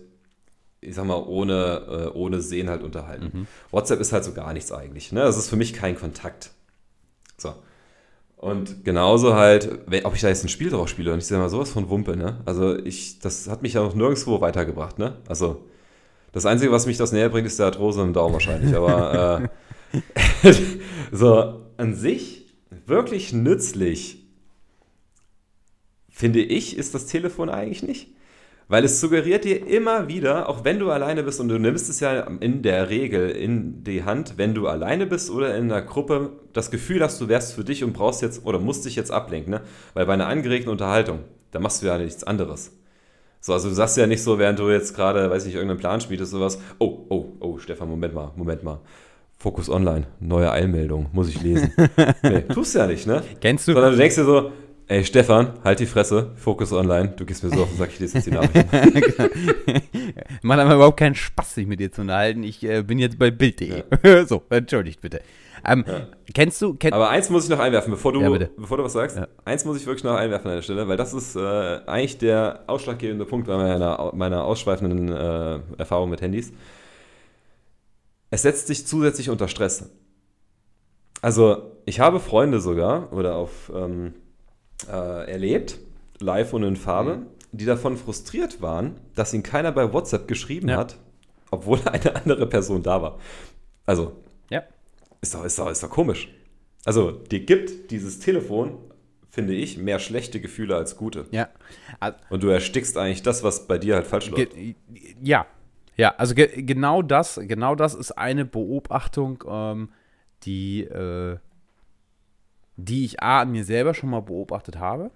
ich 0.86 0.94
sag 0.94 1.04
mal, 1.04 1.22
ohne, 1.26 2.10
äh, 2.14 2.16
ohne 2.16 2.40
Sehen 2.40 2.68
halt 2.70 2.82
unterhalten. 2.82 3.48
WhatsApp 3.70 4.00
ist 4.00 4.12
halt 4.12 4.24
so 4.24 4.32
gar 4.32 4.52
nichts 4.52 4.72
eigentlich, 4.72 5.12
ne? 5.12 5.20
Das 5.20 5.36
ist 5.36 5.48
für 5.48 5.56
mich 5.56 5.72
kein 5.72 5.96
Kontakt. 5.96 6.50
So. 7.36 7.54
Und 8.36 8.84
genauso 8.84 9.34
halt, 9.34 9.86
ob 10.04 10.14
ich 10.14 10.20
da 10.20 10.28
jetzt 10.28 10.44
ein 10.44 10.48
Spiel 10.48 10.70
drauf 10.70 10.88
spiele 10.88 11.12
und 11.12 11.18
ich 11.18 11.26
sage 11.26 11.40
mal 11.40 11.48
sowas 11.48 11.70
von 11.70 11.88
Wumpe, 11.88 12.16
ne? 12.16 12.40
Also 12.44 12.78
ich, 12.78 13.18
das 13.18 13.48
hat 13.48 13.62
mich 13.62 13.74
ja 13.74 13.82
noch 13.82 13.94
nirgendwo 13.94 14.40
weitergebracht, 14.40 14.98
ne? 14.98 15.16
Also 15.26 15.64
das 16.32 16.44
Einzige, 16.44 16.70
was 16.70 16.86
mich 16.86 16.98
das 16.98 17.12
näher 17.12 17.30
bringt, 17.30 17.46
ist 17.46 17.58
der 17.58 17.66
Arthrose 17.66 18.02
im 18.02 18.12
Daumen 18.12 18.34
wahrscheinlich. 18.34 18.76
Aber 18.76 19.48
äh, 19.92 20.52
so 21.12 21.62
an 21.78 21.94
sich 21.94 22.54
wirklich 22.86 23.32
nützlich, 23.32 24.26
finde 26.10 26.40
ich, 26.40 26.76
ist 26.76 26.94
das 26.94 27.06
Telefon 27.06 27.48
eigentlich 27.48 27.82
nicht. 27.82 28.08
Weil 28.68 28.84
es 28.84 29.00
suggeriert 29.00 29.44
dir 29.44 29.64
immer 29.64 30.08
wieder, 30.08 30.48
auch 30.48 30.64
wenn 30.64 30.80
du 30.80 30.90
alleine 30.90 31.22
bist, 31.22 31.40
und 31.40 31.48
du 31.48 31.58
nimmst 31.58 31.88
es 31.88 32.00
ja 32.00 32.20
in 32.40 32.62
der 32.62 32.90
Regel 32.90 33.30
in 33.30 33.84
die 33.84 34.02
Hand, 34.02 34.34
wenn 34.38 34.54
du 34.54 34.66
alleine 34.66 35.06
bist 35.06 35.30
oder 35.30 35.56
in 35.56 35.70
einer 35.70 35.82
Gruppe, 35.82 36.32
das 36.52 36.72
Gefühl 36.72 37.00
hast, 37.02 37.20
du 37.20 37.28
wärst 37.28 37.54
für 37.54 37.62
dich 37.62 37.84
und 37.84 37.92
brauchst 37.92 38.22
jetzt 38.22 38.44
oder 38.44 38.58
musst 38.58 38.84
dich 38.84 38.96
jetzt 38.96 39.12
ablenken. 39.12 39.52
Ne? 39.52 39.60
Weil 39.94 40.06
bei 40.06 40.14
einer 40.14 40.26
angeregten 40.26 40.70
Unterhaltung, 40.70 41.20
da 41.52 41.60
machst 41.60 41.82
du 41.82 41.86
ja 41.86 41.96
nichts 41.96 42.24
anderes. 42.24 42.72
So, 43.40 43.52
also 43.52 43.68
du 43.68 43.74
sagst 43.76 43.96
ja 43.96 44.08
nicht 44.08 44.24
so, 44.24 44.40
während 44.40 44.58
du 44.58 44.68
jetzt 44.68 44.96
gerade, 44.96 45.30
weiß 45.30 45.46
ich, 45.46 45.54
irgendeinen 45.54 45.78
Plan 45.78 46.00
schmiedest, 46.00 46.32
sowas, 46.32 46.58
oh, 46.80 47.06
oh, 47.08 47.26
oh, 47.38 47.58
Stefan, 47.58 47.88
Moment 47.88 48.14
mal, 48.14 48.32
Moment 48.34 48.64
mal. 48.64 48.80
Fokus 49.38 49.70
Online, 49.70 50.06
neue 50.18 50.50
Eilmeldung, 50.50 51.06
muss 51.12 51.28
ich 51.28 51.40
lesen. 51.40 51.72
nee, 52.22 52.40
tust 52.40 52.74
du 52.74 52.80
ja 52.80 52.86
nicht, 52.88 53.06
ne? 53.06 53.22
Kennst 53.40 53.68
du? 53.68 53.74
Sondern 53.74 53.92
du 53.92 53.98
denkst 53.98 54.16
dir 54.16 54.24
so, 54.24 54.50
Ey, 54.88 55.04
Stefan, 55.04 55.54
halt 55.64 55.80
die 55.80 55.86
Fresse, 55.86 56.30
Fokus 56.36 56.72
online. 56.72 57.08
Du 57.16 57.26
gehst 57.26 57.42
mir 57.42 57.50
so 57.50 57.62
auf 57.62 57.70
den 57.70 57.78
Sack, 57.78 57.90
ich 57.92 57.98
lese 57.98 58.18
jetzt 58.18 58.26
die 58.26 58.30
Nachrichten. 58.30 58.68
Macht 60.42 60.60
aber 60.60 60.76
überhaupt 60.76 60.96
keinen 60.96 61.16
Spaß, 61.16 61.56
sich 61.56 61.66
mit 61.66 61.80
dir 61.80 61.90
zu 61.90 62.02
unterhalten. 62.02 62.44
Ich 62.44 62.62
äh, 62.62 62.82
bin 62.82 63.00
jetzt 63.00 63.18
bei 63.18 63.32
Bild.de. 63.32 63.82
Ja. 64.04 64.26
so, 64.26 64.44
entschuldigt 64.48 65.00
bitte. 65.00 65.22
Ähm, 65.66 65.84
ja. 65.88 66.06
Kennst 66.32 66.62
du. 66.62 66.74
Kenn 66.74 66.92
aber 66.92 67.10
eins 67.10 67.30
muss 67.30 67.44
ich 67.44 67.50
noch 67.50 67.58
einwerfen, 67.58 67.90
bevor 67.90 68.12
du, 68.12 68.20
ja, 68.20 68.48
bevor 68.56 68.76
du 68.76 68.84
was 68.84 68.92
sagst. 68.92 69.20
Eins 69.44 69.64
muss 69.64 69.76
ich 69.76 69.86
wirklich 69.86 70.04
noch 70.04 70.14
einwerfen 70.14 70.48
an 70.50 70.56
der 70.58 70.62
Stelle, 70.62 70.86
weil 70.86 70.96
das 70.96 71.12
ist 71.12 71.34
äh, 71.34 71.80
eigentlich 71.86 72.18
der 72.18 72.62
ausschlaggebende 72.68 73.24
Punkt 73.24 73.48
bei 73.48 73.56
meiner, 73.56 74.12
meiner 74.14 74.44
ausschweifenden 74.44 75.08
äh, 75.08 75.58
Erfahrung 75.78 76.10
mit 76.10 76.20
Handys. 76.22 76.52
Es 78.30 78.42
setzt 78.42 78.68
dich 78.68 78.86
zusätzlich 78.86 79.30
unter 79.30 79.48
Stress. 79.48 79.90
Also, 81.22 81.72
ich 81.86 81.98
habe 81.98 82.20
Freunde 82.20 82.60
sogar, 82.60 83.12
oder 83.12 83.34
auf. 83.34 83.72
Ähm, 83.74 84.14
äh, 84.88 85.30
erlebt, 85.30 85.78
live 86.20 86.52
und 86.52 86.62
in 86.62 86.76
Farbe, 86.76 87.16
mhm. 87.16 87.26
die 87.52 87.64
davon 87.64 87.96
frustriert 87.96 88.60
waren, 88.60 89.00
dass 89.14 89.32
ihnen 89.34 89.42
keiner 89.42 89.72
bei 89.72 89.92
WhatsApp 89.92 90.28
geschrieben 90.28 90.68
ja. 90.68 90.76
hat, 90.76 90.98
obwohl 91.50 91.80
eine 91.84 92.16
andere 92.16 92.46
Person 92.46 92.82
da 92.82 93.02
war. 93.02 93.18
Also, 93.84 94.12
ja. 94.50 94.62
ist, 95.20 95.34
doch, 95.34 95.44
ist, 95.44 95.58
doch, 95.58 95.70
ist 95.70 95.82
doch 95.82 95.90
komisch. 95.90 96.28
Also, 96.84 97.10
dir 97.10 97.40
gibt 97.40 97.90
dieses 97.90 98.18
Telefon, 98.20 98.78
finde 99.28 99.54
ich, 99.54 99.76
mehr 99.76 99.98
schlechte 99.98 100.40
Gefühle 100.40 100.76
als 100.76 100.96
gute. 100.96 101.26
Ja. 101.30 101.48
Und 102.30 102.42
du 102.42 102.48
erstickst 102.48 102.96
eigentlich 102.96 103.22
das, 103.22 103.42
was 103.42 103.66
bei 103.66 103.78
dir 103.78 103.96
halt 103.96 104.06
falsch 104.06 104.30
läuft. 104.30 104.52
Ja. 105.22 105.46
Ja, 105.96 106.14
also 106.18 106.34
ge 106.34 106.62
genau 106.62 107.00
das, 107.00 107.40
genau 107.42 107.74
das 107.74 107.94
ist 107.94 108.12
eine 108.12 108.44
Beobachtung, 108.44 109.42
ähm, 109.48 109.88
die 110.42 110.82
äh, 110.82 111.38
die 112.76 113.04
ich 113.04 113.22
A 113.22 113.40
an 113.40 113.52
mir 113.52 113.64
selber 113.64 113.94
schon 113.94 114.10
mal 114.10 114.20
beobachtet 114.20 114.78
habe 114.78 115.10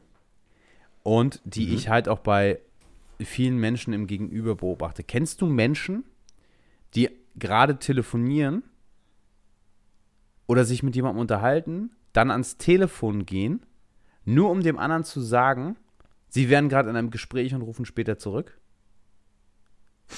und 1.03 1.41
die 1.45 1.67
mhm. 1.67 1.75
ich 1.75 1.89
halt 1.89 2.09
auch 2.09 2.21
bei 2.21 2.61
vielen 3.21 3.59
Menschen 3.59 3.93
im 3.93 4.07
Gegenüber 4.07 4.57
beobachte. 4.57 5.05
Kennst 5.05 5.41
du 5.41 5.47
Menschen, 5.47 6.05
die 6.95 7.11
gerade 7.37 7.79
telefonieren 7.79 8.63
oder 10.47 10.65
sich 10.65 10.83
mit 10.83 10.97
jemandem 10.97 11.21
unterhalten, 11.21 11.91
dann 12.13 12.31
ans 12.31 12.57
Telefon 12.57 13.27
gehen, 13.27 13.65
nur 14.25 14.51
um 14.51 14.63
dem 14.63 14.79
anderen 14.79 15.05
zu 15.05 15.21
sagen, 15.21 15.77
sie 16.29 16.49
wären 16.49 16.69
gerade 16.69 16.91
in 16.91 16.97
einem 16.97 17.11
Gespräch 17.11 17.55
und 17.55 17.63
rufen 17.63 17.85
später 17.85 18.19
zurück? 18.19 18.60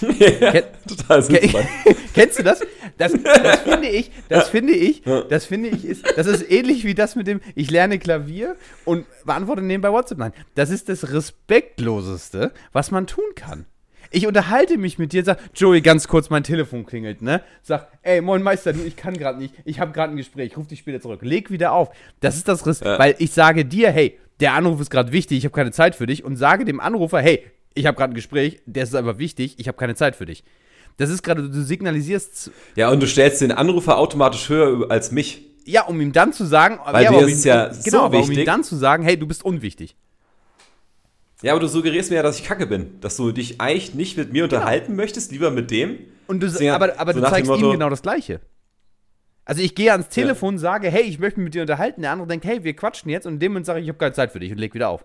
Ja, 0.00 0.50
Ken 0.52 0.64
total 0.88 1.22
sinnvoll. 1.22 1.64
Kennst 2.14 2.38
du 2.38 2.42
das? 2.42 2.60
Das, 2.98 3.12
das 3.12 3.60
finde 3.60 3.88
ich, 3.88 4.10
das 4.28 4.48
finde 4.48 4.72
ich, 4.72 5.02
das 5.28 5.44
finde 5.44 5.68
ich 5.68 5.84
ist, 5.84 6.04
das 6.16 6.26
ist 6.26 6.50
ähnlich 6.50 6.84
wie 6.84 6.94
das 6.94 7.16
mit 7.16 7.26
dem, 7.26 7.40
ich 7.54 7.70
lerne 7.70 7.98
Klavier 7.98 8.56
und 8.84 9.06
beantworte 9.24 9.62
nebenbei 9.62 9.90
WhatsApp. 9.90 10.18
Nein, 10.18 10.32
das 10.54 10.70
ist 10.70 10.88
das 10.88 11.12
respektloseste, 11.12 12.52
was 12.72 12.90
man 12.90 13.06
tun 13.06 13.24
kann. 13.34 13.66
Ich 14.14 14.26
unterhalte 14.26 14.76
mich 14.76 14.98
mit 14.98 15.12
dir, 15.12 15.20
und 15.20 15.24
sag, 15.24 15.38
Joey, 15.54 15.80
ganz 15.80 16.06
kurz, 16.06 16.28
mein 16.28 16.44
Telefon 16.44 16.84
klingelt, 16.84 17.22
ne? 17.22 17.40
Sag, 17.62 17.88
ey, 18.02 18.20
moin 18.20 18.42
Meister, 18.42 18.74
du, 18.74 18.82
ich 18.82 18.94
kann 18.94 19.16
gerade 19.16 19.38
nicht, 19.38 19.54
ich 19.64 19.80
habe 19.80 19.92
gerade 19.92 20.12
ein 20.12 20.16
Gespräch, 20.18 20.56
ruf 20.56 20.66
dich 20.66 20.80
später 20.80 21.00
zurück. 21.00 21.20
Leg 21.22 21.50
wieder 21.50 21.72
auf. 21.72 21.90
Das 22.20 22.36
ist 22.36 22.46
das 22.46 22.66
Riss, 22.66 22.80
ja. 22.80 22.98
weil 22.98 23.14
ich 23.18 23.32
sage 23.32 23.64
dir, 23.64 23.90
hey, 23.90 24.18
der 24.40 24.52
Anruf 24.52 24.80
ist 24.80 24.90
gerade 24.90 25.12
wichtig, 25.12 25.38
ich 25.38 25.44
habe 25.44 25.54
keine 25.54 25.72
Zeit 25.72 25.94
für 25.94 26.06
dich 26.06 26.24
und 26.24 26.36
sage 26.36 26.66
dem 26.66 26.78
Anrufer, 26.78 27.20
hey, 27.20 27.44
ich 27.74 27.86
habe 27.86 27.96
gerade 27.96 28.12
ein 28.12 28.14
Gespräch, 28.14 28.60
der 28.66 28.84
ist 28.84 28.94
aber 28.94 29.18
wichtig, 29.18 29.54
ich 29.58 29.68
habe 29.68 29.78
keine 29.78 29.94
Zeit 29.94 30.16
für 30.16 30.26
dich. 30.26 30.44
Das 30.96 31.10
ist 31.10 31.22
gerade, 31.22 31.48
du 31.48 31.62
signalisierst. 31.62 32.50
Ja, 32.76 32.90
und 32.90 33.00
du 33.00 33.06
stellst 33.06 33.40
den 33.40 33.52
Anrufer 33.52 33.98
automatisch 33.98 34.48
höher 34.48 34.90
als 34.90 35.10
mich. 35.10 35.46
Ja, 35.64 35.82
um 35.82 36.00
ihm 36.00 36.12
dann 36.12 36.32
zu 36.32 36.44
sagen, 36.44 36.80
Weil 36.84 37.04
ja, 37.04 37.10
dir 37.10 37.26
ist 37.26 37.44
ja 37.44 37.70
um, 37.70 37.82
genau, 37.84 38.06
so 38.06 38.12
wichtig. 38.12 38.28
um 38.28 38.38
ihm 38.38 38.46
dann 38.46 38.64
zu 38.64 38.76
sagen, 38.76 39.04
hey, 39.04 39.16
du 39.16 39.26
bist 39.26 39.44
unwichtig. 39.44 39.96
Ja, 41.42 41.52
aber 41.52 41.60
du 41.60 41.68
suggerierst 41.68 42.10
mir 42.10 42.16
ja, 42.16 42.22
dass 42.22 42.38
ich 42.38 42.44
kacke 42.44 42.66
bin. 42.66 43.00
Dass 43.00 43.16
du 43.16 43.32
dich 43.32 43.60
eigentlich 43.60 43.94
nicht 43.94 44.16
mit 44.16 44.32
mir 44.32 44.46
genau. 44.46 44.56
unterhalten 44.56 44.94
möchtest, 44.94 45.32
lieber 45.32 45.50
mit 45.50 45.70
dem. 45.70 45.98
Und 46.26 46.40
du, 46.40 46.46
Deswegen, 46.46 46.70
aber 46.70 46.98
aber 46.98 47.14
so 47.14 47.20
du 47.20 47.28
zeigst 47.28 47.50
ihm 47.50 47.70
genau 47.72 47.90
das 47.90 48.02
Gleiche. 48.02 48.40
Also 49.44 49.60
ich 49.60 49.74
gehe 49.74 49.90
ans 49.90 50.08
Telefon, 50.08 50.54
ja. 50.54 50.60
sage, 50.60 50.88
hey, 50.88 51.02
ich 51.02 51.18
möchte 51.18 51.40
mich 51.40 51.46
mit 51.46 51.54
dir 51.54 51.62
unterhalten. 51.62 52.02
Der 52.02 52.12
andere 52.12 52.28
denkt, 52.28 52.44
hey, 52.44 52.62
wir 52.62 52.74
quatschen 52.74 53.10
jetzt. 53.10 53.26
Und 53.26 53.34
in 53.34 53.40
dem 53.40 53.52
Moment 53.52 53.66
sage 53.66 53.80
ich, 53.80 53.84
ich 53.84 53.88
habe 53.88 53.98
keine 53.98 54.12
Zeit 54.12 54.30
für 54.30 54.38
dich 54.38 54.52
und 54.52 54.58
leg 54.58 54.72
wieder 54.74 54.88
auf. 54.88 55.04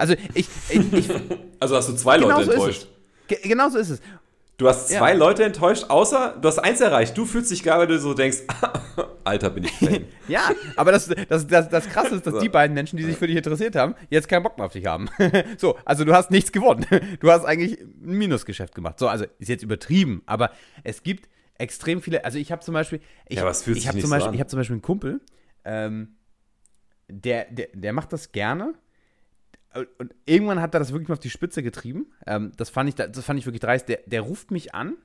Also 0.00 0.14
ich. 0.34 0.48
ich, 0.70 0.92
ich 0.92 1.08
also 1.60 1.76
hast 1.76 1.88
du 1.88 1.94
zwei 1.94 2.18
genau 2.18 2.38
Leute 2.38 2.44
so 2.46 2.52
enttäuscht. 2.52 2.86
Genau 3.42 3.68
so 3.68 3.78
ist 3.78 3.90
es. 3.90 4.00
Du 4.56 4.68
hast 4.68 4.88
zwei 4.88 5.12
ja. 5.12 5.16
Leute 5.16 5.44
enttäuscht, 5.44 5.86
außer 5.88 6.36
du 6.40 6.46
hast 6.46 6.58
eins 6.58 6.80
erreicht. 6.80 7.16
Du 7.16 7.24
fühlst 7.24 7.50
dich 7.50 7.62
geil, 7.62 7.78
weil 7.78 7.86
du 7.86 7.98
so 7.98 8.12
denkst, 8.12 8.38
Alter, 9.24 9.48
bin 9.50 9.64
ich 9.64 9.72
Fan. 9.72 10.04
ja, 10.28 10.50
aber 10.76 10.92
das, 10.92 11.10
das, 11.28 11.46
das, 11.46 11.68
das 11.68 11.88
Krasse 11.88 12.16
ist, 12.16 12.26
dass 12.26 12.34
so. 12.34 12.40
die 12.40 12.48
beiden 12.50 12.74
Menschen, 12.74 12.98
die 12.98 13.04
sich 13.04 13.16
für 13.16 13.26
dich 13.26 13.36
interessiert 13.36 13.74
haben, 13.76 13.94
jetzt 14.10 14.28
keinen 14.28 14.42
Bock 14.42 14.58
mehr 14.58 14.66
auf 14.66 14.72
dich 14.72 14.84
haben. 14.84 15.08
so, 15.56 15.78
also 15.86 16.04
du 16.04 16.12
hast 16.12 16.30
nichts 16.30 16.52
gewonnen. 16.52 16.84
Du 17.20 17.30
hast 17.30 17.44
eigentlich 17.44 17.80
ein 17.80 18.18
Minusgeschäft 18.18 18.74
gemacht. 18.74 18.98
So, 18.98 19.08
also 19.08 19.24
ist 19.38 19.48
jetzt 19.48 19.62
übertrieben, 19.62 20.22
aber 20.26 20.50
es 20.84 21.02
gibt 21.02 21.30
extrem 21.56 22.02
viele. 22.02 22.24
Also 22.24 22.38
ich 22.38 22.52
habe 22.52 22.62
zum 22.62 22.74
Beispiel. 22.74 23.00
Ich, 23.28 23.38
ja, 23.38 23.44
was 23.46 23.66
ich 23.66 23.88
habe 23.88 23.98
zum, 23.98 24.10
Beispiel, 24.10 24.34
ich 24.34 24.40
hab 24.40 24.50
zum 24.50 24.58
Beispiel 24.58 24.74
einen 24.74 24.82
Kumpel, 24.82 25.20
ähm, 25.64 26.16
der, 27.08 27.46
der, 27.50 27.68
der 27.72 27.92
macht 27.94 28.12
das 28.12 28.32
gerne 28.32 28.74
und 29.98 30.14
irgendwann 30.26 30.60
hat 30.60 30.74
er 30.74 30.80
das 30.80 30.92
wirklich 30.92 31.08
mal 31.08 31.14
auf 31.14 31.20
die 31.20 31.30
Spitze 31.30 31.62
getrieben. 31.62 32.12
Ähm, 32.26 32.52
das, 32.56 32.70
fand 32.70 32.88
ich, 32.88 32.96
das 32.96 33.24
fand 33.24 33.38
ich 33.38 33.46
wirklich 33.46 33.60
dreist. 33.60 33.88
Der, 33.88 34.00
der 34.06 34.22
ruft 34.22 34.50
mich 34.50 34.74
an. 34.74 34.96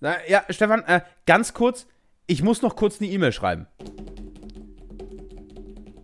Na, 0.00 0.16
ja, 0.28 0.44
Stefan, 0.50 0.82
äh, 0.84 1.00
ganz 1.26 1.52
kurz, 1.52 1.86
ich 2.26 2.42
muss 2.42 2.62
noch 2.62 2.76
kurz 2.76 3.00
eine 3.00 3.10
E-Mail 3.10 3.32
schreiben. 3.32 3.66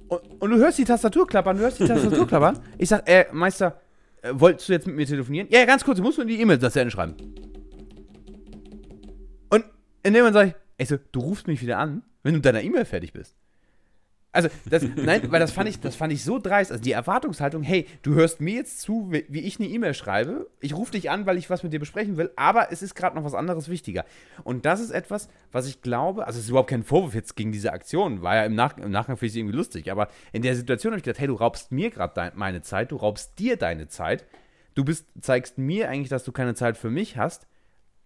Und, 0.08 0.20
und, 0.40 0.50
du 0.50 0.56
hörst 0.56 0.78
die 0.78 0.84
Tastatur 0.84 1.26
klappern, 1.26 1.56
du 1.56 1.62
hörst 1.62 1.78
die 1.78 1.86
Tastatur 1.86 2.26
klappern. 2.28 2.58
Ich 2.78 2.88
sag, 2.88 3.08
äh, 3.08 3.26
Meister, 3.32 3.80
äh, 4.22 4.30
wolltest 4.32 4.68
du 4.68 4.72
jetzt 4.72 4.86
mit 4.86 4.96
mir 4.96 5.06
telefonieren? 5.06 5.48
Ja, 5.50 5.64
ganz 5.64 5.84
kurz, 5.84 5.98
du 5.98 6.02
musst 6.02 6.18
nur 6.18 6.26
die 6.26 6.40
E-Mail 6.40 6.58
das 6.58 6.74
Ende 6.74 6.90
schreiben. 6.90 7.14
Und 9.50 9.64
in 10.02 10.14
dem 10.14 10.24
Moment 10.24 10.34
sag 10.34 10.48
ich, 10.48 10.54
ey, 10.78 10.86
so, 10.86 10.96
du 11.12 11.20
rufst 11.20 11.46
mich 11.46 11.60
wieder 11.62 11.78
an, 11.78 12.02
wenn 12.22 12.32
du 12.32 12.38
mit 12.38 12.44
deiner 12.44 12.62
E-Mail 12.62 12.84
fertig 12.84 13.12
bist. 13.12 13.36
Also, 14.30 14.48
das, 14.68 14.84
nein, 14.96 15.22
weil 15.32 15.40
das 15.40 15.52
fand, 15.52 15.68
ich, 15.70 15.80
das 15.80 15.96
fand 15.96 16.12
ich 16.12 16.22
so 16.22 16.38
dreist. 16.38 16.70
Also 16.70 16.82
die 16.82 16.92
Erwartungshaltung, 16.92 17.62
hey, 17.62 17.86
du 18.02 18.14
hörst 18.14 18.40
mir 18.40 18.56
jetzt 18.56 18.80
zu, 18.80 19.10
wie 19.10 19.40
ich 19.40 19.58
eine 19.58 19.68
E-Mail 19.68 19.94
schreibe. 19.94 20.48
Ich 20.60 20.76
rufe 20.76 20.92
dich 20.92 21.10
an, 21.10 21.24
weil 21.24 21.38
ich 21.38 21.48
was 21.48 21.62
mit 21.62 21.72
dir 21.72 21.80
besprechen 21.80 22.18
will, 22.18 22.30
aber 22.36 22.70
es 22.70 22.82
ist 22.82 22.94
gerade 22.94 23.16
noch 23.16 23.24
was 23.24 23.34
anderes 23.34 23.70
wichtiger. 23.70 24.04
Und 24.44 24.66
das 24.66 24.80
ist 24.80 24.90
etwas, 24.90 25.28
was 25.50 25.66
ich 25.66 25.80
glaube, 25.80 26.26
also 26.26 26.38
es 26.38 26.44
ist 26.44 26.50
überhaupt 26.50 26.68
kein 26.68 26.84
Vorwurf 26.84 27.14
jetzt 27.14 27.36
gegen 27.36 27.52
diese 27.52 27.72
Aktion, 27.72 28.22
war 28.22 28.36
ja 28.36 28.44
im, 28.44 28.54
Nach 28.54 28.76
im 28.76 28.90
Nachgang 28.90 29.16
finde 29.16 29.30
ich 29.30 29.36
irgendwie 29.38 29.56
lustig, 29.56 29.90
aber 29.90 30.08
in 30.32 30.42
der 30.42 30.54
Situation 30.54 30.92
habe 30.92 30.98
ich 30.98 31.04
gedacht, 31.04 31.20
hey, 31.20 31.26
du 31.26 31.34
raubst 31.34 31.72
mir 31.72 31.90
gerade 31.90 32.32
meine 32.34 32.60
Zeit, 32.60 32.92
du 32.92 32.96
raubst 32.96 33.38
dir 33.38 33.56
deine 33.56 33.88
Zeit. 33.88 34.26
Du 34.74 34.84
bist, 34.84 35.06
zeigst 35.20 35.58
mir 35.58 35.88
eigentlich, 35.88 36.10
dass 36.10 36.22
du 36.22 36.32
keine 36.32 36.54
Zeit 36.54 36.76
für 36.76 36.90
mich 36.90 37.16
hast. 37.16 37.48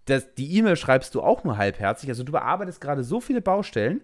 Das, 0.07 0.35
die 0.35 0.57
E-Mail 0.57 0.77
schreibst 0.77 1.15
du 1.15 1.21
auch 1.21 1.45
nur 1.45 1.59
halbherzig. 1.59 2.09
Also 2.09 2.25
du 2.25 2.33
bearbeitest 2.33 2.81
gerade 2.81 3.05
so 3.05 3.21
viele 3.21 3.43
Baustellen 3.43 4.01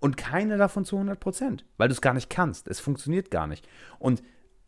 und 0.00 0.16
keine 0.16 0.56
davon 0.56 0.84
zu 0.84 0.96
100 0.96 1.18
Prozent, 1.18 1.64
weil 1.76 1.88
du 1.88 1.92
es 1.92 2.00
gar 2.00 2.14
nicht 2.14 2.30
kannst. 2.30 2.68
Es 2.68 2.80
funktioniert 2.80 3.30
gar 3.30 3.46
nicht. 3.46 3.68
Und 3.98 4.22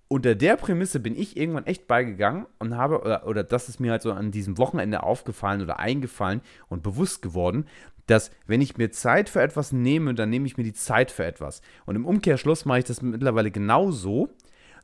unter 0.08 0.34
der 0.34 0.56
Prämisse 0.56 0.98
bin 0.98 1.16
ich 1.16 1.36
irgendwann 1.36 1.66
echt 1.66 1.86
beigegangen 1.86 2.46
und 2.58 2.76
habe, 2.76 3.00
oder, 3.00 3.26
oder 3.28 3.44
das 3.44 3.68
ist 3.68 3.78
mir 3.78 3.92
halt 3.92 4.02
so 4.02 4.12
an 4.12 4.32
diesem 4.32 4.58
Wochenende 4.58 5.04
aufgefallen 5.04 5.62
oder 5.62 5.78
eingefallen 5.78 6.40
und 6.68 6.82
bewusst 6.82 7.22
geworden, 7.22 7.66
dass 8.06 8.32
wenn 8.48 8.60
ich 8.60 8.76
mir 8.76 8.90
Zeit 8.90 9.28
für 9.28 9.40
etwas 9.40 9.70
nehme, 9.70 10.14
dann 10.14 10.30
nehme 10.30 10.46
ich 10.46 10.56
mir 10.56 10.64
die 10.64 10.72
Zeit 10.72 11.12
für 11.12 11.24
etwas. 11.24 11.62
Und 11.86 11.94
im 11.94 12.06
Umkehrschluss 12.06 12.64
mache 12.64 12.80
ich 12.80 12.84
das 12.86 13.02
mittlerweile 13.02 13.52
genauso, 13.52 14.30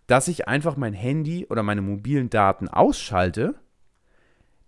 dass 0.06 0.28
ich 0.28 0.46
einfach 0.46 0.76
mein 0.76 0.92
Handy 0.92 1.44
oder 1.50 1.64
meine 1.64 1.82
mobilen 1.82 2.30
Daten 2.30 2.68
ausschalte 2.68 3.56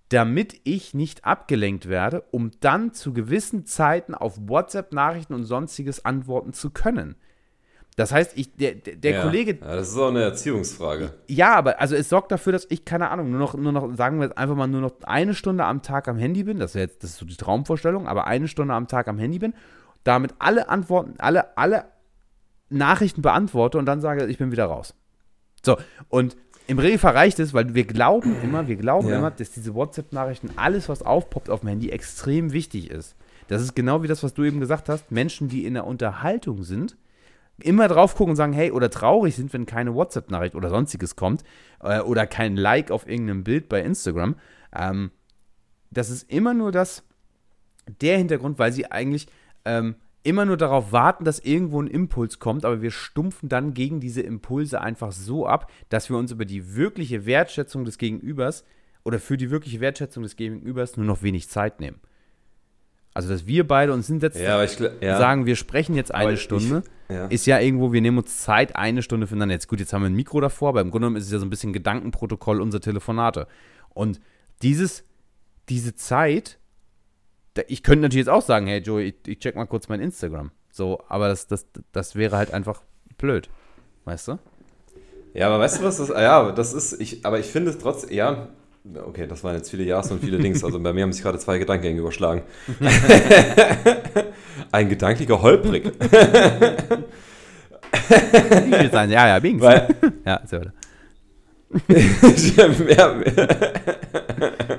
damit 0.09 0.61
ich 0.65 0.95
nicht 0.95 1.25
abgelenkt 1.25 1.89
werde, 1.89 2.25
um 2.31 2.51
dann 2.61 2.95
zu 2.95 3.13
gewissen 3.13 3.67
Zeiten 3.67 4.15
auf 4.15 4.39
WhatsApp-Nachrichten 4.47 5.35
und 5.35 5.45
sonstiges 5.45 6.05
antworten 6.05 6.53
zu 6.53 6.71
können. 6.71 7.17
Das 7.97 8.13
heißt, 8.13 8.39
ich, 8.39 8.55
der, 8.55 8.77
der 8.77 9.13
ja. 9.13 9.23
Kollege. 9.23 9.59
Ja, 9.61 9.75
das 9.75 9.89
ist 9.89 9.99
auch 9.99 10.11
eine 10.11 10.23
Erziehungsfrage. 10.23 11.15
Ja, 11.27 11.57
aber 11.57 11.81
also 11.81 11.97
es 11.97 12.09
sorgt 12.09 12.31
dafür, 12.31 12.53
dass 12.53 12.65
ich, 12.71 12.85
keine 12.85 13.11
Ahnung, 13.11 13.31
nur 13.31 13.41
noch, 13.41 13.55
nur 13.55 13.73
noch, 13.73 13.93
sagen 13.97 14.19
wir 14.19 14.27
jetzt 14.29 14.39
einfach 14.39 14.55
mal, 14.55 14.69
nur 14.69 14.81
noch 14.81 14.93
eine 15.03 15.35
Stunde 15.35 15.65
am 15.65 15.83
Tag 15.83 16.07
am 16.07 16.17
Handy 16.17 16.45
bin. 16.45 16.61
Das 16.61 16.77
ist 16.77 16.81
jetzt, 16.81 17.03
das 17.03 17.11
ist 17.11 17.17
so 17.19 17.27
die 17.27 17.37
Traumvorstellung, 17.37 18.07
aber 18.07 18.29
eine 18.29 18.47
Stunde 18.47 18.73
am 18.73 18.87
Tag 18.87 19.09
am 19.09 19.19
Handy 19.19 19.41
bin, 19.41 19.53
damit 20.05 20.33
alle 20.39 20.69
Antworten, 20.69 21.15
alle, 21.19 21.59
alle 21.59 21.87
Nachrichten 22.71 23.21
beantworte 23.21 23.79
und 23.79 23.87
dann 23.87 24.01
sage, 24.01 24.27
ich 24.27 24.39
bin 24.39 24.53
wieder 24.53 24.67
raus. 24.67 24.95
So, 25.65 25.77
und 26.09 26.37
im 26.69 26.79
Regelfall 26.79 27.15
reicht 27.15 27.39
es, 27.41 27.53
weil 27.55 27.75
wir 27.75 27.85
glauben 27.85 28.41
immer, 28.43 28.69
wir 28.69 28.77
glauben 28.77 29.09
Ja. 29.09 29.19
immer, 29.19 29.31
dass 29.31 29.51
diese 29.51 29.75
WhatsApp-Nachrichten, 29.75 30.51
alles, 30.57 30.89
was 30.89 31.03
aufpoppt 31.03 31.51
auf 31.51 31.61
dem 31.61 31.71
Handy, 31.71 31.91
extrem 31.91 32.53
wichtig 32.53 32.91
ist. 32.91 33.17
Das 33.49 33.63
ist 33.63 33.75
genau 33.75 34.03
wie 34.03 34.07
das, 34.09 34.23
was 34.23 34.35
du 34.35 34.45
eben 34.45 34.61
gesagt 34.61 34.89
hast. 34.89 35.11
Menschen, 35.11 35.49
die 35.49 35.65
in 35.65 35.75
der 35.75 35.87
Unterhaltung 35.87 36.63
sind, 36.63 36.97
immer 37.59 37.89
drauf 37.89 38.15
gucken 38.15 38.33
und 38.33 38.37
sagen, 38.37 38.53
hey, 38.53 38.71
oder 38.71 38.91
traurig 38.91 39.35
sind, 39.35 39.53
wenn 39.53 39.67
keine 39.67 39.95
WhatsApp-Nachricht 39.95 40.55
oder 40.55 40.69
sonstiges 40.69 41.17
kommt 41.17 41.43
äh, 41.83 42.01
oder 42.01 42.27
kein 42.27 42.57
Like 42.57 42.91
auf 42.91 43.09
irgendeinem 43.09 43.43
Bild 43.45 43.69
bei 43.69 43.81
Instagram. 43.83 44.37
Ähm, 44.77 45.11
das 45.91 46.11
ist 46.11 46.31
immer 46.31 46.53
nur 46.55 46.71
das, 46.71 47.03
der 48.03 48.19
Hintergrund, 48.19 48.59
weil 48.59 48.73
sie 48.73 48.91
eigentlich 48.93 49.27
ähm, 49.65 49.95
immer 50.23 50.45
nur 50.45 50.57
darauf 50.57 50.93
warten, 50.93 51.25
dass 51.25 51.39
irgendwo 51.39 51.81
ein 51.81 51.87
Impuls 51.87 52.39
kommt, 52.39 52.65
aber 52.65 52.83
wir 52.83 52.91
stumpfen 52.91 53.49
dann 53.49 53.73
gegen 53.75 54.01
diese 54.01 54.21
Impulse 54.21 54.81
einfach 54.81 55.13
so 55.13 55.47
ab, 55.47 55.71
dass 55.89 56.11
wir 56.11 56.17
uns 56.17 56.33
über 56.33 56.45
die 56.45 56.75
wirkliche 56.77 57.25
Wertschätzung 57.27 57.85
des 57.85 57.99
Gegenübers 57.99 58.65
oder 59.05 59.19
für 59.19 59.37
die 59.37 59.51
wirkliche 59.51 59.81
Wertschätzung 59.81 60.23
des 60.25 60.37
Gegenübers 60.37 60.97
nur 60.97 61.07
noch 61.07 61.23
wenig 61.23 61.49
Zeit 61.49 61.81
nehmen. 61.81 61.99
Also, 63.15 63.31
dass 63.31 63.47
wir 63.47 63.67
beide 63.67 63.93
uns 63.93 64.07
hinsetzen, 64.07 64.43
Ja, 64.43 64.63
ich 64.63 64.79
ja. 65.01 65.19
sagen, 65.19 65.47
wir 65.47 65.57
sprechen 65.57 65.95
jetzt 65.97 66.15
eine 66.15 66.35
ich- 66.35 66.43
Stunde, 66.43 66.83
ja. 67.09 67.27
ist 67.27 67.47
ja 67.47 67.59
irgendwo, 67.59 67.93
wir 67.93 68.01
nehmen 68.01 68.19
uns 68.19 68.39
Zeit, 68.43 68.77
eine 68.77 69.03
Stunde 69.03 69.27
füreinander. 69.27 69.55
Jetzt 69.55 69.67
gut, 69.67 69.81
jetzt 69.81 69.93
haben 69.93 70.03
wir 70.03 70.11
ein 70.11 70.15
Mikro 70.15 70.41
davor, 70.41 70.69
aber 70.69 70.83
im 70.83 70.91
Grunde 70.91 71.07
genommen 71.07 71.17
ist 71.17 71.25
es 71.27 71.33
ja 71.33 71.39
so 71.39 71.47
ein 71.47 71.51
bisschen 71.51 71.73
Gedankenprotokoll 71.73 72.61
unserer 72.61 72.83
Telefonate. 72.83 73.49
Und 73.89 74.21
dieses, 74.63 75.05
diese 75.69 75.95
Zeit, 75.95 76.59
ich 77.67 77.83
könnte 77.83 78.03
natürlich 78.03 78.27
jetzt 78.27 78.33
auch 78.33 78.43
sagen, 78.43 78.67
hey 78.67 78.81
Joey, 78.81 79.09
ich, 79.09 79.15
ich 79.27 79.39
check 79.39 79.57
mal 79.57 79.67
kurz 79.67 79.89
mein 79.89 80.01
Instagram. 80.01 80.51
So, 80.71 81.03
aber 81.09 81.29
das, 81.29 81.47
das, 81.47 81.67
das 81.93 82.15
wäre 82.17 82.37
halt 82.37 82.53
einfach 82.53 82.83
blöd. 83.17 83.49
Weißt 84.05 84.29
du? 84.29 84.39
Ja, 85.35 85.49
aber 85.49 85.61
weißt 85.61 85.81
du 85.81 85.85
was? 85.85 85.99
Das, 85.99 86.09
ja, 86.09 86.53
das 86.53 86.73
ist, 86.73 87.01
ich, 87.01 87.25
aber 87.27 87.39
ich 87.39 87.47
finde 87.47 87.71
es 87.71 87.79
trotzdem, 87.79 88.13
ja, 88.13 88.49
okay, 89.05 89.27
das 89.27 89.45
waren 89.45 89.57
jetzt 89.57 89.71
viele 89.71 89.85
Ja's 89.85 90.11
und 90.11 90.21
viele 90.21 90.39
Dings. 90.39 90.65
Also 90.65 90.81
bei 90.81 90.93
mir 90.93 91.03
haben 91.03 91.13
sich 91.13 91.23
gerade 91.23 91.39
zwei 91.39 91.59
Gedankengänge 91.59 92.01
überschlagen. 92.01 92.43
Ein 94.73 94.89
gedanklicher 94.89 95.41
Holprig. 95.43 95.93
Sagen, 98.91 99.13
ja, 99.13 99.29
ja, 99.29 99.39
Bings. 99.39 99.63
Weil, 99.63 99.89
ja, 100.25 100.41
so, 100.47 100.59
weiter. 100.59 100.73
ja, 102.97 103.15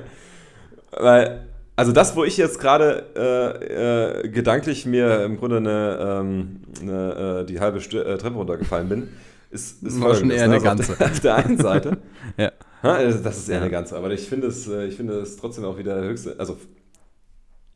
weil, 0.92 1.46
also 1.80 1.92
das, 1.92 2.14
wo 2.14 2.24
ich 2.24 2.36
jetzt 2.36 2.58
gerade 2.60 3.04
äh, 3.16 4.24
äh, 4.24 4.28
gedanklich 4.28 4.86
mir 4.86 5.24
im 5.24 5.36
Grunde 5.38 5.56
eine, 5.56 5.98
ähm, 6.20 6.60
eine, 6.80 7.40
äh, 7.40 7.46
die 7.46 7.58
halbe 7.60 7.80
Stö 7.80 8.00
äh, 8.02 8.18
Treppe 8.18 8.36
runtergefallen 8.36 8.88
bin, 8.88 9.08
ist, 9.50 9.82
ist 9.82 10.00
War 10.00 10.14
schon 10.14 10.30
eher 10.30 10.44
eine 10.44 10.54
Also 10.54 10.64
ganze. 10.64 10.92
Auf 10.92 10.98
der, 10.98 11.06
auf 11.10 11.20
der 11.20 11.34
einen 11.36 11.56
Seite, 11.58 11.98
Ja. 12.36 12.52
Also 12.82 13.18
das 13.22 13.38
ist 13.38 13.48
eher 13.48 13.56
Ja. 13.56 13.62
eine 13.62 13.70
ganze, 13.70 13.96
aber 13.96 14.10
ich 14.10 14.28
finde 14.28 14.46
es, 14.46 14.68
äh, 14.68 14.86
ich 14.86 14.96
finde 14.96 15.14
es 15.20 15.36
trotzdem 15.36 15.64
auch 15.64 15.76
wieder 15.76 16.00
höchst, 16.02 16.28
also 16.38 16.56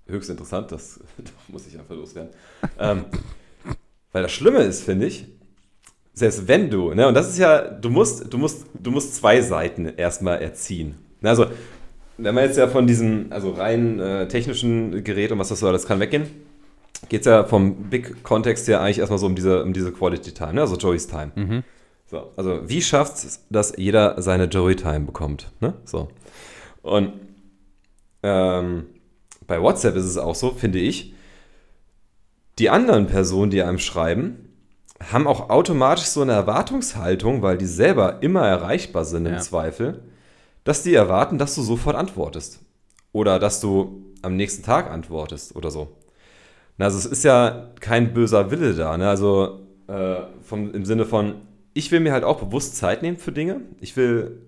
höchst 0.06 0.30
interessant, 0.30 0.70
das 0.72 1.00
muss 1.48 1.66
ich 1.66 1.78
einfach 1.78 1.94
loswerden. 1.94 2.30
ähm, 2.78 3.04
weil 4.12 4.22
das 4.22 4.32
Schlimme 4.32 4.58
ist, 4.60 4.82
finde 4.84 5.06
ich, 5.06 5.26
selbst 6.12 6.46
wenn 6.46 6.70
du, 6.70 6.94
ne, 6.94 7.08
und 7.08 7.14
das 7.14 7.28
ist 7.28 7.38
ja, 7.38 7.60
du 7.62 7.90
musst, 7.90 8.32
du 8.32 8.38
musst, 8.38 8.66
du 8.74 8.90
musst 8.92 9.16
zwei 9.16 9.40
Seiten 9.40 9.86
erstmal 9.96 10.40
erziehen. 10.40 10.94
Ne, 11.20 11.30
Also, 11.30 11.46
wenn 12.18 12.34
man 12.34 12.44
jetzt 12.44 12.56
ja 12.56 12.68
von 12.68 12.86
diesem, 12.86 13.26
also 13.30 13.50
rein 13.50 13.98
äh, 14.00 14.28
technischen 14.28 15.02
Gerät 15.04 15.32
und 15.32 15.38
was 15.38 15.48
das 15.48 15.60
so 15.60 15.68
alles 15.68 15.86
kann 15.86 16.00
weggehen, 16.00 16.26
geht 17.08 17.20
es 17.20 17.26
ja 17.26 17.44
vom 17.44 17.90
Big-Kontext 17.90 18.68
ja 18.68 18.80
eigentlich 18.80 18.98
erstmal 18.98 19.18
so 19.18 19.26
um 19.26 19.34
diese, 19.34 19.62
um 19.62 19.72
diese 19.72 19.92
Quality 19.92 20.32
Time, 20.32 20.54
ne? 20.54 20.60
also 20.62 20.76
Joey's 20.76 21.06
Time. 21.06 21.32
Mhm. 21.34 21.64
So, 22.06 22.32
also 22.36 22.68
wie 22.68 22.82
schafft 22.82 23.16
es, 23.16 23.44
dass 23.50 23.74
jeder 23.76 24.20
seine 24.22 24.44
Joy-Time 24.44 25.00
bekommt? 25.00 25.50
Ne? 25.60 25.74
So. 25.84 26.08
Und 26.82 27.12
ähm, 28.22 28.86
bei 29.46 29.60
WhatsApp 29.60 29.96
ist 29.96 30.04
es 30.04 30.16
auch 30.16 30.34
so, 30.34 30.50
finde 30.50 30.78
ich, 30.78 31.14
die 32.58 32.70
anderen 32.70 33.06
Personen, 33.06 33.50
die 33.50 33.62
einem 33.62 33.78
schreiben, 33.78 34.48
haben 35.10 35.26
auch 35.26 35.50
automatisch 35.50 36.04
so 36.04 36.22
eine 36.22 36.32
Erwartungshaltung, 36.32 37.42
weil 37.42 37.58
die 37.58 37.66
selber 37.66 38.22
immer 38.22 38.46
erreichbar 38.46 39.04
sind 39.04 39.26
im 39.26 39.34
Ja. 39.34 39.40
Zweifel, 39.40 40.02
dass 40.64 40.82
die 40.82 40.94
erwarten, 40.94 41.38
dass 41.38 41.54
du 41.54 41.62
sofort 41.62 41.96
antwortest. 41.96 42.60
Oder 43.12 43.38
dass 43.38 43.60
du 43.60 44.02
am 44.22 44.36
nächsten 44.36 44.62
Tag 44.62 44.90
antwortest 44.90 45.54
oder 45.54 45.70
so. 45.70 45.88
Na, 46.78 46.86
Also 46.86 46.98
es 46.98 47.06
ist 47.06 47.22
ja 47.24 47.70
kein 47.80 48.12
böser 48.14 48.50
Wille 48.50 48.74
da. 48.74 48.96
Ne? 48.96 49.08
Also 49.08 49.60
äh, 49.86 50.16
vom, 50.42 50.74
im 50.74 50.84
Sinne 50.84 51.04
von, 51.04 51.36
ich 51.74 51.92
will 51.92 52.00
mir 52.00 52.12
halt 52.12 52.24
auch 52.24 52.40
bewusst 52.40 52.76
Zeit 52.76 53.02
nehmen 53.02 53.18
für 53.18 53.32
Dinge. 53.32 53.60
Ich 53.80 53.96
will 53.96 54.40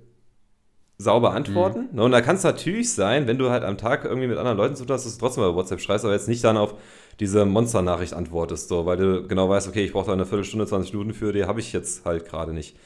sauber 0.98 1.32
antworten. 1.34 1.90
Ne? 1.92 2.02
Und 2.02 2.12
da 2.12 2.22
kann 2.22 2.36
es 2.36 2.42
natürlich 2.42 2.92
sein, 2.92 3.26
wenn 3.26 3.38
du 3.38 3.50
halt 3.50 3.62
am 3.62 3.76
Tag 3.76 4.04
irgendwie 4.04 4.28
mit 4.28 4.38
anderen 4.38 4.56
Leuten 4.56 4.76
zu 4.76 4.84
tun 4.84 4.94
hast, 4.94 5.04
dass 5.04 5.14
du 5.14 5.20
trotzdem 5.20 5.44
bei 5.44 5.54
WhatsApp 5.54 5.80
schreibst, 5.80 6.04
aber 6.04 6.14
jetzt 6.14 6.28
nicht 6.28 6.42
dann 6.42 6.56
auf 6.56 6.74
diese 7.20 7.44
Monster-Nachricht 7.44 8.14
antwortest, 8.14 8.68
so, 8.68 8.84
weil 8.84 8.96
du 8.96 9.26
genau 9.26 9.48
weißt, 9.48 9.68
okay, 9.68 9.84
ich 9.84 9.92
brauche 9.92 10.06
da 10.06 10.12
eine 10.12 10.26
Viertelstunde, 10.26 10.66
20 10.66 10.92
Minuten 10.92 11.14
für, 11.14 11.32
die 11.32 11.44
habe 11.44 11.60
ich 11.60 11.72
jetzt 11.72 12.04
halt 12.04 12.26
gerade 12.26 12.52
nicht. 12.52 12.76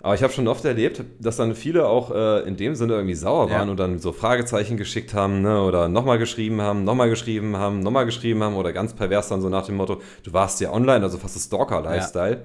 Aber 0.00 0.14
ich 0.14 0.22
habe 0.22 0.32
schon 0.32 0.46
oft 0.46 0.64
erlebt, 0.64 1.02
dass 1.18 1.36
dann 1.36 1.54
viele 1.56 1.88
auch 1.88 2.12
äh, 2.12 2.46
in 2.46 2.56
dem 2.56 2.76
Sinne 2.76 2.92
irgendwie 2.94 3.16
sauer 3.16 3.48
Ja. 3.50 3.58
waren 3.58 3.68
und 3.68 3.78
dann 3.80 3.98
so 3.98 4.12
Fragezeichen 4.12 4.76
geschickt 4.76 5.12
haben 5.12 5.42
ne? 5.42 5.60
oder 5.62 5.88
nochmal 5.88 6.18
geschrieben 6.18 6.60
haben, 6.62 6.84
nochmal 6.84 7.08
geschrieben 7.08 7.56
haben, 7.56 7.80
nochmal 7.80 8.06
geschrieben 8.06 8.42
haben 8.44 8.54
oder 8.54 8.72
ganz 8.72 8.94
pervers 8.94 9.28
dann 9.28 9.40
so 9.40 9.48
nach 9.48 9.66
dem 9.66 9.76
Motto, 9.76 10.00
du 10.22 10.32
warst 10.32 10.60
ja 10.60 10.72
online, 10.72 11.02
also 11.02 11.18
fast 11.18 11.38
Stalker-Lifestyle. 11.40 12.44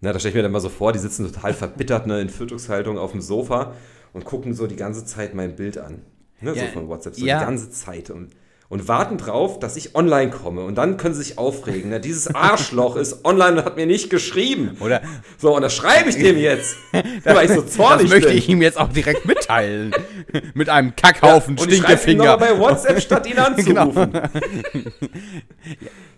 Ne, 0.00 0.12
da 0.12 0.18
stelle 0.18 0.30
ich 0.30 0.36
mir 0.36 0.42
dann 0.42 0.52
mal 0.52 0.60
so 0.60 0.68
vor, 0.68 0.92
die 0.92 0.98
sitzen 0.98 1.32
total 1.32 1.52
verbittert 1.54 2.06
ne, 2.06 2.20
in 2.20 2.28
Fötungshaltung 2.28 2.98
auf 2.98 3.10
dem 3.12 3.20
Sofa 3.22 3.72
und 4.12 4.24
gucken 4.24 4.54
so 4.54 4.66
die 4.66 4.76
ganze 4.76 5.04
Zeit 5.04 5.34
mein 5.34 5.56
Bild 5.56 5.78
an. 5.78 6.02
Ne, 6.40 6.52
Ja, 6.54 6.66
so 6.66 6.72
von 6.72 6.88
WhatsApp, 6.88 7.14
so 7.16 7.24
ja. 7.24 7.38
die 7.40 7.44
ganze 7.44 7.70
Zeit. 7.70 8.10
Und, 8.10 8.30
und 8.68 8.88
warten 8.88 9.18
drauf, 9.18 9.58
dass 9.60 9.76
ich 9.76 9.94
online 9.94 10.30
komme. 10.30 10.62
Und 10.64 10.76
dann 10.76 10.96
können 10.96 11.14
sie 11.14 11.22
sich 11.22 11.38
aufregen. 11.38 11.90
Ne? 11.90 12.00
Dieses 12.00 12.34
Arschloch 12.34 12.96
ist 12.96 13.24
online 13.24 13.58
und 13.58 13.64
hat 13.64 13.76
mir 13.76 13.86
nicht 13.86 14.10
geschrieben. 14.10 14.76
Oder 14.80 15.02
So, 15.38 15.54
und 15.54 15.62
das 15.62 15.74
schreibe 15.74 16.08
ich 16.10 16.16
dem 16.16 16.36
jetzt. 16.38 16.76
weil 17.24 17.44
ich 17.46 17.52
so 17.52 17.60
das 17.60 17.72
zornig 17.72 18.08
möchte 18.10 18.28
bin. 18.28 18.38
ich 18.38 18.48
ihm 18.48 18.62
jetzt 18.62 18.78
auch 18.78 18.88
direkt 18.88 19.26
mitteilen. 19.26 19.92
Mit 20.54 20.68
einem 20.70 20.96
Kackhaufen 20.96 21.56
und 21.58 21.70
ich 21.70 21.78
schreibe 21.78 21.92
ihm 21.92 21.98
Stinkefinger. 21.98 22.24
noch 22.24 22.38
bei 22.38 22.58
WhatsApp, 22.58 23.00
statt 23.00 23.26
ihn 23.30 23.38
anzurufen. 23.38 24.12
Genau. 24.12 24.28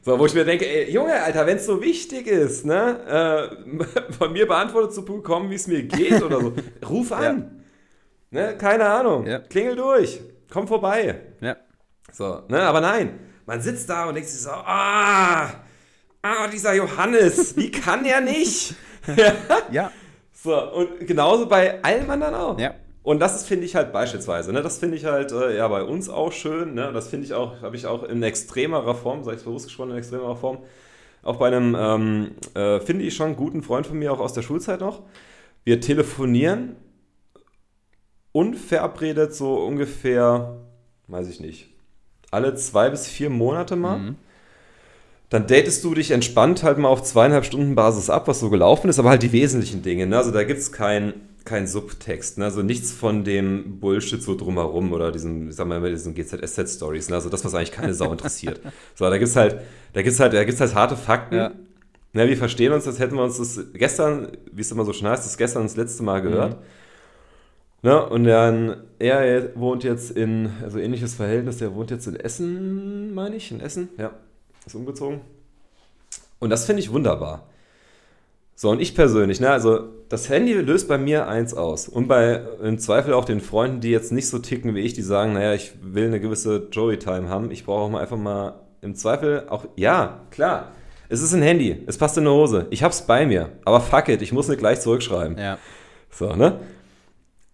So, 0.03 0.19
wo 0.19 0.27
ich 0.27 0.35
mir 0.35 0.45
denke, 0.45 0.67
ey, 0.67 0.91
Junge, 0.93 1.21
Alter, 1.21 1.47
wenn 1.47 1.57
es 1.57 1.67
so 1.67 1.83
wichtig 1.83 2.27
ist, 2.29 2.65
ne, 2.65 3.51
äh, 3.83 4.13
von 4.13 4.33
mir 4.33 4.47
beantwortet 4.47 4.95
zu 4.95 5.05
bekommen, 5.05 5.51
wie 5.51 5.57
es 5.57 5.67
mir 5.67 5.83
geht 5.83 6.23
oder 6.23 6.41
so, 6.41 6.53
ruf 6.89 7.11
an. 7.13 7.65
Ne, 8.31 8.57
keine 8.57 8.85
Ahnung. 8.87 9.27
Ja. 9.27 9.41
Klingel 9.41 9.75
durch. 9.77 10.21
Komm 10.51 10.69
vorbei. 10.69 11.17
Ja. 11.41 11.57
So, 12.13 12.43
ne, 12.49 12.63
aber 12.63 12.81
nein. 12.81 13.19
Man 13.47 13.61
sitzt 13.61 13.89
da 13.89 14.07
und 14.07 14.15
denkt 14.15 14.29
sich 14.29 14.41
so, 14.41 14.51
ah, 14.51 15.51
ah, 16.23 16.49
dieser 16.53 16.75
Johannes, 16.75 17.57
wie 17.57 17.71
kann 17.71 18.05
er 18.05 18.21
nicht? 18.21 18.75
Ja. 19.71 19.93
So, 20.33 20.73
und 20.73 21.07
genauso 21.07 21.47
bei 21.47 21.83
allem 21.83 22.11
anderen 22.11 22.35
auch. 22.35 22.59
Ja. 22.59 22.75
Und 23.03 23.21
das 23.21 23.37
ist, 23.37 23.47
finde 23.47 23.67
ich 23.67 23.77
halt 23.77 23.93
beispielsweise, 23.93 24.53
ne, 24.53 24.63
das 24.63 24.79
finde 24.79 24.97
ich 24.97 25.05
halt 25.05 25.31
äh, 25.31 25.57
ja 25.57 25.69
bei 25.69 25.85
uns 25.85 26.09
auch 26.09 26.33
schön, 26.33 26.75
ne, 26.75 26.93
das 26.93 27.07
finde 27.07 27.25
ich 27.25 27.35
auch, 27.35 27.63
habe 27.63 27.77
ich 27.77 27.87
auch 27.87 28.03
in 28.03 28.21
extremerer 28.21 28.97
Form, 28.97 29.23
sag 29.23 29.37
ich 29.37 29.45
bewusst 29.45 29.67
gesprochen, 29.67 29.93
in 29.93 29.99
extremerer 29.99 30.35
Form, 30.35 30.59
auch 31.23 31.37
bei 31.37 31.47
einem, 31.47 31.77
ähm, 31.79 32.31
äh, 32.55 32.81
finde 32.81 33.05
ich 33.05 33.15
schon, 33.15 33.37
guten 33.37 33.63
Freund 33.63 33.87
von 33.87 33.97
mir, 33.97 34.13
auch 34.13 34.19
aus 34.19 34.33
der 34.33 34.43
Schulzeit 34.43 34.81
noch. 34.81 35.03
Wir 35.63 35.81
telefonieren 35.81 36.75
unverabredet 38.33 39.35
so 39.35 39.55
ungefähr, 39.55 40.57
weiß 41.07 41.29
ich 41.29 41.39
nicht, 41.39 41.76
alle 42.37 42.55
zwei 42.55 42.91
bis 42.91 43.09
vier 43.09 43.31
Monate 43.31 43.75
mal. 43.75 43.99
Mhm. 43.99 44.17
Dann 45.31 45.47
datest 45.49 45.83
du 45.83 45.95
dich 45.95 46.13
entspannt 46.13 46.63
halt 46.63 46.79
mal 46.79 46.89
auf 46.89 47.03
zweieinhalb 47.03 47.45
Stunden 47.45 47.75
Basis 47.75 48.11
ab, 48.11 48.29
was 48.29 48.39
so 48.39 48.51
gelaufen 48.51 48.89
ist, 48.89 49.01
aber 49.01 49.11
halt 49.11 49.23
die 49.23 49.33
wesentlichen 49.33 49.83
Dinge. 49.83 50.07
Ne? 50.07 50.17
Also 50.17 50.31
da 50.31 50.45
gibt 50.45 50.61
es 50.61 50.71
keinen 50.71 51.15
kein 51.45 51.67
Subtext, 51.67 52.39
ne? 52.39 52.45
also 52.45 52.63
nichts 52.63 52.93
von 52.93 53.25
dem 53.25 53.79
Bullshit 53.79 54.23
so 54.23 54.37
drumherum 54.37 54.93
oder 54.93 55.13
diesen, 55.13 55.49
ich 55.49 55.55
sag 55.57 55.67
mal, 55.67 55.81
diesen 55.91 56.15
GZSZ-Stories, 56.15 57.09
ne? 57.09 57.15
also 57.15 57.29
das, 57.29 57.45
was 57.45 57.55
eigentlich 57.55 57.73
keine 57.73 57.95
Sau 57.95 58.13
interessiert. 58.13 58.61
So, 58.95 59.09
da 59.09 59.17
gibt's 59.17 59.37
halt, 59.37 59.61
da 59.93 60.03
gibt's 60.03 60.19
halt, 60.19 60.33
da 60.33 60.45
gibt's 60.45 60.61
halt 60.61 60.75
harte 60.75 60.97
Fakten. 60.97 61.37
Ja. 61.37 61.53
Ne, 62.13 62.29
wir 62.29 62.37
verstehen 62.37 62.73
uns, 62.73 62.87
als 62.87 62.99
hätten 62.99 63.15
wir 63.15 63.23
uns 63.23 63.39
das 63.39 63.61
gestern, 63.75 64.33
wie 64.51 64.63
es 64.63 64.73
immer 64.73 64.85
so 64.85 64.93
schön 64.93 65.07
heißt, 65.07 65.25
das 65.25 65.37
gestern 65.37 65.65
das 65.65 65.77
letzte 65.77 66.03
Mal 66.03 66.21
gehört. 66.21 66.57
Ne, 67.87 68.05
und 68.05 68.25
dann, 68.25 68.83
er 68.99 69.55
wohnt 69.55 69.85
jetzt 69.85 70.11
in, 70.11 70.51
also 70.61 70.81
ähnliches 70.81 71.15
Verhältnis, 71.15 71.59
der 71.59 71.73
wohnt 71.73 71.93
jetzt 71.93 72.09
in 72.09 72.17
Essen, 72.17 73.15
meine 73.15 73.37
ich, 73.37 73.53
in 73.53 73.61
Essen, 73.61 73.91
ja, 73.97 74.11
ist 74.67 74.75
umgezogen. 74.75 75.21
Und 76.41 76.51
das 76.51 76.65
finde 76.65 76.83
ich 76.83 76.91
wunderbar. 76.91 77.47
So, 78.57 78.71
und 78.71 78.81
ich 78.81 78.97
persönlich, 78.97 79.39
ne, 79.39 79.51
also 79.51 79.85
das 80.09 80.29
Handy 80.29 80.55
löst 80.55 80.89
bei 80.89 80.99
mir 80.99 81.29
eins 81.29 81.55
aus. 81.55 81.87
Und 81.87 82.09
bei 82.09 82.43
im 82.61 82.81
Zweifel 82.81 83.15
auch 83.15 83.25
den 83.25 83.41
Freunden, 83.41 83.81
die 83.81 83.93
jetzt 83.93 84.11
nicht 84.11 84.29
so 84.29 84.41
ticken 84.41 84.75
wie 84.75 84.81
ich, 84.81 84.95
die 84.95 85.03
sagen, 85.03 85.35
naja, 85.35 85.55
ich 85.55 85.75
will 85.81 86.07
eine 86.07 86.19
gewisse 86.19 86.67
Joey-Time 86.73 87.29
haben. 87.29 87.53
Ich 87.53 87.65
brauche 87.65 87.83
auch 87.83 87.91
mal 87.91 88.01
einfach 88.01 88.19
mal 88.19 88.63
im 88.83 88.97
Zweifel 88.97 89.47
auch, 89.49 89.65
ja, 89.77 90.23
klar. 90.33 90.73
Es 91.09 91.23
ist 91.23 91.33
ein 91.35 91.43
Handy, 91.43 91.85
es 91.87 91.99
passt 91.99 92.19
in 92.19 92.25
eine 92.25 92.35
Hose. 92.35 92.67
Ich 92.71 92.83
hab's 92.83 93.07
bei 93.07 93.27
mir. 93.27 93.51
Aber 93.65 93.81
fuck 93.81 94.09
it, 94.09 94.23
ich 94.23 94.33
muss 94.33 94.49
nicht 94.49 94.59
gleich 94.59 94.81
zurückschreiben. 94.81 95.39
Ja. 95.39 95.57
So, 96.11 96.35
ne? 96.35 96.59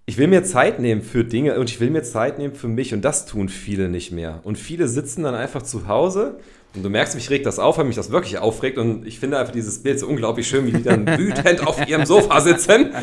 Ich 0.04 0.18
will 0.18 0.26
mir 0.26 0.42
Zeit 0.42 0.80
nehmen 0.80 1.00
für 1.00 1.22
Dinge 1.22 1.60
und 1.60 1.70
ich 1.70 1.78
will 1.78 1.88
mir 1.90 2.02
Zeit 2.02 2.36
nehmen 2.38 2.54
für 2.54 2.66
mich 2.66 2.92
und 2.92 3.02
das 3.04 3.24
tun 3.24 3.48
viele 3.48 3.88
nicht 3.88 4.10
mehr. 4.10 4.40
Und 4.42 4.58
viele 4.58 4.88
sitzen 4.88 5.22
dann 5.22 5.36
einfach 5.36 5.62
zu 5.62 5.86
Hause 5.86 6.40
und 6.74 6.82
du 6.82 6.90
merkst, 6.90 7.14
mich 7.14 7.30
regt 7.30 7.46
das 7.46 7.60
auf, 7.60 7.78
weil 7.78 7.84
mich 7.84 7.94
das 7.94 8.10
wirklich 8.10 8.38
aufregt 8.38 8.78
und 8.78 9.06
ich 9.06 9.20
finde 9.20 9.38
einfach 9.38 9.52
dieses 9.52 9.80
Bild 9.80 10.00
so 10.00 10.08
unglaublich 10.08 10.48
schön, 10.48 10.66
wie 10.66 10.72
die 10.72 10.82
dann 10.82 11.06
wütend 11.18 11.64
auf 11.64 11.86
ihrem 11.86 12.04
Sofa 12.04 12.40
sitzen. 12.40 12.90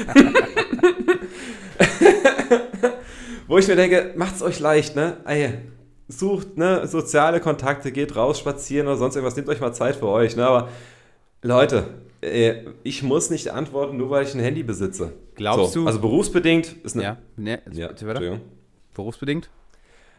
Wo 3.47 3.57
ich 3.57 3.67
mir 3.67 3.77
denke, 3.77 4.13
macht's 4.17 4.41
euch 4.41 4.59
leicht, 4.59 4.97
ne? 4.97 5.17
Ey, 5.25 5.53
sucht 6.09 6.57
ne, 6.57 6.85
soziale 6.85 7.39
Kontakte, 7.39 7.93
geht 7.93 8.15
raus, 8.17 8.39
spazieren 8.39 8.87
oder 8.87 8.97
sonst 8.97 9.15
irgendwas, 9.15 9.37
nehmt 9.37 9.47
euch 9.47 9.61
mal 9.61 9.71
Zeit 9.71 9.95
für 9.95 10.07
euch, 10.07 10.35
ne? 10.35 10.45
Aber 10.45 10.67
Leute, 11.43 11.85
ich 12.83 13.03
muss 13.03 13.29
nicht 13.29 13.49
antworten, 13.49 13.97
nur 13.97 14.09
weil 14.09 14.23
ich 14.25 14.33
ein 14.33 14.39
Handy 14.41 14.63
besitze. 14.63 15.13
Glaubst 15.35 15.73
so, 15.73 15.81
du? 15.81 15.87
Also 15.87 15.99
berufsbedingt 15.99 16.75
ist 16.83 16.95
eine. 16.95 17.03
Ja, 17.03 17.17
ne, 17.37 17.61
Ja. 17.71 17.87
Entschuldigung. 17.89 18.41
Berufsbedingt? 18.93 19.49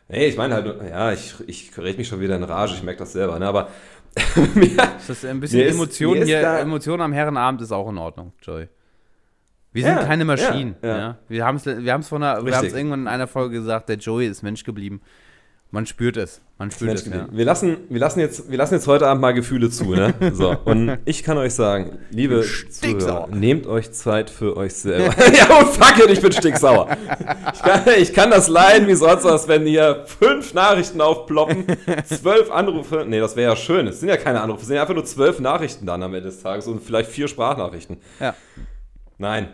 Nee, 0.08 0.26
ich 0.26 0.36
meine 0.36 0.54
halt, 0.54 0.80
ja, 0.88 1.12
ich, 1.12 1.34
ich 1.46 1.76
rede 1.78 1.98
mich 1.98 2.08
schon 2.08 2.20
wieder 2.20 2.34
in 2.36 2.42
Rage, 2.42 2.74
ich 2.74 2.82
merke 2.82 3.00
das 3.00 3.12
selber, 3.12 3.38
ne? 3.38 3.46
Aber 3.46 3.68
mir, 4.54 4.64
Ist 4.66 5.08
das 5.08 5.24
ein 5.24 5.38
bisschen 5.40 5.60
ist- 5.60 5.74
Emotion 5.74 6.16
ist 6.16 6.26
hier? 6.28 6.40
da- 6.40 6.58
Emotion 6.58 7.00
am 7.00 7.12
Herrenabend 7.12 7.60
ist 7.62 7.70
auch 7.70 7.88
in 7.90 7.98
Ordnung, 7.98 8.32
Joey. 8.42 8.68
Wir 9.72 9.84
sind 9.84 9.96
Ja, 9.98 10.04
keine 10.04 10.24
Maschinen. 10.24 10.74
ja, 10.82 10.88
Ja, 10.88 10.98
ja. 10.98 11.18
Wir 11.28 11.44
haben 11.46 11.56
es 11.56 11.66
wir 11.66 11.92
haben's 11.92 12.08
von 12.08 12.22
einer, 12.22 12.38
wir 12.38 12.46
Richtig. 12.46 12.56
haben's 12.56 12.72
irgendwann 12.72 13.00
in 13.02 13.06
einer 13.08 13.28
Folge 13.28 13.58
gesagt, 13.58 13.88
der 13.88 13.96
Joey 13.98 14.26
ist 14.26 14.42
Mensch 14.42 14.64
geblieben. 14.64 15.00
Man 15.72 15.86
spürt 15.86 16.16
es. 16.16 16.40
Man 16.58 16.72
spürt 16.72 16.94
es, 16.94 17.06
ja. 17.06 17.28
wir, 17.30 17.44
lassen, 17.44 17.76
wir, 17.88 18.00
lassen 18.00 18.18
jetzt, 18.18 18.50
wir 18.50 18.58
lassen 18.58 18.74
jetzt 18.74 18.88
heute 18.88 19.06
Abend 19.06 19.22
mal 19.22 19.32
Gefühle 19.32 19.70
zu, 19.70 19.94
ne? 19.94 20.12
So, 20.34 20.56
und 20.64 20.98
ich 21.04 21.22
kann 21.22 21.38
euch 21.38 21.54
sagen, 21.54 21.98
liebe. 22.10 22.44
Zuhörer, 22.68 23.28
nehmt 23.28 23.68
euch 23.68 23.92
Zeit 23.92 24.30
für 24.30 24.56
euch 24.56 24.74
selber. 24.74 25.14
ja, 25.32 25.58
und 25.58 25.68
fuck 25.68 25.96
it, 26.04 26.10
ich 26.10 26.20
bin 26.20 26.32
stinksauer. 26.32 26.88
Ich 27.54 27.62
kann, 27.62 27.82
ich 27.98 28.12
kann 28.12 28.30
das 28.30 28.48
leiden 28.48 28.88
wie 28.88 28.94
sonst 28.94 29.24
was, 29.24 29.46
wenn 29.46 29.64
hier 29.64 30.04
fünf 30.06 30.52
Nachrichten 30.52 31.00
aufploppen, 31.00 31.64
zwölf 32.04 32.50
Anrufe. 32.50 33.04
Nee, 33.06 33.20
das 33.20 33.36
wäre 33.36 33.52
ja 33.52 33.56
schön. 33.56 33.86
Es 33.86 34.00
sind 34.00 34.08
ja 34.08 34.16
keine 34.16 34.40
Anrufe, 34.40 34.62
es 34.62 34.66
sind 34.66 34.76
ja 34.76 34.82
einfach 34.82 34.94
nur 34.94 35.04
zwölf 35.04 35.38
Nachrichten 35.38 35.86
dann 35.86 36.02
am 36.02 36.12
Ende 36.12 36.28
des 36.28 36.42
Tages 36.42 36.66
und 36.66 36.82
vielleicht 36.82 37.10
vier 37.10 37.28
Sprachnachrichten. 37.28 37.98
Ja. 38.18 38.34
Nein. 39.18 39.48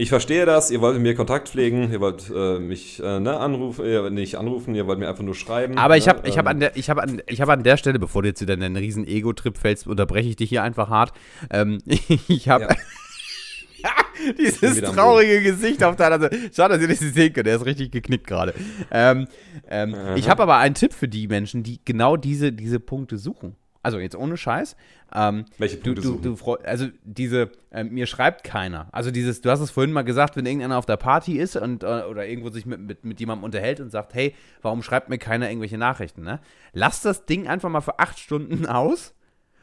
Ich 0.00 0.10
verstehe 0.10 0.46
das, 0.46 0.70
ihr 0.70 0.80
wollt 0.80 0.94
mit 0.94 1.02
mir 1.02 1.14
Kontakt 1.16 1.48
pflegen, 1.48 1.90
ihr 1.90 2.00
wollt 2.00 2.30
äh, 2.32 2.60
mich 2.60 3.02
äh, 3.02 3.18
ne, 3.18 3.36
anrufen, 3.38 3.84
ihr, 3.84 4.10
nicht 4.10 4.36
anrufen, 4.36 4.72
ihr 4.76 4.86
wollt 4.86 5.00
mir 5.00 5.08
einfach 5.08 5.24
nur 5.24 5.34
schreiben. 5.34 5.76
Aber 5.76 5.96
ich 5.96 6.06
ne, 6.06 6.12
habe 6.12 6.28
ich 6.28 6.38
hab 6.38 6.44
ähm, 6.46 6.50
an, 6.52 6.60
der- 6.60 6.76
ich 6.76 6.88
hab 6.88 6.98
an, 6.98 7.20
ich 7.26 7.40
hab 7.40 7.48
an 7.48 7.64
der 7.64 7.76
Stelle, 7.76 7.98
bevor 7.98 8.22
du 8.22 8.28
jetzt 8.28 8.40
wieder 8.40 8.54
in 8.54 8.62
einen 8.62 8.76
riesen 8.76 9.04
Ego-Trip 9.08 9.58
fällst, 9.58 9.88
unterbreche 9.88 10.28
ich 10.28 10.36
dich 10.36 10.50
hier 10.50 10.62
einfach 10.62 10.88
hart. 10.88 11.12
Ähm, 11.50 11.78
ich 12.28 12.48
habe 12.48 12.64
Ja. 12.64 13.90
dieses 14.38 14.80
traurige 14.82 15.42
Gesicht 15.42 15.82
auf 15.82 15.96
deiner 15.96 16.20
Seite. 16.20 16.38
Schade, 16.54 16.74
dass 16.74 16.82
ihr 16.82 16.88
nicht 16.88 17.00
sehen 17.14 17.32
könnt, 17.32 17.46
der 17.48 17.56
ist 17.56 17.66
richtig 17.66 17.90
geknickt 17.90 18.26
gerade. 18.28 18.54
Ähm, 18.92 19.26
ähm, 19.68 19.96
ich 20.14 20.28
habe 20.28 20.42
aber 20.44 20.58
einen 20.58 20.74
Tipp 20.76 20.92
für 20.92 21.08
die 21.08 21.26
Menschen, 21.26 21.62
die 21.64 21.80
genau 21.84 22.16
diese, 22.16 22.52
diese 22.52 22.78
Punkte 22.80 23.18
suchen. 23.18 23.56
Also 23.82 23.98
jetzt 24.00 24.16
ohne 24.16 24.36
Scheiß. 24.36 24.76
Ähm, 25.14 25.44
Welche 25.56 25.76
du, 25.76 25.94
Punkte 25.94 26.02
du, 26.02 26.18
du 26.18 26.36
freu- 26.36 26.58
also 26.64 26.88
diese, 27.04 27.50
ähm, 27.70 27.90
mir 27.90 28.06
schreibt 28.06 28.44
keiner. 28.44 28.88
Also 28.92 29.10
dieses, 29.10 29.40
du 29.40 29.50
hast 29.50 29.60
es 29.60 29.70
vorhin 29.70 29.92
mal 29.92 30.02
gesagt, 30.02 30.36
wenn 30.36 30.46
irgendeiner 30.46 30.76
auf 30.78 30.84
der 30.86 30.96
Party 30.96 31.38
ist 31.38 31.56
und 31.56 31.82
äh, 31.84 32.02
oder 32.02 32.26
irgendwo 32.26 32.50
sich 32.50 32.66
mit, 32.66 32.80
mit, 32.80 33.04
mit 33.04 33.20
jemandem 33.20 33.44
unterhält 33.44 33.80
und 33.80 33.90
sagt, 33.90 34.14
hey, 34.14 34.34
warum 34.62 34.82
schreibt 34.82 35.08
mir 35.08 35.18
keiner 35.18 35.48
irgendwelche 35.48 35.78
Nachrichten, 35.78 36.22
ne? 36.22 36.40
Lasst 36.72 37.04
das 37.04 37.24
Ding 37.24 37.46
einfach 37.46 37.70
mal 37.70 37.80
für 37.80 37.98
acht 37.98 38.18
Stunden 38.18 38.66
aus 38.66 39.14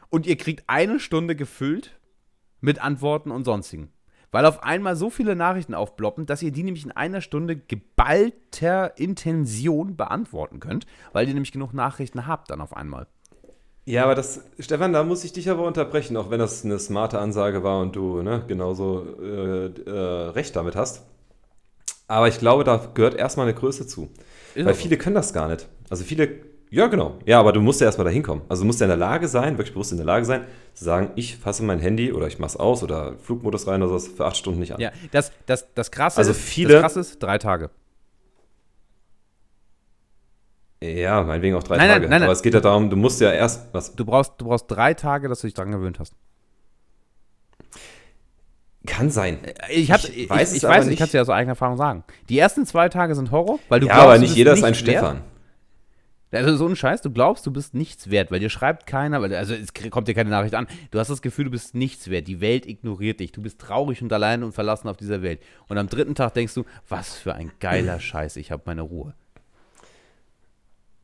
und 0.08 0.26
ihr 0.26 0.36
kriegt 0.36 0.64
eine 0.66 0.98
Stunde 0.98 1.36
gefüllt 1.36 1.98
mit 2.60 2.80
Antworten 2.82 3.30
und 3.30 3.44
sonstigen. 3.44 3.92
Weil 4.32 4.44
auf 4.46 4.62
einmal 4.64 4.96
so 4.96 5.08
viele 5.08 5.36
Nachrichten 5.36 5.72
aufploppen, 5.74 6.26
dass 6.26 6.42
ihr 6.42 6.50
die 6.50 6.64
nämlich 6.64 6.84
in 6.84 6.90
einer 6.92 7.20
Stunde 7.20 7.56
geballter 7.56 8.98
Intention 8.98 9.96
beantworten 9.96 10.58
könnt, 10.60 10.86
weil 11.12 11.28
ihr 11.28 11.34
nämlich 11.34 11.52
genug 11.52 11.72
Nachrichten 11.72 12.26
habt 12.26 12.50
dann 12.50 12.60
auf 12.60 12.76
einmal. 12.76 13.06
Ja, 13.88 14.02
aber 14.02 14.16
das, 14.16 14.40
Stefan, 14.58 14.92
da 14.92 15.04
muss 15.04 15.22
ich 15.22 15.32
dich 15.32 15.48
aber 15.48 15.64
unterbrechen, 15.64 16.16
auch 16.16 16.28
wenn 16.28 16.40
das 16.40 16.64
eine 16.64 16.78
smarte 16.78 17.20
Ansage 17.20 17.62
war 17.62 17.80
und 17.80 17.94
du 17.94 18.20
ne, 18.20 18.42
genauso 18.48 19.06
äh, 19.22 19.66
äh, 19.66 20.30
recht 20.30 20.56
damit 20.56 20.74
hast. 20.74 21.02
Aber 22.08 22.26
ich 22.26 22.38
glaube, 22.38 22.64
da 22.64 22.84
gehört 22.94 23.14
erstmal 23.14 23.46
eine 23.46 23.54
Größe 23.56 23.86
zu. 23.86 24.08
Ist 24.56 24.66
Weil 24.66 24.74
so. 24.74 24.80
viele 24.80 24.96
können 24.96 25.14
das 25.14 25.32
gar 25.32 25.48
nicht. 25.48 25.68
Also 25.88 26.02
viele, 26.02 26.28
ja 26.70 26.88
genau. 26.88 27.18
Ja, 27.26 27.38
aber 27.38 27.52
du 27.52 27.60
musst 27.60 27.80
ja 27.80 27.86
erstmal 27.86 28.04
dahin 28.06 28.24
kommen. 28.24 28.42
Also 28.48 28.62
du 28.64 28.66
musst 28.66 28.80
ja 28.80 28.86
in 28.86 28.90
der 28.90 28.96
Lage 28.96 29.28
sein, 29.28 29.56
wirklich 29.56 29.72
bewusst 29.74 29.92
in 29.92 29.98
der 29.98 30.06
Lage 30.06 30.24
sein, 30.24 30.46
zu 30.74 30.84
sagen, 30.84 31.10
ich 31.14 31.36
fasse 31.36 31.62
mein 31.62 31.78
Handy 31.78 32.12
oder 32.12 32.26
ich 32.26 32.40
mach's 32.40 32.56
aus 32.56 32.82
oder 32.82 33.14
Flugmodus 33.22 33.68
rein 33.68 33.84
oder 33.84 33.98
so 34.00 34.10
für 34.10 34.24
acht 34.26 34.36
Stunden 34.36 34.58
nicht 34.58 34.72
an. 34.74 34.80
Ja, 34.80 34.90
das, 35.12 35.30
das, 35.46 35.66
das 35.76 35.92
Krasse 35.92 36.18
Also 36.18 36.32
viele- 36.32 36.72
das 36.74 36.82
Krasse 36.82 37.00
ist, 37.00 37.22
drei 37.22 37.38
Tage. 37.38 37.70
Ja, 40.82 41.22
meinetwegen 41.22 41.56
auch 41.56 41.62
drei 41.62 41.78
Nein, 41.78 41.88
Tage. 41.88 42.00
nein, 42.02 42.10
nein. 42.10 42.22
Aber 42.24 42.32
es 42.32 42.42
geht 42.42 42.54
ja 42.54 42.60
darum, 42.60 42.90
du 42.90 42.96
musst 42.96 43.20
ja 43.20 43.32
erst, 43.32 43.68
was, 43.72 43.94
Du 43.96 44.04
brauchst, 44.04 44.34
du 44.38 44.44
brauchst 44.44 44.70
drei 44.70 44.92
Tage, 44.94 45.28
dass 45.28 45.40
du 45.40 45.46
dich 45.46 45.54
dran 45.54 45.70
gewöhnt 45.70 45.98
hast. 45.98 46.14
kann 48.86 49.10
sein. 49.10 49.38
Ich, 49.70 49.90
hab, 49.90 50.04
Ich 50.04 50.16
ich, 50.16 50.30
weiß 50.30 50.52
ich, 50.52 50.58
ich 50.58 50.62
weiß, 50.62 50.84
ich 50.84 50.90
nicht. 50.90 50.98
kann 50.98 51.06
es 51.06 51.10
dir 51.12 51.20
aus 51.22 51.28
eigener 51.28 51.52
Erfahrung 51.52 51.76
sagen. 51.76 52.04
Die 52.28 52.38
ersten 52.38 52.66
zwei 52.66 52.88
Tage 52.88 53.14
sind 53.14 53.30
Horror, 53.32 53.58
weil 53.68 53.80
du 53.80 53.86
ja, 53.86 53.94
glaubst, 53.94 54.08
aber 54.08 54.18
nicht 54.18 54.36
jeder 54.36 54.52
ist 54.52 54.62
ein. 54.62 54.74
Stefan. 54.74 55.22
Also 56.32 56.56
so 56.56 56.66
ein 56.66 56.76
Scheiß, 56.76 57.00
du 57.02 57.10
glaubst, 57.10 57.46
du 57.46 57.50
bist 57.52 57.72
nichts 57.72 58.10
wert, 58.10 58.30
weil 58.30 58.40
dir 58.40 58.50
schreibt 58.50 58.86
keiner, 58.86 59.22
weil 59.22 59.34
also 59.34 59.54
es 59.54 59.72
kommt 59.90 60.06
dir 60.08 60.14
keine 60.14 60.28
Nachricht 60.28 60.54
an. 60.54 60.66
Du 60.90 60.98
hast 60.98 61.08
das 61.08 61.22
Gefühl, 61.22 61.46
du 61.46 61.50
bist 61.50 61.74
nichts 61.74 62.10
wert. 62.10 62.28
Die 62.28 62.40
Welt 62.40 62.66
ignoriert 62.66 63.20
dich. 63.20 63.32
Du 63.32 63.40
bist 63.42 63.60
traurig 63.60 64.02
und 64.02 64.12
allein 64.12 64.42
und 64.42 64.52
verlassen 64.52 64.88
auf 64.88 64.96
dieser 64.96 65.22
Welt. 65.22 65.40
Und 65.68 65.78
am 65.78 65.88
dritten 65.88 66.14
Tag 66.14 66.34
denkst 66.34 66.52
du, 66.54 66.64
was 66.88 67.14
für 67.16 67.34
ein 67.34 67.52
geiler 67.60 67.98
Scheiß, 68.00 68.36
ich 68.36 68.50
habe 68.52 68.62
meine 68.66 68.82
Ruhe. 68.82 69.14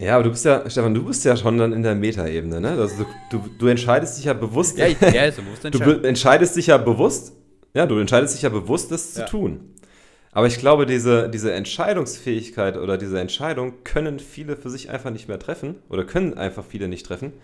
Ja, 0.03 0.15
aber 0.17 0.25
du 0.25 0.31
bist 0.31 0.45
ja, 0.45 0.69
Stefan, 0.69 0.95
du 0.95 1.05
bist 1.05 1.25
ja 1.25 1.37
schon 1.37 1.59
dann 1.59 1.73
in 1.73 1.83
der 1.83 1.95
Metaebene, 1.95 2.61
ne? 2.61 2.71
Also 2.71 3.05
du, 3.31 3.39
du, 3.39 3.49
du 3.59 3.67
entscheidest 3.69 4.19
dich 4.19 4.25
ja 4.25 4.33
bewusst. 4.33 4.77
Ja, 4.79 4.87
ich, 4.89 5.01
ja 5.01 5.25
ist 5.25 5.37
bewusst 5.37 5.65
du 5.65 6.03
entscheidest 6.03 6.57
dich 6.57 6.67
ja 6.67 6.77
bewusst, 6.79 7.35
ja, 7.75 7.87
du 7.87 7.99
entscheidest 7.99 8.35
dich 8.35 8.43
ja 8.43 8.49
bewusst, 8.49 8.91
das 8.91 9.15
Ja. 9.17 9.27
zu 9.27 9.31
tun. 9.31 9.61
Aber 10.33 10.47
ich 10.47 10.59
glaube, 10.59 10.87
diese, 10.87 11.29
diese 11.29 11.53
Entscheidungsfähigkeit 11.53 12.79
oder 12.79 12.97
diese 12.99 13.21
Entscheidung 13.21 13.85
können 13.85 14.19
viele 14.19 14.57
für 14.57 14.71
sich 14.71 14.91
einfach 14.91 15.11
nicht 15.11 15.29
mehr 15.29 15.39
treffen 15.39 15.77
oder 15.89 16.05
können 16.05 16.35
einfach 16.35 16.65
viele 16.65 16.89
nicht 16.89 17.05
treffen 17.07 17.35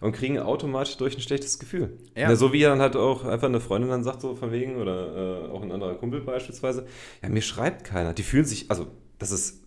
und 0.00 0.12
kriegen 0.12 0.38
automatisch 0.38 0.96
durch 0.96 1.16
ein 1.16 1.20
schlechtes 1.20 1.58
Gefühl. 1.58 1.98
Ja. 2.14 2.30
Ja. 2.30 2.36
so 2.36 2.52
wie 2.52 2.62
dann 2.62 2.80
halt 2.80 2.96
auch 2.96 3.24
einfach 3.24 3.48
eine 3.48 3.60
Freundin 3.60 3.90
dann 3.90 4.04
sagt, 4.04 4.20
so 4.22 4.36
von 4.36 4.52
wegen, 4.52 4.76
oder 4.76 5.48
äh, 5.48 5.50
auch 5.50 5.62
ein 5.62 5.72
anderer 5.72 5.94
Kumpel 5.96 6.20
beispielsweise, 6.20 6.86
ja, 7.22 7.28
mir 7.28 7.42
schreibt 7.42 7.84
keiner. 7.84 8.14
Die 8.14 8.22
fühlen 8.22 8.44
sich, 8.44 8.70
also 8.70 8.86
das 9.18 9.32
ist 9.32 9.65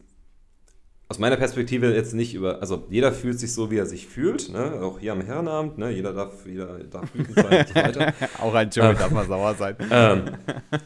aus 1.12 1.18
meiner 1.18 1.38
Perspektive 1.38 1.91
jetzt 1.93 2.14
nicht 2.14 2.36
über, 2.36 2.62
also 2.62 2.86
jeder 2.89 3.12
fühlt 3.12 3.39
sich 3.39 3.51
so, 3.53 3.72
wie 3.72 3.78
er 3.78 3.88
sich 3.88 4.05
fühlt, 4.07 4.49
ne? 4.49 4.80
auch 4.82 4.99
hier 4.99 5.12
am 5.14 5.22
Herrenabend, 5.22 5.80
ne? 5.80 5.89
jeder 5.89 6.14
darf, 6.14 6.45
jeder 6.45 6.78
darf 6.84 7.14
wütend 7.16 7.36
sein 7.36 7.60
und 7.62 7.68
so 7.68 7.76
weiter. 7.76 8.14
Auch 8.39 8.53
ein 8.53 8.70
Joey 8.70 8.93
darf 8.93 9.10
mal 9.10 9.26
sauer 9.26 9.55
sein. 9.55 9.76
ähm, 9.89 10.24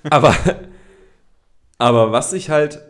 aber, 0.10 0.34
aber 1.78 2.12
was 2.14 2.32
ich 2.32 2.50
halt 2.50 2.82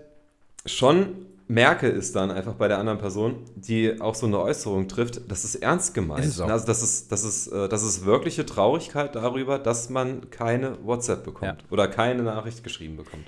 schon 0.67 1.25
merke, 1.47 1.87
ist 1.87 2.15
dann 2.15 2.29
einfach 2.29 2.53
bei 2.53 2.67
der 2.67 2.77
anderen 2.77 2.99
Person, 2.99 3.37
die 3.55 3.99
auch 3.99 4.13
so 4.15 4.27
eine 4.27 4.39
Äußerung 4.39 4.87
trifft, 4.87 5.21
das 5.29 5.43
ist 5.43 5.55
ernst 5.55 5.93
gemeint. 5.95 6.25
Ist 6.25 6.39
also 6.39 6.65
das 6.67 6.83
ist, 6.83 7.11
das, 7.11 7.23
ist, 7.23 7.47
äh, 7.47 7.67
das 7.67 7.81
ist 7.83 8.05
wirkliche 8.05 8.45
Traurigkeit 8.45 9.15
darüber, 9.15 9.57
dass 9.59 9.89
man 9.89 10.29
keine 10.29 10.77
WhatsApp 10.85 11.23
bekommt 11.23 11.61
Ja. 11.63 11.67
oder 11.71 11.87
keine 11.87 12.21
Nachricht 12.23 12.63
geschrieben 12.63 12.95
bekommt. 12.95 13.25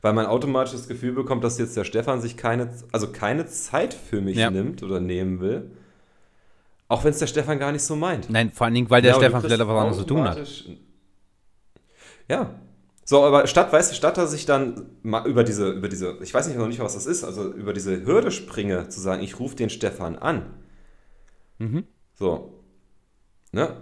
Weil 0.00 0.12
man 0.12 0.26
automatisch 0.26 0.72
das 0.72 0.86
Gefühl 0.86 1.12
bekommt, 1.12 1.42
dass 1.42 1.58
jetzt 1.58 1.76
der 1.76 1.84
Stefan 1.84 2.20
sich 2.20 2.36
keine, 2.36 2.70
also 2.92 3.10
keine 3.10 3.46
Zeit 3.46 3.94
für 3.94 4.20
mich 4.20 4.36
Ja. 4.36 4.50
nimmt 4.50 4.82
oder 4.82 5.00
nehmen 5.00 5.40
will. 5.40 5.70
Auch 6.86 7.04
wenn 7.04 7.10
es 7.10 7.18
der 7.18 7.26
Stefan 7.26 7.58
gar 7.58 7.72
nicht 7.72 7.82
so 7.82 7.96
meint. 7.96 8.30
Nein, 8.30 8.50
vor 8.52 8.64
allen 8.66 8.74
Dingen, 8.74 8.88
weil 8.90 9.02
der 9.02 9.12
Ja, 9.12 9.16
Stefan 9.16 9.42
vielleicht 9.42 9.60
was 9.60 9.68
anderes 9.68 9.98
zu 9.98 10.04
tun 10.04 10.24
hat. 10.24 10.40
Ja. 12.28 12.54
So, 13.04 13.24
aber 13.24 13.46
statt, 13.46 13.72
weißt 13.72 13.90
du, 13.90 13.94
statt 13.96 14.18
dass 14.18 14.34
ich 14.34 14.44
dann 14.46 14.90
über 15.02 15.42
diese, 15.42 15.70
über 15.70 15.88
diese, 15.88 16.18
ich 16.22 16.32
weiß 16.32 16.46
nicht 16.46 16.58
noch 16.58 16.68
nicht, 16.68 16.78
was 16.80 16.94
das 16.94 17.06
ist, 17.06 17.24
also 17.24 17.52
über 17.52 17.72
diese 17.72 18.04
Hürde 18.04 18.30
springe, 18.30 18.88
zu 18.90 19.00
sagen, 19.00 19.22
ich 19.22 19.40
rufe 19.40 19.56
den 19.56 19.70
Stefan 19.70 20.16
an. 20.16 20.54
Mhm. 21.58 21.84
So. 22.14 22.62
Ne? 23.52 23.76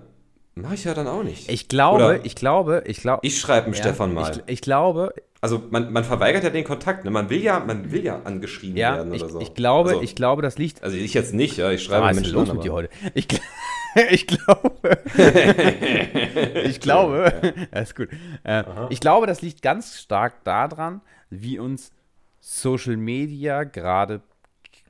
Mache 0.59 0.75
ich 0.75 0.85
ja 0.85 0.95
dann 0.95 1.07
auch 1.07 1.23
nicht. 1.23 1.51
Ich 1.51 1.69
glaube, 1.69 2.05
Oder- 2.05 2.25
ich 2.25 2.35
glaube, 2.35 2.83
ich 2.87 3.03
glaube. 3.03 3.21
Ich 3.27 3.39
schreibe 3.39 3.67
dem 3.67 3.75
ja, 3.75 3.81
Stefan 3.81 4.15
mal. 4.15 4.33
Ich, 4.33 4.55
ich 4.55 4.61
glaube, 4.63 5.13
also 5.43 5.63
man, 5.71 5.93
man 5.93 6.03
verweigert 6.03 6.45
ja 6.45 6.51
den 6.51 6.65
Kontakt, 6.65 7.05
ne? 7.05 7.11
Man 7.11 7.29
will 7.29 7.43
ja, 7.43 7.61
man 7.61 7.93
will 7.93 8.03
ja 8.03 8.23
angeschrieben 8.23 8.77
ja, 8.77 8.97
werden 8.97 9.13
ich, 9.13 9.23
oder 9.23 9.33
so. 9.33 9.41
ich 9.41 9.53
glaube, 9.53 9.91
also, 9.91 10.03
ich 10.03 10.15
glaube, 10.15 10.41
das 10.41 10.57
liegt. 10.57 10.83
also 10.83 10.97
ich 10.97 11.13
jetzt 11.13 11.35
nicht, 11.35 11.59
ja, 11.59 11.71
ich 11.71 11.85
schreibe 11.85 12.09
ist 12.09 12.17
Menschen 12.17 12.33
los 12.33 12.49
an, 12.49 12.57
mit 12.57 12.65
dir 12.65 12.73
heute? 12.73 12.89
Ich, 13.13 13.29
ich 14.11 14.27
glaube, 14.27 14.99
ich 16.65 16.81
glaube, 16.81 17.55
das 17.71 17.83
ist 17.91 17.97
gut. 17.97 18.09
Äh, 18.45 18.65
ich 18.89 19.01
glaube, 19.01 19.27
das 19.27 19.43
liegt 19.43 19.61
ganz 19.61 20.01
stark 20.01 20.43
daran, 20.45 21.03
wie 21.29 21.59
uns 21.59 21.93
Social 22.41 22.97
Media 22.97 23.65
gerade 23.65 24.23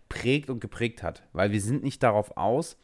prägt 0.08 0.48
und 0.48 0.60
geprägt 0.60 1.02
hat, 1.02 1.24
weil 1.32 1.50
wir 1.50 1.60
sind 1.60 1.82
nicht 1.82 2.04
darauf 2.04 2.36
aus, 2.36 2.76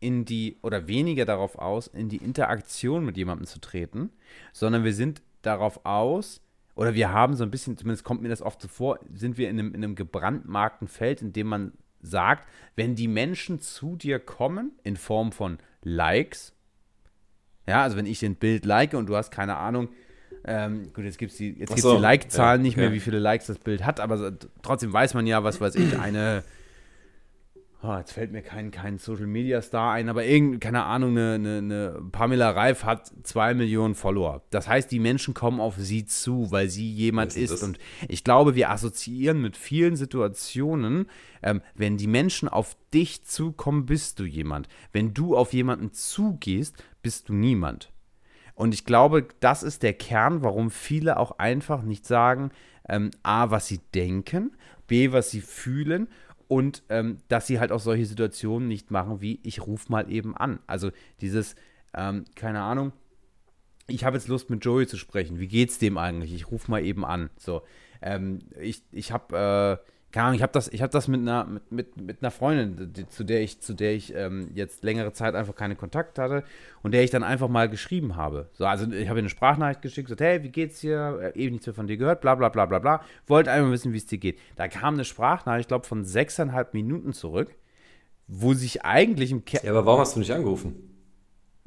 in 0.00 0.24
die 0.24 0.56
oder 0.62 0.86
weniger 0.86 1.24
darauf 1.24 1.58
aus, 1.58 1.88
in 1.88 2.08
die 2.08 2.18
Interaktion 2.18 3.04
mit 3.04 3.16
jemandem 3.16 3.46
zu 3.46 3.60
treten, 3.60 4.10
sondern 4.52 4.84
wir 4.84 4.94
sind 4.94 5.22
darauf 5.42 5.84
aus, 5.84 6.40
oder 6.74 6.94
wir 6.94 7.12
haben 7.12 7.34
so 7.34 7.42
ein 7.42 7.50
bisschen, 7.50 7.76
zumindest 7.76 8.04
kommt 8.04 8.22
mir 8.22 8.28
das 8.28 8.42
oft 8.42 8.62
so 8.62 8.68
vor, 8.68 9.00
sind 9.12 9.36
wir 9.36 9.50
in 9.50 9.58
einem, 9.58 9.74
in 9.74 9.82
einem 9.82 9.94
gebrandmarkten 9.96 10.86
Feld, 10.86 11.22
in 11.22 11.32
dem 11.32 11.48
man 11.48 11.72
sagt, 12.00 12.48
wenn 12.76 12.94
die 12.94 13.08
Menschen 13.08 13.60
zu 13.60 13.96
dir 13.96 14.20
kommen 14.20 14.72
in 14.84 14.96
Form 14.96 15.32
von 15.32 15.58
Likes, 15.82 16.54
ja, 17.66 17.82
also 17.82 17.96
wenn 17.96 18.06
ich 18.06 18.24
ein 18.24 18.36
Bild 18.36 18.64
like 18.64 18.94
und 18.94 19.06
du 19.06 19.16
hast 19.16 19.30
keine 19.30 19.56
Ahnung, 19.56 19.88
ähm, 20.44 20.92
gut, 20.92 21.04
jetzt 21.04 21.18
gibt 21.18 21.32
es 21.32 21.38
die, 21.38 21.50
jetzt 21.50 21.68
gibt's 21.68 21.82
so, 21.82 21.96
die 21.96 22.00
Like-Zahlen 22.00 22.60
ja, 22.60 22.62
nicht 22.62 22.76
mehr, 22.76 22.92
wie 22.92 23.00
viele 23.00 23.18
Likes 23.18 23.48
das 23.48 23.58
Bild 23.58 23.84
hat, 23.84 23.98
aber 23.98 24.32
trotzdem 24.62 24.92
weiß 24.92 25.14
man 25.14 25.26
ja, 25.26 25.42
was 25.42 25.60
weiß 25.60 25.74
ich, 25.74 25.98
eine, 25.98 26.44
oh, 27.82 27.96
jetzt 27.96 28.12
fällt 28.12 28.32
mir 28.32 28.42
kein, 28.42 28.70
kein 28.70 28.98
Social-Media-Star 28.98 29.92
ein, 29.92 30.08
aber 30.08 30.24
irgend, 30.24 30.60
keine 30.60 30.84
Ahnung, 30.84 31.12
eine, 31.12 31.34
eine, 31.34 31.58
eine 31.58 32.02
Pamela 32.10 32.50
Reif 32.50 32.84
hat 32.84 33.12
zwei 33.22 33.54
Millionen 33.54 33.94
Follower. 33.94 34.42
Das 34.50 34.66
heißt, 34.66 34.90
die 34.90 34.98
Menschen 34.98 35.32
kommen 35.32 35.60
auf 35.60 35.76
sie 35.76 36.04
zu, 36.04 36.50
weil 36.50 36.68
sie 36.68 36.90
jemand 36.90 37.36
ist 37.36 37.52
ist. 37.52 37.62
Und 37.62 37.78
ich 38.08 38.24
glaube, 38.24 38.56
wir 38.56 38.70
assoziieren 38.70 39.40
mit 39.40 39.56
vielen 39.56 39.96
Situationen, 39.96 41.06
ähm, 41.42 41.62
wenn 41.74 41.96
die 41.96 42.08
Menschen 42.08 42.48
auf 42.48 42.76
dich 42.92 43.24
zukommen, 43.24 43.86
bist 43.86 44.18
du 44.18 44.24
jemand. 44.24 44.68
Wenn 44.92 45.14
du 45.14 45.36
auf 45.36 45.52
jemanden 45.52 45.92
zugehst, 45.92 46.82
bist 47.02 47.28
du 47.28 47.32
niemand. 47.32 47.92
Und 48.54 48.74
ich 48.74 48.84
glaube, 48.84 49.28
das 49.38 49.62
ist 49.62 49.84
der 49.84 49.92
Kern, 49.92 50.42
warum 50.42 50.72
viele 50.72 51.16
auch 51.16 51.38
einfach 51.38 51.82
nicht 51.82 52.04
sagen, 52.06 52.50
ähm, 52.88 53.12
A, 53.22 53.50
was 53.50 53.68
sie 53.68 53.80
denken, 53.94 54.56
B, 54.88 55.12
was 55.12 55.30
sie 55.30 55.42
fühlen 55.42 56.08
und 56.48 56.82
ähm, 56.88 57.18
dass 57.28 57.46
sie 57.46 57.60
halt 57.60 57.72
auch 57.72 57.80
solche 57.80 58.06
Situationen 58.06 58.68
nicht 58.68 58.90
machen, 58.90 59.20
wie 59.20 59.38
ich 59.42 59.66
rufe 59.66 59.92
mal 59.92 60.10
eben 60.10 60.36
an. 60.36 60.60
Also 60.66 60.90
dieses, 61.20 61.54
ähm, 61.94 62.24
keine 62.34 62.62
Ahnung, 62.62 62.92
ich 63.86 64.04
habe 64.04 64.16
jetzt 64.16 64.28
Lust 64.28 64.50
mit 64.50 64.64
Joey 64.64 64.86
zu 64.86 64.96
sprechen. 64.96 65.38
Wie 65.38 65.48
geht's 65.48 65.78
dem 65.78 65.98
eigentlich? 65.98 66.34
Ich 66.34 66.50
rufe 66.50 66.70
mal 66.70 66.84
eben 66.84 67.04
an. 67.04 67.30
So, 67.38 67.62
ähm, 68.02 68.40
ich, 68.60 68.82
ich 68.92 69.12
habe, 69.12 69.80
äh, 69.82 69.88
keine 70.10 70.26
Ahnung, 70.26 70.36
ich 70.36 70.42
habe 70.42 70.52
das, 70.52 70.68
ich 70.68 70.80
habe 70.80 70.90
das 70.90 71.06
mit 71.06 71.20
einer, 71.20 71.44
mit, 71.44 71.70
mit, 71.70 71.96
mit 72.00 72.22
einer 72.22 72.30
Freundin, 72.30 72.92
die, 72.94 73.06
zu 73.08 73.24
der 73.24 73.42
ich, 73.42 73.60
zu 73.60 73.74
der 73.74 73.92
ich 73.94 74.14
ähm, 74.14 74.50
jetzt 74.54 74.82
längere 74.82 75.12
Zeit 75.12 75.34
einfach 75.34 75.54
keine 75.54 75.76
Kontakt 75.76 76.18
hatte 76.18 76.44
und 76.82 76.92
der 76.92 77.04
ich 77.04 77.10
dann 77.10 77.22
einfach 77.22 77.48
mal 77.48 77.68
geschrieben 77.68 78.16
habe. 78.16 78.48
So, 78.54 78.64
also 78.64 78.90
ich 78.90 79.08
habe 79.08 79.18
ihr 79.18 79.22
eine 79.22 79.28
Sprachnachricht 79.28 79.82
geschickt, 79.82 80.06
gesagt, 80.06 80.22
hey, 80.22 80.42
wie 80.42 80.48
geht's 80.48 80.80
dir? 80.80 81.32
Äh, 81.34 81.38
Eben 81.38 81.52
nichts 81.52 81.66
mehr 81.66 81.74
von 81.74 81.86
dir 81.86 81.98
gehört, 81.98 82.22
bla 82.22 82.34
bla 82.34 82.48
bla 82.48 82.64
bla 82.64 82.78
bla. 82.78 83.02
Wollte 83.26 83.50
einfach 83.52 83.70
wissen, 83.70 83.92
wie 83.92 83.98
es 83.98 84.06
dir 84.06 84.18
geht. 84.18 84.38
Da 84.56 84.66
kam 84.68 84.94
eine 84.94 85.04
Sprachnachricht, 85.04 85.64
ich 85.64 85.68
glaube, 85.68 85.86
von 85.86 86.04
sechseinhalb 86.04 86.72
Minuten 86.72 87.12
zurück, 87.12 87.54
wo 88.26 88.54
sich 88.54 88.84
eigentlich 88.86 89.30
im 89.30 89.44
Kern. 89.44 89.64
Ja, 89.64 89.72
aber 89.72 89.84
warum 89.84 90.00
hast 90.00 90.16
du 90.16 90.20
nicht 90.20 90.32
angerufen? 90.32 90.74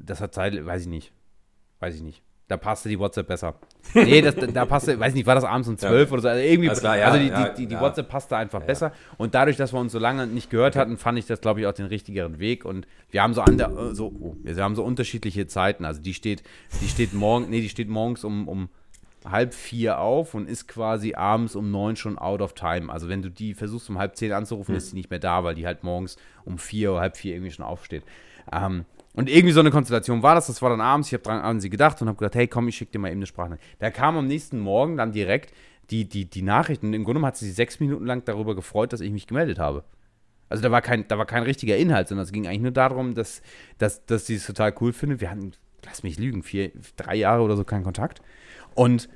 Das 0.00 0.20
hat 0.20 0.34
Zeit, 0.34 0.66
weiß 0.66 0.82
ich 0.82 0.88
nicht. 0.88 1.12
Weiß 1.78 1.94
ich 1.94 2.02
nicht. 2.02 2.22
Da 2.52 2.58
passte 2.58 2.90
die 2.90 2.98
WhatsApp 2.98 3.28
besser. 3.28 3.54
Nee, 3.94 4.20
das, 4.20 4.34
da 4.36 4.66
passte, 4.66 5.00
weiß 5.00 5.14
nicht, 5.14 5.26
war 5.26 5.34
das 5.34 5.44
abends 5.44 5.68
um 5.68 5.78
12 5.78 6.12
oder 6.12 6.20
so. 6.20 6.28
Also 6.28 6.42
irgendwie, 6.42 6.68
klar, 6.68 6.98
ja, 6.98 7.06
also 7.06 7.18
die, 7.18 7.28
ja, 7.28 7.48
die, 7.48 7.62
die, 7.62 7.66
die 7.66 7.74
ja. 7.74 7.80
WhatsApp 7.80 8.10
passte 8.10 8.36
einfach 8.36 8.60
besser. 8.60 8.92
Und 9.16 9.34
dadurch, 9.34 9.56
dass 9.56 9.72
wir 9.72 9.80
uns 9.80 9.92
so 9.92 9.98
lange 9.98 10.26
nicht 10.26 10.50
gehört 10.50 10.76
hatten, 10.76 10.98
fand 10.98 11.18
ich 11.18 11.24
das, 11.24 11.40
glaube 11.40 11.60
ich, 11.60 11.66
auch 11.66 11.72
den 11.72 11.86
richtigeren 11.86 12.40
Weg. 12.40 12.66
Und 12.66 12.86
wir 13.10 13.22
haben 13.22 13.32
so, 13.32 13.40
an 13.40 13.56
der, 13.56 13.94
so, 13.94 14.08
oh, 14.08 14.36
wir 14.42 14.54
haben 14.62 14.76
so 14.76 14.84
unterschiedliche 14.84 15.46
Zeiten. 15.46 15.86
Also 15.86 16.02
die 16.02 16.12
steht, 16.12 16.42
die 16.82 16.88
steht 16.88 17.14
morgen, 17.14 17.48
nee, 17.48 17.62
die 17.62 17.70
steht 17.70 17.88
morgens 17.88 18.22
um, 18.22 18.48
um 18.48 18.68
halb 19.24 19.54
vier 19.54 19.98
auf 19.98 20.34
und 20.34 20.46
ist 20.46 20.68
quasi 20.68 21.14
abends 21.14 21.56
um 21.56 21.70
neun 21.70 21.96
schon 21.96 22.18
out 22.18 22.42
of 22.42 22.52
time. 22.52 22.92
Also 22.92 23.08
wenn 23.08 23.22
du 23.22 23.30
die 23.30 23.54
versuchst 23.54 23.88
um 23.88 23.96
halb 23.96 24.14
zehn 24.16 24.32
anzurufen, 24.32 24.74
ist 24.74 24.90
sie 24.90 24.96
nicht 24.96 25.08
mehr 25.08 25.20
da, 25.20 25.42
weil 25.42 25.54
die 25.54 25.64
halt 25.64 25.84
morgens 25.84 26.18
um 26.44 26.58
vier 26.58 26.92
oder 26.92 27.00
halb 27.00 27.16
vier 27.16 27.34
irgendwie 27.34 27.52
schon 27.52 27.64
aufsteht. 27.64 28.02
Ähm, 28.52 28.84
und 29.14 29.28
irgendwie 29.28 29.52
so 29.52 29.60
eine 29.60 29.70
Konstellation 29.70 30.22
war 30.22 30.34
das. 30.34 30.46
Das 30.46 30.62
war 30.62 30.70
dann 30.70 30.80
abends. 30.80 31.08
Ich 31.08 31.14
habe 31.14 31.22
dran 31.22 31.40
an 31.40 31.60
sie 31.60 31.68
gedacht 31.70 32.00
und 32.00 32.08
habe 32.08 32.16
gedacht, 32.18 32.34
hey, 32.34 32.48
komm, 32.48 32.68
ich 32.68 32.76
schicke 32.76 32.92
dir 32.92 32.98
mal 32.98 33.08
eben 33.08 33.18
eine 33.18 33.26
Sprachnachricht. 33.26 33.66
Da 33.78 33.90
kam 33.90 34.16
am 34.16 34.26
nächsten 34.26 34.58
Morgen 34.58 34.96
dann 34.96 35.12
direkt 35.12 35.52
die, 35.90 36.08
die, 36.08 36.24
die 36.24 36.42
Nachricht. 36.42 36.82
Und 36.82 36.94
im 36.94 37.04
Grunde 37.04 37.20
hat 37.22 37.36
sie 37.36 37.46
sich 37.46 37.54
sechs 37.54 37.78
Minuten 37.80 38.06
lang 38.06 38.24
darüber 38.24 38.54
gefreut, 38.54 38.92
dass 38.92 39.00
ich 39.00 39.10
mich 39.12 39.26
gemeldet 39.26 39.58
habe. 39.58 39.84
Also 40.48 40.62
da 40.62 40.70
war 40.70 40.82
kein, 40.82 41.06
da 41.08 41.18
war 41.18 41.26
kein 41.26 41.42
richtiger 41.42 41.76
Inhalt, 41.76 42.08
sondern 42.08 42.24
es 42.24 42.32
ging 42.32 42.46
eigentlich 42.46 42.62
nur 42.62 42.70
darum, 42.72 43.14
dass, 43.14 43.42
dass, 43.78 44.04
dass 44.06 44.26
sie 44.26 44.36
es 44.36 44.46
total 44.46 44.74
cool 44.80 44.92
findet. 44.92 45.20
Wir 45.20 45.30
hatten, 45.30 45.52
lass 45.84 46.02
mich 46.02 46.18
lügen, 46.18 46.42
vier, 46.42 46.72
drei 46.96 47.16
Jahre 47.16 47.42
oder 47.42 47.56
so 47.56 47.64
keinen 47.64 47.84
Kontakt. 47.84 48.22
Und 48.74 49.08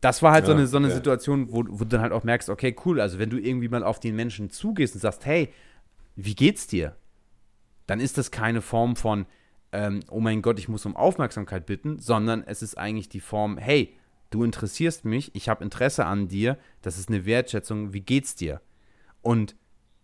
das 0.00 0.22
war 0.22 0.32
halt 0.32 0.46
so 0.46 0.52
Ja, 0.52 0.58
eine, 0.58 0.66
so 0.66 0.76
eine 0.76 0.88
ja. 0.88 0.94
Situation, 0.94 1.50
wo, 1.52 1.64
wo 1.68 1.78
du 1.78 1.86
dann 1.86 2.00
halt 2.02 2.12
auch 2.12 2.24
merkst, 2.24 2.48
okay, 2.50 2.74
cool, 2.84 3.00
also 3.00 3.18
wenn 3.18 3.30
du 3.30 3.38
irgendwie 3.38 3.68
mal 3.68 3.82
auf 3.82 3.98
den 4.00 4.14
Menschen 4.16 4.50
zugehst 4.50 4.94
und 4.94 5.00
sagst, 5.00 5.26
hey, 5.26 5.52
wie 6.16 6.34
geht's 6.34 6.66
dir? 6.66 6.96
Dann 7.88 7.98
ist 7.98 8.16
das 8.18 8.30
keine 8.30 8.62
Form 8.62 8.94
von, 8.94 9.26
ähm, 9.72 10.00
oh 10.10 10.20
mein 10.20 10.42
Gott, 10.42 10.58
ich 10.60 10.68
muss 10.68 10.86
um 10.86 10.94
Aufmerksamkeit 10.94 11.66
bitten, 11.66 11.98
sondern 11.98 12.44
es 12.46 12.62
ist 12.62 12.78
eigentlich 12.78 13.08
die 13.08 13.18
Form, 13.20 13.58
hey, 13.58 13.96
du 14.30 14.44
interessierst 14.44 15.04
mich, 15.04 15.34
ich 15.34 15.48
habe 15.48 15.64
Interesse 15.64 16.04
an 16.04 16.28
dir, 16.28 16.56
das 16.82 16.98
ist 16.98 17.08
eine 17.08 17.24
Wertschätzung, 17.26 17.92
wie 17.92 18.00
geht's 18.02 18.34
dir? 18.36 18.60
Und 19.22 19.56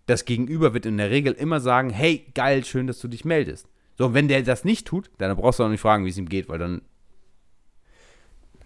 das 0.06 0.24
Gegenüber 0.24 0.74
wird 0.74 0.86
in 0.86 0.96
der 0.96 1.10
Regel 1.10 1.32
immer 1.34 1.60
sagen, 1.60 1.90
hey, 1.90 2.26
geil, 2.34 2.64
schön, 2.64 2.86
dass 2.86 2.98
du 2.98 3.06
dich 3.08 3.24
meldest. 3.24 3.68
So, 3.96 4.06
und 4.06 4.14
wenn 4.14 4.28
der 4.28 4.42
das 4.42 4.64
nicht 4.64 4.86
tut, 4.86 5.10
dann 5.18 5.34
brauchst 5.36 5.60
du 5.60 5.64
auch 5.64 5.68
nicht 5.68 5.80
fragen, 5.80 6.04
wie 6.04 6.10
es 6.10 6.18
ihm 6.18 6.28
geht, 6.28 6.48
weil 6.48 6.58
dann 6.58 6.82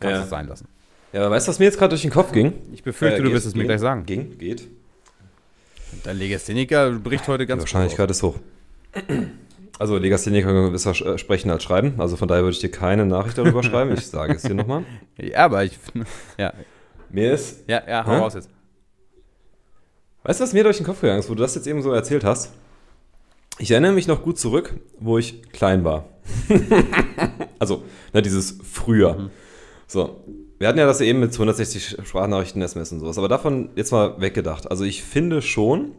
kannst 0.01 0.12
Ja. 0.12 0.19
du 0.19 0.25
es 0.25 0.31
sein 0.31 0.47
lassen. 0.49 0.69
Ja, 1.12 1.21
aber 1.23 1.31
weißt 1.35 1.47
du, 1.47 1.51
was 1.51 1.59
mir 1.59 1.64
jetzt 1.66 1.79
gerade 1.79 1.91
durch 1.91 2.03
den 2.03 2.11
Kopf 2.11 2.33
ging? 2.33 2.53
Ich 2.73 2.83
befürchte, 2.83 3.19
Äh, 3.19 3.23
du 3.23 3.33
wirst 3.33 3.47
es 3.47 3.55
mir 3.55 3.64
gleich 3.64 3.81
sagen. 3.81 4.07
Ging, 4.07 4.39
geht. 4.39 4.69
Dein 6.05 6.19
Legastheniker 6.19 6.93
bricht 6.93 7.27
heute 7.29 7.45
Die 7.45 7.49
ganz 7.49 7.62
Wahrscheinlichkeit 7.62 8.11
ist 8.11 8.23
hoch. 8.23 8.39
Also 9.78 9.96
Legastheniker 9.96 10.49
können 10.49 10.72
besser 10.72 10.90
äh, 11.07 11.18
sprechen 11.18 11.51
als 11.51 11.62
schreiben. 11.62 11.94
Also 11.99 12.16
von 12.16 12.26
daher 12.26 12.42
würde 12.42 12.55
ich 12.55 12.59
dir 12.61 12.70
keine 12.70 13.07
Nachricht 13.07 13.38
darüber 13.38 13.62
schreiben. 13.64 13.92
Ich 13.94 14.07
sage 14.09 14.34
es 14.34 14.42
dir 14.42 14.55
nochmal. 14.55 14.84
Ja, 15.16 15.44
aber 15.44 15.64
ich. 15.64 15.78
Ja, 16.36 16.53
Mir 17.11 17.32
ist. 17.32 17.64
ja, 17.68 17.82
ja 17.86 18.05
hau 18.05 18.12
Hä? 18.12 18.18
raus 18.18 18.34
jetzt. 18.34 18.51
Weißt 20.24 20.40
du, 20.40 20.44
was 20.44 20.53
mir 20.53 20.64
durch 20.64 20.78
den 20.78 20.86
Kopf 20.86 21.01
gegangen 21.01 21.20
ist, 21.20 21.30
wo 21.30 21.34
du 21.34 21.42
das 21.42 21.55
jetzt 21.55 21.66
eben 21.66 21.80
so 21.80 21.92
erzählt 21.92 22.24
hast? 22.24 22.53
Ich 23.61 23.70
erinnere 23.70 23.92
mich 23.92 24.09
noch 24.09 24.22
gut 24.22 24.38
zurück, 24.38 24.74
wo 24.99 25.18
ich 25.18 25.42
klein 25.53 25.84
war. 25.84 26.09
also, 27.59 27.82
ne, 28.12 28.22
dieses 28.22 28.59
früher. 28.62 29.30
So, 29.86 30.24
wir 30.59 30.68
hatten 30.68 30.78
ja 30.78 30.86
das 30.86 31.01
eben 31.01 31.20
mit 31.20 31.32
260 31.32 31.99
Sprachnachrichten, 32.05 32.61
SMS 32.62 32.92
und 32.92 33.01
sowas, 33.01 33.16
aber 33.16 33.28
davon 33.28 33.70
jetzt 33.74 33.90
mal 33.90 34.20
weggedacht. 34.20 34.70
Also 34.70 34.84
ich 34.84 35.03
finde 35.03 35.40
schon, 35.40 35.92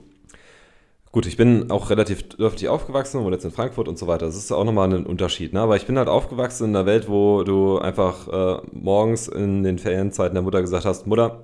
gut, 1.11 1.25
ich 1.25 1.37
bin 1.37 1.71
auch 1.71 1.89
relativ 1.89 2.27
dörflich 2.29 2.67
aufgewachsen, 2.69 3.23
wohne 3.23 3.35
jetzt 3.35 3.45
in 3.45 3.51
Frankfurt 3.51 3.87
und 3.87 3.97
so 3.97 4.07
weiter. 4.07 4.25
Das 4.25 4.35
ist 4.35 4.51
auch 4.51 4.63
nochmal 4.63 4.93
ein 4.93 5.05
Unterschied. 5.05 5.53
Ne? 5.53 5.61
Aber 5.61 5.75
ich 5.75 5.85
bin 5.85 5.97
halt 5.97 6.07
aufgewachsen 6.07 6.65
in 6.65 6.75
einer 6.75 6.85
Welt, 6.85 7.09
wo 7.09 7.43
du 7.43 7.79
einfach 7.79 8.27
äh, 8.27 8.61
morgens 8.71 9.27
in 9.27 9.63
den 9.63 9.79
Ferienzeiten 9.79 10.35
der 10.35 10.43
Mutter 10.43 10.61
gesagt 10.61 10.85
hast, 10.85 11.07
Mutter, 11.07 11.43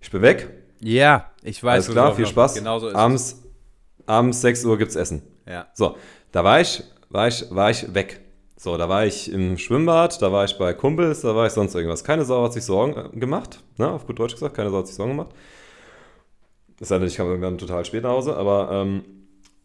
ich 0.00 0.10
bin 0.10 0.22
weg, 0.22 0.48
Ja, 0.80 1.30
ich 1.42 1.62
weiß. 1.62 1.72
alles 1.74 1.88
wo 1.88 1.92
klar, 1.92 2.14
viel 2.14 2.26
Spaß. 2.26 2.54
Genau 2.54 2.78
so 2.78 2.88
ist 2.88 2.94
abends, 2.94 3.42
abends 4.06 4.40
6 4.40 4.64
Uhr 4.64 4.78
gibt's 4.78 4.96
Essen. 4.96 5.22
es. 5.44 5.52
Ja. 5.52 5.66
So, 5.74 5.96
da 6.32 6.42
war 6.44 6.60
ich, 6.60 6.82
war 7.10 7.28
ich, 7.28 7.44
war 7.50 7.70
ich 7.70 7.92
weg. 7.94 8.20
So, 8.56 8.76
da 8.76 8.88
war 8.90 9.06
ich 9.06 9.32
im 9.32 9.56
Schwimmbad, 9.56 10.20
da 10.20 10.32
war 10.32 10.44
ich 10.44 10.58
bei 10.58 10.74
Kumpels, 10.74 11.22
da 11.22 11.34
war 11.34 11.46
ich 11.46 11.52
sonst 11.52 11.74
irgendwas. 11.74 12.04
Keine 12.04 12.24
Sau 12.24 12.44
hat 12.44 12.52
sich 12.52 12.64
Sorgen 12.64 12.94
äh, 12.94 13.18
gemacht, 13.18 13.62
ne, 13.78 13.90
auf 13.90 14.06
gut 14.06 14.18
Deutsch 14.18 14.34
gesagt, 14.34 14.54
keine 14.54 14.70
Sau 14.70 14.78
hat 14.78 14.86
sich 14.86 14.96
Sorgen 14.96 15.12
gemacht. 15.12 15.30
Es 16.80 16.88
sei 16.88 16.98
denn, 16.98 17.06
ich 17.08 17.16
kam 17.16 17.28
irgendwann 17.28 17.58
total 17.58 17.84
spät 17.84 18.02
nach 18.02 18.10
Hause, 18.10 18.36
aber 18.36 18.70
ähm, 18.72 19.04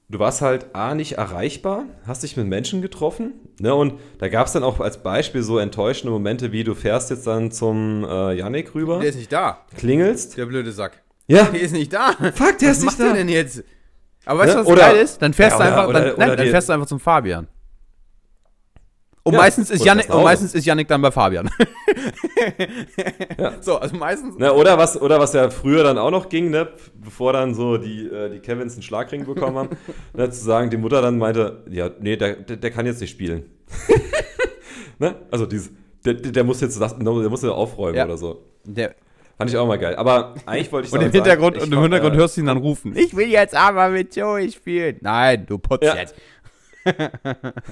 du 0.10 0.20
warst 0.20 0.42
halt 0.42 0.68
A, 0.76 0.94
nicht 0.96 1.14
erreichbar, 1.14 1.86
hast 2.06 2.24
dich 2.24 2.36
mit 2.38 2.46
Menschen 2.48 2.82
getroffen, 2.82 3.34
ne, 3.60 3.74
und 3.74 3.94
da 4.20 4.28
gab 4.28 4.48
es 4.48 4.54
dann 4.54 4.64
auch 4.64 4.80
als 4.82 5.02
Beispiel 5.02 5.42
so 5.42 5.58
enttäuschende 5.58 6.12
Momente, 6.12 6.52
wie 6.52 6.64
du 6.66 6.76
fährst 6.76 7.10
jetzt 7.10 7.26
dann 7.26 7.52
zum 7.52 8.04
äh, 8.04 8.34
Yannick 8.34 8.76
rüber, 8.76 9.00
Der 9.00 9.10
ist 9.10 9.16
nicht 9.16 9.32
da, 9.32 9.60
klingelst. 9.78 10.38
der 10.38 10.46
blöde 10.46 10.72
Sack. 10.74 11.02
Ja, 11.28 11.46
Der 11.46 11.62
ist 11.62 11.72
nicht 11.72 11.92
da. 11.94 12.12
fuck, 12.36 12.58
der 12.60 12.70
Was 12.70 12.78
ist 12.78 12.84
nicht 12.84 12.86
macht 12.86 13.00
da. 13.00 13.04
der 13.06 13.14
denn 13.14 13.30
jetzt? 13.30 13.64
Aber 14.26 14.40
weißt 14.42 14.54
du, 14.54 14.58
Ne? 14.58 14.64
was 14.66 14.72
Oder- 14.72 14.82
geil 14.82 14.96
ist? 14.98 15.22
Dann 15.22 15.34
fährst 15.34 15.58
Ja, 15.58 15.58
du 15.58 15.64
oder- 15.64 15.72
einfach, 15.78 15.90
oder- 15.90 16.00
dann, 16.02 16.18
nein, 16.20 16.28
oder 16.30 16.36
dann 16.36 16.46
die- 16.46 16.52
fährst 16.52 16.70
du 16.70 16.74
einfach 16.74 16.88
zum 16.88 17.00
Fabian. 17.00 17.48
Und 19.28 19.34
Ja, 19.34 19.40
meistens 19.40 19.72
ist 19.72 19.84
Janik, 19.84 20.14
und 20.14 20.24
meistens 20.24 20.54
ist 20.54 20.66
Janik 20.68 20.88
dann 20.88 21.02
bei 21.02 21.10
Fabian. 21.12 21.50
Ja. 23.38 23.54
So, 23.62 23.78
also 23.78 23.96
meistens. 23.96 24.38
Ne, 24.38 24.54
oder, 24.54 24.78
was, 24.78 25.02
oder 25.02 25.20
was 25.20 25.34
ja 25.34 25.50
früher 25.50 25.84
dann 25.84 25.98
auch 25.98 26.12
noch 26.12 26.30
ging, 26.30 26.50
ne, 26.52 26.70
bevor 27.04 27.34
dann 27.34 27.54
so 27.56 27.78
die, 27.78 28.08
äh, 28.08 28.30
die 28.30 28.40
Kevins 28.40 28.74
einen 28.74 28.84
Schlagring 28.84 29.26
bekommen 29.26 29.58
haben, 29.58 29.70
ne, 30.14 30.30
zu 30.30 30.44
sagen, 30.44 30.70
die 30.70 30.78
Mutter 30.78 31.02
dann 31.02 31.18
meinte, 31.18 31.64
ja, 31.70 31.90
nee, 32.00 32.18
der, 32.18 32.36
der, 32.36 32.58
der 32.58 32.72
kann 32.72 32.86
jetzt 32.86 33.02
nicht 33.02 33.12
spielen. 33.12 33.46
ne? 35.00 35.16
Also 35.32 35.46
dieses, 35.46 35.72
der, 36.06 36.14
der 36.14 36.44
muss 36.44 36.62
jetzt 36.62 36.80
das, 36.80 36.98
der 36.98 37.04
muss 37.30 37.42
jetzt 37.42 37.52
aufräumen 37.52 37.96
Ja. 37.96 38.06
oder 38.06 38.18
so. 38.18 38.44
Der, 38.64 38.94
Fand 39.38 39.50
ich 39.50 39.58
auch 39.58 39.68
mal 39.68 39.78
geil. 39.78 39.96
Aber 39.98 40.36
eigentlich 40.46 40.72
wollte 40.72 40.88
ich 40.88 40.94
und 40.94 41.00
im 41.02 41.08
sagen, 41.08 41.12
Hintergrund, 41.12 41.58
ich 41.58 41.64
und 41.64 41.74
im 41.74 41.82
Hintergrund 41.82 42.16
äh, 42.16 42.20
hörst 42.20 42.38
du 42.38 42.42
ihn 42.42 42.48
dann 42.48 42.58
rufen. 42.58 42.96
Ich 42.96 43.14
will 43.18 43.28
jetzt 43.28 43.54
aber 43.54 43.90
mit 43.90 44.16
Joey 44.16 44.50
spielen. 44.50 44.98
Nein, 45.02 45.46
du 45.46 45.58
putzt 45.58 45.84
Ja. 45.84 45.96
jetzt. 45.96 46.16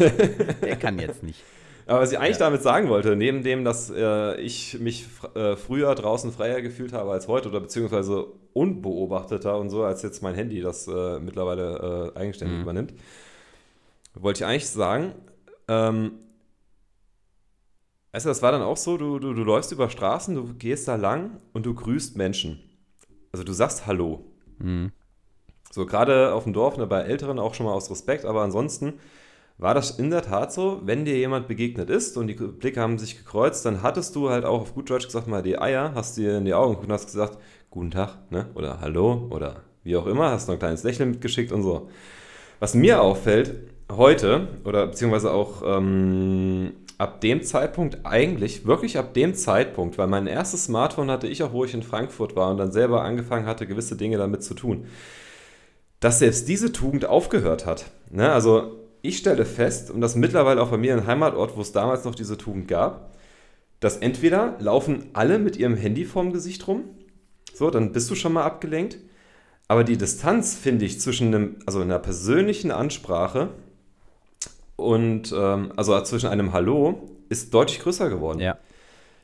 Der 0.64 0.76
kann 0.78 1.00
jetzt 1.00 1.24
nicht. 1.24 1.44
Aber 1.86 2.00
was 2.00 2.12
ich 2.12 2.18
eigentlich 2.20 2.38
Ja. 2.38 2.46
damit 2.46 2.62
sagen 2.64 2.90
wollte, 2.90 3.16
neben 3.16 3.44
dem, 3.44 3.66
dass 3.66 3.90
äh, 3.90 4.40
ich 4.40 4.80
mich 4.80 5.06
äh, 5.36 5.56
früher 5.58 5.94
draußen 5.96 6.32
freier 6.32 6.62
gefühlt 6.62 6.94
habe 6.94 7.12
als 7.12 7.28
heute 7.28 7.50
oder 7.50 7.60
beziehungsweise 7.60 8.26
unbeobachteter 8.54 9.58
und 9.58 9.70
so, 9.70 9.84
als 9.84 10.02
jetzt 10.02 10.24
mein 10.24 10.34
Handy 10.36 10.62
das 10.62 10.88
äh, 10.88 11.20
mittlerweile 11.20 12.14
äh, 12.16 12.20
eigenständig 12.20 12.58
Mhm. 12.58 12.62
übernimmt, 12.64 12.94
wollte 14.14 14.40
ich 14.44 14.46
eigentlich 14.46 14.70
sagen, 14.70 15.14
ähm, 15.68 16.14
du, 18.12 18.30
das 18.30 18.42
war 18.42 18.52
dann 18.52 18.62
auch 18.62 18.78
so, 18.78 18.98
du, 18.98 19.20
du, 19.20 19.34
du 19.34 19.44
läufst 19.44 19.72
über 19.72 19.90
Straßen, 19.90 20.36
du 20.36 20.54
gehst 20.54 20.88
da 20.88 20.96
lang 20.96 21.42
und 21.52 21.66
du 21.66 21.74
grüßt 21.74 22.16
Menschen. 22.16 22.60
Also 23.32 23.44
du 23.44 23.54
sagst 23.54 23.88
Hallo. 23.88 24.24
Mhm. 24.60 24.92
So, 25.74 25.88
gerade 25.88 26.36
auf 26.36 26.44
dem 26.44 26.54
Dorf, 26.54 26.78
ne, 26.78 26.86
bei 26.86 27.02
Älteren 27.02 27.40
auch 27.40 27.56
schon 27.56 27.66
mal 27.66 27.74
aus 27.74 27.90
Respekt, 27.90 28.26
aber 28.26 28.44
ansonsten 28.44 28.94
war 29.58 29.74
das 29.74 29.98
in 29.98 30.12
der 30.12 30.22
Tat 30.22 30.54
so, 30.54 30.80
wenn 30.84 31.04
dir 31.04 31.18
jemand 31.18 31.48
begegnet 31.48 31.90
ist 31.90 32.16
und 32.16 32.28
die 32.28 32.36
Blicke 32.36 32.80
haben 32.80 33.00
sich 33.00 33.18
gekreuzt, 33.18 33.66
dann 33.66 33.82
hattest 33.82 34.16
du 34.16 34.30
halt 34.30 34.46
auch 34.46 34.62
auf 34.62 34.76
gut 34.76 34.92
Deutsch 34.92 35.08
gesagt 35.08 35.28
mal 35.28 35.42
die 35.42 35.58
Eier, 35.58 35.94
hast 35.96 36.16
dir 36.16 36.38
in 36.38 36.46
die 36.46 36.54
Augen 36.54 36.74
geguckt 36.74 36.90
und 36.90 36.94
hast 36.94 37.08
gesagt, 37.08 37.40
guten 37.72 37.90
Tag, 37.90 38.20
ne? 38.30 38.50
oder 38.54 38.82
Hallo, 38.82 39.28
oder 39.32 39.64
wie 39.84 39.98
auch 39.98 40.06
immer, 40.06 40.30
hast 40.30 40.48
noch 40.48 40.54
ein 40.54 40.60
kleines 40.60 40.84
Lächeln 40.84 41.10
mitgeschickt 41.10 41.52
und 41.52 41.64
so. 41.64 41.90
Was 42.60 42.76
mir 42.76 43.02
auffällt, 43.02 43.56
heute, 43.92 44.50
oder 44.66 44.86
beziehungsweise 44.86 45.32
auch 45.32 45.64
ähm, 45.66 46.74
ab 47.00 47.20
dem 47.22 47.42
Zeitpunkt, 47.42 47.98
eigentlich 48.04 48.68
wirklich 48.68 49.00
ab 49.00 49.16
dem 49.16 49.34
Zeitpunkt, 49.34 49.98
weil 49.98 50.06
mein 50.08 50.28
erstes 50.28 50.66
Smartphone 50.66 51.10
hatte 51.10 51.26
ich 51.28 51.42
auch, 51.42 51.52
wo 51.52 51.66
ich 51.66 51.74
in 51.74 51.82
Frankfurt 51.82 52.36
war 52.36 52.52
und 52.52 52.58
dann 52.58 52.72
selber 52.72 53.02
angefangen 53.02 53.48
hatte, 53.48 53.66
gewisse 53.66 53.98
Dinge 53.98 54.20
damit 54.20 54.44
zu 54.44 54.54
tun 54.54 54.86
dass 56.04 56.20
selbst 56.20 56.50
diese 56.50 56.74
Tugend 56.74 57.06
aufgehört 57.06 57.66
hat. 57.66 57.86
Ne? 58.10 58.30
Also 58.30 58.78
ich 59.02 59.18
stelle 59.18 59.46
fest, 59.46 59.90
und 59.90 60.02
das 60.02 60.18
mittlerweile 60.18 60.62
auch 60.62 60.70
bei 60.70 60.78
mir 60.78 60.94
im 60.94 61.08
Heimatort, 61.08 61.56
wo 61.56 61.62
es 61.62 61.72
damals 61.72 62.04
noch 62.04 62.14
diese 62.14 62.38
Tugend 62.38 62.68
gab, 62.68 63.16
dass 63.80 63.96
entweder 63.96 64.58
laufen 64.60 65.06
alle 65.14 65.40
mit 65.40 65.56
ihrem 65.56 65.78
Handy 65.78 66.04
vorm 66.04 66.34
Gesicht 66.34 66.68
rum, 66.68 66.84
so, 67.54 67.70
dann 67.70 67.94
bist 67.94 68.12
du 68.12 68.16
schon 68.16 68.34
mal 68.34 68.44
abgelenkt, 68.44 68.98
aber 69.70 69.86
die 69.86 69.96
Distanz, 69.96 70.56
finde 70.56 70.84
ich, 70.84 71.00
zwischen 71.00 71.28
einem, 71.28 71.56
also 71.66 71.80
einer 71.80 72.00
persönlichen 72.00 72.72
Ansprache 72.72 73.52
und, 74.76 75.34
ähm, 75.34 75.72
also 75.78 75.98
zwischen 76.02 76.28
einem 76.28 76.52
Hallo, 76.52 77.10
ist 77.30 77.54
deutlich 77.54 77.80
größer 77.80 78.10
geworden. 78.10 78.42
Ja. 78.42 78.58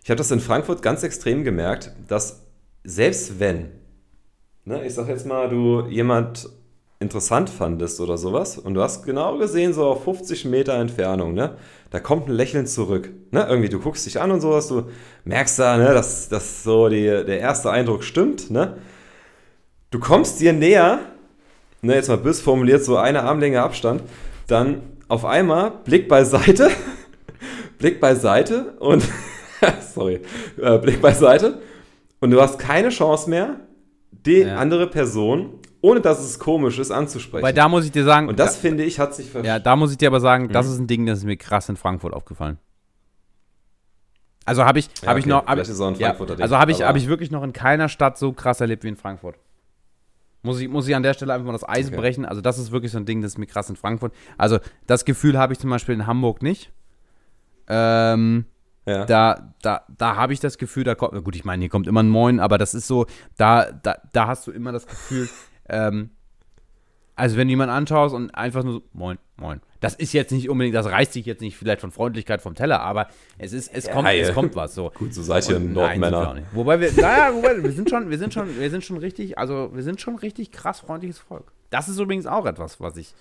Ich 0.01 0.09
habe 0.09 0.17
das 0.17 0.31
in 0.31 0.39
Frankfurt 0.39 0.81
ganz 0.81 1.03
extrem 1.03 1.43
gemerkt, 1.43 1.91
dass 2.07 2.45
selbst 2.85 3.41
wenn, 3.41 3.67
ne, 4.63 4.85
ich 4.85 4.93
sag 4.93 5.09
jetzt 5.09 5.25
mal, 5.25 5.49
du 5.49 5.85
jemand 5.89 6.47
interessant 7.01 7.49
fandest 7.49 8.01
oder 8.01 8.17
sowas 8.17 8.57
und 8.57 8.73
du 8.73 8.81
hast 8.81 9.03
genau 9.03 9.37
gesehen, 9.37 9.73
so 9.73 9.85
auf 9.85 10.03
50 10.03 10.45
Meter 10.45 10.73
Entfernung, 10.73 11.33
ne, 11.33 11.55
da 11.91 11.99
kommt 11.99 12.27
ein 12.27 12.33
Lächeln 12.33 12.67
zurück. 12.67 13.09
Ne, 13.31 13.45
irgendwie, 13.49 13.69
du 13.69 13.79
guckst 13.79 14.05
dich 14.05 14.19
an 14.19 14.31
und 14.31 14.41
sowas, 14.41 14.67
du 14.67 14.83
merkst 15.23 15.57
da, 15.59 15.77
ne, 15.77 15.93
dass, 15.93 16.27
dass 16.27 16.63
so 16.63 16.89
die, 16.89 17.03
der 17.05 17.39
erste 17.39 17.71
Eindruck 17.71 18.03
stimmt, 18.03 18.51
ne. 18.51 18.77
Du 19.91 19.99
kommst 19.99 20.39
dir 20.41 20.51
näher, 20.53 20.99
ne, 21.81 21.95
jetzt 21.95 22.09
mal 22.09 22.17
bös 22.17 22.41
formuliert, 22.41 22.83
so 22.83 22.97
eine 22.97 23.23
Armlänge 23.23 23.61
Abstand, 23.61 24.03
dann 24.47 24.81
auf 25.07 25.23
einmal 25.25 25.71
Blick 25.85 26.09
beiseite, 26.09 26.69
Blick 27.79 28.01
beiseite 28.01 28.73
und 28.79 29.03
sorry, 29.93 30.19
äh, 30.61 30.77
Blick 30.79 31.01
beiseite 31.01 31.59
und 32.19 32.31
du 32.31 32.41
hast 32.41 32.59
keine 32.59 32.89
Chance 32.89 33.29
mehr, 33.29 33.61
die 34.25 34.39
Ja. 34.41 34.57
andere 34.57 34.87
Person, 34.87 35.58
ohne 35.81 36.01
dass 36.01 36.19
es 36.19 36.39
komisch 36.39 36.77
ist, 36.79 36.91
anzusprechen. 36.91 37.43
Weil 37.43 37.53
da 37.53 37.69
muss 37.69 37.85
ich 37.85 37.91
dir 37.91 38.03
sagen, 38.03 38.27
und 38.27 38.39
das 38.39 38.57
finde 38.57 38.83
ich 38.83 38.99
hat 38.99 39.13
sich 39.15 39.29
ver 39.29 39.43
ja, 39.43 39.59
da 39.59 39.75
muss 39.75 39.91
ich 39.91 39.97
dir 39.97 40.07
aber 40.09 40.19
sagen, 40.19 40.49
das 40.49 40.65
Mhm. 40.67 40.71
ist 40.73 40.79
ein 40.79 40.87
Ding, 40.87 41.05
das 41.05 41.19
ist 41.19 41.25
mir 41.25 41.37
krass 41.37 41.69
in 41.69 41.77
Frankfurt 41.77 42.13
aufgefallen. 42.13 42.57
Also 44.45 44.65
habe 44.65 44.79
ich, 44.79 44.89
Ja, 45.01 45.09
habe 45.09 45.19
ich 45.19 45.25
okay, 45.25 45.29
noch, 45.29 45.45
hab 45.45 45.49
vielleicht 45.53 45.67
ich, 45.67 45.69
ist 45.69 45.75
es 45.75 45.81
auch 45.81 45.87
ein 45.89 45.95
ja, 45.95 46.13
Ding, 46.13 46.41
also 46.41 46.57
habe 46.57 46.71
ich, 46.71 46.81
habe 46.81 46.97
ich 46.97 47.07
wirklich 47.07 47.29
noch 47.31 47.43
in 47.43 47.53
keiner 47.53 47.87
Stadt 47.87 48.17
so 48.17 48.33
krass 48.33 48.61
erlebt 48.61 48.83
wie 48.83 48.87
in 48.87 48.95
Frankfurt. 48.97 49.35
Muss 50.41 50.59
ich, 50.59 50.69
muss 50.69 50.87
ich 50.87 50.95
an 50.95 51.03
der 51.03 51.13
Stelle 51.13 51.33
einfach 51.33 51.45
mal 51.45 51.51
das 51.51 51.67
Eis 51.67 51.87
Okay. 51.87 51.97
brechen. 51.97 52.25
Also 52.25 52.41
das 52.41 52.57
ist 52.57 52.71
wirklich 52.71 52.91
so 52.91 52.97
ein 52.97 53.05
Ding, 53.05 53.21
das 53.21 53.33
ist 53.33 53.37
mir 53.37 53.45
krass 53.45 53.69
in 53.69 53.75
Frankfurt. 53.75 54.13
Also 54.37 54.59
das 54.87 55.05
Gefühl 55.05 55.37
habe 55.37 55.53
ich 55.53 55.59
zum 55.59 55.69
Beispiel 55.69 55.93
in 55.95 56.07
Hamburg 56.07 56.41
nicht. 56.41 56.71
Ähm, 57.67 58.45
ja. 58.85 59.05
da, 59.05 59.53
da, 59.61 59.83
da 59.97 60.15
habe 60.15 60.33
ich 60.33 60.39
das 60.39 60.57
Gefühl, 60.57 60.83
da 60.83 60.95
kommt, 60.95 61.23
gut, 61.23 61.35
ich 61.35 61.45
meine, 61.45 61.61
hier 61.61 61.69
kommt 61.69 61.85
immer 61.87 62.01
ein 62.01 62.09
Moin, 62.09 62.39
aber 62.39 62.57
das 62.57 62.73
ist 62.73 62.87
so, 62.87 63.05
da, 63.37 63.71
da, 63.71 63.97
da 64.13 64.27
hast 64.27 64.47
du 64.47 64.51
immer 64.51 64.71
das 64.71 64.87
Gefühl, 64.87 65.29
ähm, 65.69 66.11
also 67.15 67.35
wenn 67.35 67.47
du 67.47 67.51
jemanden 67.51 67.73
anschaust 67.75 68.15
und 68.15 68.33
einfach 68.33 68.63
nur 68.63 68.73
so, 68.75 68.83
Moin, 68.93 69.17
Moin. 69.35 69.59
Das 69.81 69.93
ist 69.95 70.13
jetzt 70.13 70.31
nicht 70.31 70.49
unbedingt, 70.49 70.75
das 70.75 70.85
reißt 70.85 71.13
sich 71.13 71.25
jetzt 71.25 71.41
nicht 71.41 71.57
vielleicht 71.57 71.81
von 71.81 71.91
Freundlichkeit 71.91 72.41
vom 72.41 72.55
Teller, 72.55 72.81
aber 72.81 73.07
es 73.37 73.53
ist, 73.53 73.73
es 73.73 73.89
kommt, 73.89 74.07
ja. 74.07 74.13
es 74.13 74.33
kommt 74.33 74.55
was 74.55 74.75
so. 74.75 74.91
Gut, 74.91 75.13
so 75.13 75.21
seid 75.21 75.47
ihr 75.49 75.59
nein, 75.59 75.73
Nordmänner. 75.73 76.43
Wobei 76.53 76.79
wir, 76.79 76.91
naja, 76.93 77.33
wobei, 77.33 77.61
wir 77.61 77.71
sind 77.71 77.89
schon, 77.89 78.09
wir 78.09 78.17
sind 78.17 78.33
schon, 78.33 78.59
wir 78.59 78.69
sind 78.69 78.83
schon 78.83 78.97
richtig, 78.97 79.37
also 79.37 79.69
wir 79.73 79.83
sind 79.83 79.99
schon 80.01 80.15
richtig 80.15 80.51
krass 80.51 80.79
freundliches 80.81 81.19
Volk. 81.19 81.51
Das 81.69 81.87
ist 81.87 81.99
übrigens 81.99 82.25
auch 82.25 82.45
etwas, 82.45 82.79
was 82.79 82.97
ich, 82.97 83.13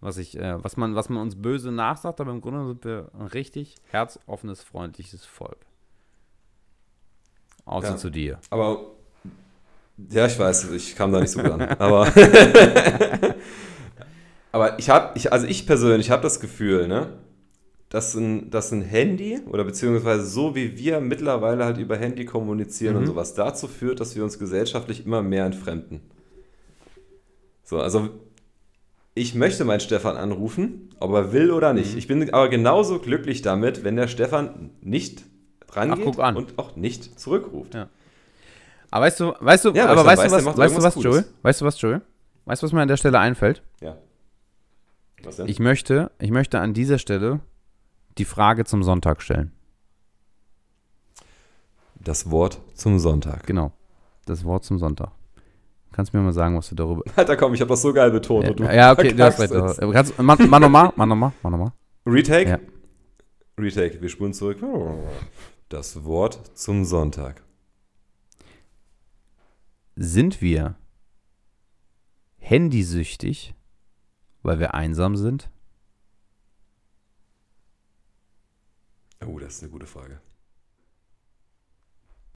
was 0.00 0.16
ich, 0.18 0.38
äh, 0.38 0.62
was 0.62 0.76
man, 0.76 0.94
was 0.94 1.08
man 1.08 1.22
uns 1.22 1.36
böse 1.40 1.70
nachsagt, 1.72 2.20
aber 2.20 2.32
im 2.32 2.40
Grunde 2.40 2.66
sind 2.66 2.84
wir 2.84 3.10
ein 3.18 3.26
richtig 3.26 3.76
herzoffenes, 3.90 4.62
freundliches 4.62 5.24
Volk. 5.24 5.58
Außer 7.64 7.90
Ja. 7.90 7.96
zu 7.96 8.10
dir. 8.10 8.38
Aber 8.50 8.92
ja, 10.10 10.26
ich 10.26 10.38
weiß, 10.38 10.70
ich 10.72 10.96
kam 10.96 11.12
da 11.12 11.20
nicht 11.20 11.30
so 11.30 11.40
gut 11.40 11.50
an. 11.50 11.62
Aber, 11.78 12.06
aber 14.52 14.78
ich 14.78 14.90
habe, 14.90 15.12
ich, 15.16 15.32
also 15.32 15.46
ich 15.46 15.66
persönlich 15.66 16.10
habe 16.10 16.22
das 16.22 16.40
Gefühl, 16.40 16.88
ne, 16.88 17.18
dass 17.88 18.14
ein, 18.14 18.50
dass 18.50 18.72
ein 18.72 18.82
Handy 18.82 19.40
oder 19.50 19.64
beziehungsweise 19.64 20.24
so 20.26 20.54
wie 20.54 20.78
wir 20.78 21.00
mittlerweile 21.00 21.64
halt 21.64 21.78
über 21.78 21.96
Handy 21.96 22.24
kommunizieren 22.24 22.96
und 22.96 23.02
Mhm. 23.02 23.06
sowas 23.08 23.34
dazu 23.34 23.68
führt, 23.68 24.00
dass 24.00 24.16
wir 24.16 24.24
uns 24.24 24.38
gesellschaftlich 24.38 25.04
immer 25.06 25.22
mehr 25.22 25.44
entfremden. 25.44 26.00
So, 27.64 27.80
also 27.80 28.08
ich 29.14 29.34
möchte 29.34 29.64
meinen 29.64 29.80
Stefan 29.80 30.16
anrufen, 30.16 30.88
ob 30.98 31.12
er 31.12 31.32
will 31.32 31.50
oder 31.50 31.74
nicht. 31.74 31.92
Mhm. 31.92 31.98
Ich 31.98 32.06
bin 32.08 32.32
aber 32.32 32.48
genauso 32.48 32.98
glücklich 32.98 33.42
damit, 33.42 33.84
wenn 33.84 33.96
der 33.96 34.08
Stefan 34.08 34.70
nicht 34.80 35.22
rangeht 35.70 36.18
an. 36.18 36.36
und 36.36 36.58
auch 36.58 36.76
nicht 36.76 37.18
zurückruft. 37.20 37.74
Ja. 37.74 37.88
Aber 38.92 39.06
weißt 39.06 39.20
du, 39.20 39.34
weißt 39.40 39.64
du, 39.64 39.70
Ja, 39.70 39.86
aber 39.86 40.04
weißt 40.04 40.22
weiß, 40.22 40.30
du 40.30 40.46
was, 40.46 40.56
weißt 40.58 40.76
du 40.76 40.82
was? 40.82 40.94
Cooles. 40.94 41.32
Weißt 41.40 41.60
du 41.62 41.64
was, 41.64 41.80
Joey? 41.80 42.00
Weißt 42.44 42.62
du, 42.62 42.66
was 42.66 42.72
mir 42.72 42.82
an 42.82 42.88
der 42.88 42.98
Stelle 42.98 43.18
einfällt? 43.18 43.62
Ja. 43.80 43.96
Was 45.24 45.36
denn? 45.36 45.48
Ich 45.48 45.58
möchte, 45.58 46.10
ich 46.20 46.30
möchte 46.30 46.60
an 46.60 46.74
dieser 46.74 46.98
Stelle 46.98 47.40
die 48.18 48.26
Frage 48.26 48.66
zum 48.66 48.82
Sonntag 48.82 49.22
stellen. 49.22 49.52
Das 51.98 52.30
Wort 52.30 52.60
zum 52.74 52.98
Sonntag. 52.98 53.46
Genau. 53.46 53.72
Das 54.26 54.44
Wort 54.44 54.64
zum 54.64 54.78
Sonntag. 54.78 55.10
Kannst 55.92 56.12
du 56.12 56.18
mir 56.18 56.24
mal 56.24 56.32
sagen, 56.34 56.58
was 56.58 56.68
du 56.68 56.74
darüber. 56.74 57.02
Alter, 57.16 57.36
komm, 57.36 57.54
ich 57.54 57.62
habe 57.62 57.70
das 57.70 57.80
so 57.80 57.94
geil 57.94 58.10
betont. 58.10 58.46
und 58.46 58.60
du 58.60 58.64
Ja, 58.64 58.74
ja 58.74 58.92
okay, 58.92 59.14
du 59.14 59.24
hast 59.24 59.40
recht. 59.40 59.54
Kannst, 59.92 60.18
mach, 60.18 60.38
mach 60.38 60.60
nochmal, 60.60 60.92
mach 60.96 61.06
nochmal, 61.06 61.32
mach 61.42 61.50
nochmal. 61.50 61.72
Retake? 62.04 62.50
Ja. 62.50 62.58
Retake, 63.58 64.02
wir 64.02 64.08
spulen 64.10 64.34
zurück. 64.34 64.58
Das 65.70 66.04
Wort 66.04 66.38
zum 66.54 66.84
Sonntag. 66.84 67.42
Sind 69.96 70.40
wir 70.40 70.76
handysüchtig, 72.38 73.54
weil 74.42 74.58
wir 74.58 74.74
einsam 74.74 75.16
sind? 75.16 75.50
Oh, 79.24 79.38
das 79.38 79.54
ist 79.54 79.62
eine 79.62 79.70
gute 79.70 79.86
Frage. 79.86 80.20